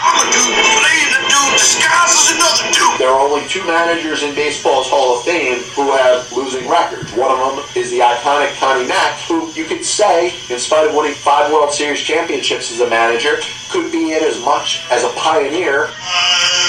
I'm 0.00 0.18
a 0.22 0.32
dude 0.32 0.54
playing 0.54 1.12
a 1.14 1.20
dude 1.28 1.52
disguised 1.54 2.18
as 2.18 2.28
another 2.34 2.66
dude. 2.74 2.98
There 2.98 3.10
are 3.10 3.20
only 3.20 3.46
two 3.48 3.64
managers 3.66 4.22
in 4.22 4.34
baseball's 4.34 4.88
Hall 4.88 5.18
of 5.18 5.24
Fame 5.24 5.62
who 5.74 5.92
have 5.92 6.30
losing 6.32 6.68
records. 6.68 7.12
One 7.12 7.30
of 7.30 7.38
them 7.38 7.64
is 7.76 7.90
the 7.90 8.00
iconic 8.00 8.56
Connie 8.58 8.86
Mack, 8.86 9.18
who 9.28 9.50
you 9.52 9.64
could 9.64 9.84
say, 9.84 10.34
in 10.50 10.58
spite 10.58 10.88
of 10.88 10.94
winning 10.94 11.14
five 11.14 11.52
World 11.52 11.72
Series 11.72 12.00
championships 12.00 12.72
as 12.72 12.80
a 12.80 12.88
manager, 12.88 13.38
could 13.70 13.90
be 13.92 14.12
in 14.12 14.22
as 14.22 14.40
much 14.44 14.84
as 14.90 15.04
a 15.04 15.10
pioneer. 15.10 15.86
And 15.86 16.63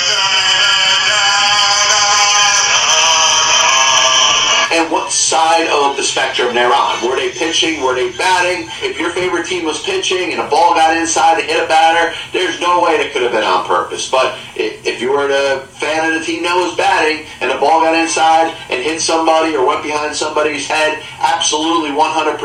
side 5.25 5.65
of 5.73 5.97
the 5.97 6.03
spectrum 6.03 6.53
they're 6.53 6.69
on? 6.69 7.01
Were 7.01 7.15
they 7.17 7.31
pitching? 7.31 7.81
Were 7.81 7.95
they 7.95 8.13
batting? 8.13 8.69
If 8.85 8.99
your 8.99 9.09
favorite 9.09 9.47
team 9.47 9.65
was 9.65 9.81
pitching 9.81 10.31
and 10.31 10.39
a 10.39 10.47
ball 10.47 10.77
got 10.77 10.95
inside 10.95 11.41
and 11.41 11.49
hit 11.49 11.57
a 11.63 11.67
batter, 11.67 12.13
there's 12.31 12.61
no 12.61 12.83
way 12.85 13.01
it 13.01 13.11
could 13.11 13.23
have 13.23 13.31
been 13.33 13.43
on 13.43 13.65
purpose. 13.65 14.09
But 14.09 14.37
if 14.55 15.01
you 15.01 15.09
were 15.11 15.25
a 15.25 15.65
fan 15.81 16.13
of 16.13 16.19
the 16.19 16.23
team 16.25 16.43
that 16.43 16.53
was 16.53 16.77
batting 16.77 17.25
and 17.41 17.49
the 17.49 17.57
ball 17.57 17.81
got 17.81 17.97
inside 17.97 18.53
and 18.69 18.85
hit 18.85 19.01
somebody 19.01 19.57
or 19.57 19.65
went 19.65 19.81
behind 19.81 20.15
somebody's 20.15 20.69
head, 20.69 21.01
absolutely 21.17 21.89
100% 21.89 22.37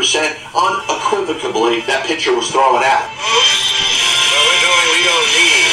unequivocally, 0.57 1.85
that 1.85 2.09
pitcher 2.09 2.33
was 2.33 2.49
throwing 2.49 2.81
out. 2.81 3.05
Well, 3.13 4.43
we're 4.49 4.63
doing 4.65 4.89
we 4.97 5.03
don't 5.05 5.29
need. 5.37 5.69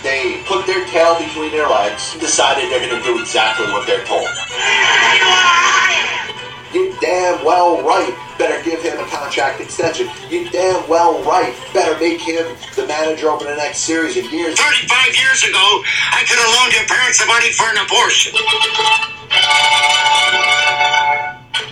They 0.00 0.40
put 0.48 0.64
their 0.64 0.84
tail 0.88 1.20
between 1.20 1.52
their 1.52 1.68
legs, 1.68 2.12
and 2.12 2.20
decided 2.20 2.72
they're 2.72 2.80
going 2.80 2.96
to 2.96 3.04
do 3.04 3.20
exactly 3.20 3.68
what 3.72 3.86
they're 3.86 4.04
told. 4.04 4.28
You 6.74 6.92
damn 7.00 7.44
well 7.44 7.80
right 7.82 8.12
better 8.36 8.60
give 8.64 8.82
him 8.82 8.98
a 8.98 9.06
contract 9.06 9.60
extension. 9.60 10.08
You 10.28 10.50
damn 10.50 10.88
well 10.88 11.22
right 11.22 11.54
better 11.72 11.96
make 12.00 12.20
him 12.20 12.56
the 12.74 12.84
manager 12.88 13.30
over 13.30 13.44
the 13.44 13.54
next 13.54 13.78
series 13.78 14.16
of 14.16 14.24
years. 14.32 14.58
35 14.58 15.16
years 15.16 15.44
ago, 15.44 15.82
I 16.10 16.24
could 16.26 16.36
have 16.36 16.50
loaned 16.58 16.74
your 16.74 16.84
parents 16.88 17.20
the 17.20 17.26
money 17.26 17.52
for 17.52 17.70
an 17.70 17.78
abortion. 17.78 18.34